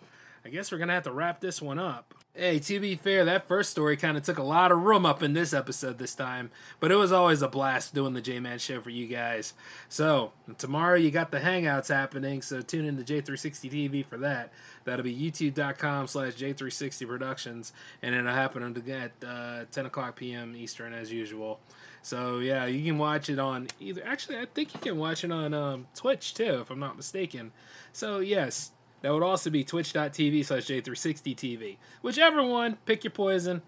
I 0.45 0.49
guess 0.49 0.71
we're 0.71 0.79
gonna 0.79 0.93
have 0.95 1.03
to 1.03 1.13
wrap 1.13 1.41
this 1.41 1.61
one 1.61 1.81
up. 1.81 2.15
Hey, 2.33 2.61
to 2.61 2.79
be 2.79 2.95
fair, 2.95 3.25
that 3.25 3.49
first 3.49 3.73
story 3.73 3.97
kind 3.97 4.17
of 4.17 4.23
took 4.23 4.39
a 4.39 4.45
lot 4.45 4.71
of 4.71 4.83
room 4.83 5.05
up 5.05 5.25
in 5.25 5.33
this 5.33 5.53
episode 5.53 5.99
this 5.99 6.15
time, 6.15 6.53
but 6.79 6.93
it 6.93 6.95
was 6.95 7.11
always 7.11 7.43
a 7.43 7.49
blast 7.49 7.93
doing 7.93 8.15
the 8.15 8.21
J 8.21 8.39
Man 8.39 8.61
show 8.61 8.81
for 8.81 8.91
you 8.91 9.09
guys. 9.09 9.55
So, 9.89 10.31
tomorrow 10.57 10.95
you 10.95 11.11
got 11.11 11.33
the 11.33 11.41
Hangouts 11.41 11.89
happening, 11.89 12.43
so 12.43 12.61
tune 12.61 12.85
in 12.85 12.97
to 12.97 13.03
J360 13.03 13.73
TV 13.73 14.07
for 14.07 14.19
that. 14.19 14.53
That'll 14.85 15.03
be 15.03 15.17
youtube.com 15.17 16.07
slash 16.07 16.35
J360 16.35 17.09
Productions, 17.09 17.73
and 18.03 18.15
it'll 18.15 18.31
happen 18.31 18.63
at 18.89 19.13
uh, 19.29 19.65
10 19.73 19.87
o'clock 19.87 20.15
p.m. 20.15 20.55
Eastern 20.55 20.93
as 20.93 21.13
usual. 21.13 21.59
So, 22.03 22.39
yeah, 22.39 22.67
you 22.67 22.85
can 22.85 22.99
watch 22.99 23.29
it 23.29 23.39
on 23.39 23.69
either. 23.79 24.03
Actually, 24.05 24.39
I 24.39 24.47
think 24.47 24.75
you 24.75 24.81
can 24.81 24.97
watch 24.97 25.23
it 25.25 25.31
on 25.31 25.53
um, 25.53 25.87
Twitch 25.95 26.35
too, 26.35 26.61
if 26.61 26.71
I'm 26.71 26.81
not 26.81 26.97
mistaken. 26.97 27.53
So, 27.93 28.21
yes, 28.21 28.73
that 29.03 29.13
would 29.13 29.23
also 29.23 29.51
be 29.51 29.65
twitch.tv 29.65 30.45
slash 30.45 30.67
J360TV. 30.67 31.77
Whichever 32.03 32.43
one, 32.43 32.79
pick 32.85 33.05
your 33.05 33.11
poison. 33.11 33.63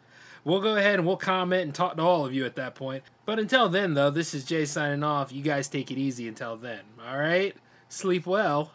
We'll 0.45 0.61
go 0.61 0.77
ahead 0.77 0.97
and 0.97 1.07
we'll 1.07 1.17
comment 1.17 1.63
and 1.63 1.75
talk 1.75 1.97
to 1.97 2.03
all 2.03 2.27
of 2.27 2.35
you 2.35 2.45
at 2.45 2.57
that 2.57 2.75
point. 2.75 3.05
But 3.25 3.39
until 3.39 3.69
then, 3.69 3.95
though, 3.95 4.11
this 4.11 4.35
is 4.35 4.45
Jay 4.45 4.65
signing 4.65 5.05
off. 5.05 5.33
You 5.33 5.43
guys 5.43 5.69
take 5.69 5.91
it 5.91 5.99
easy 5.99 6.27
until 6.27 6.57
then. 6.57 6.81
All 7.07 7.19
right? 7.19 7.55
Sleep 7.89 8.27
well. 8.27 8.73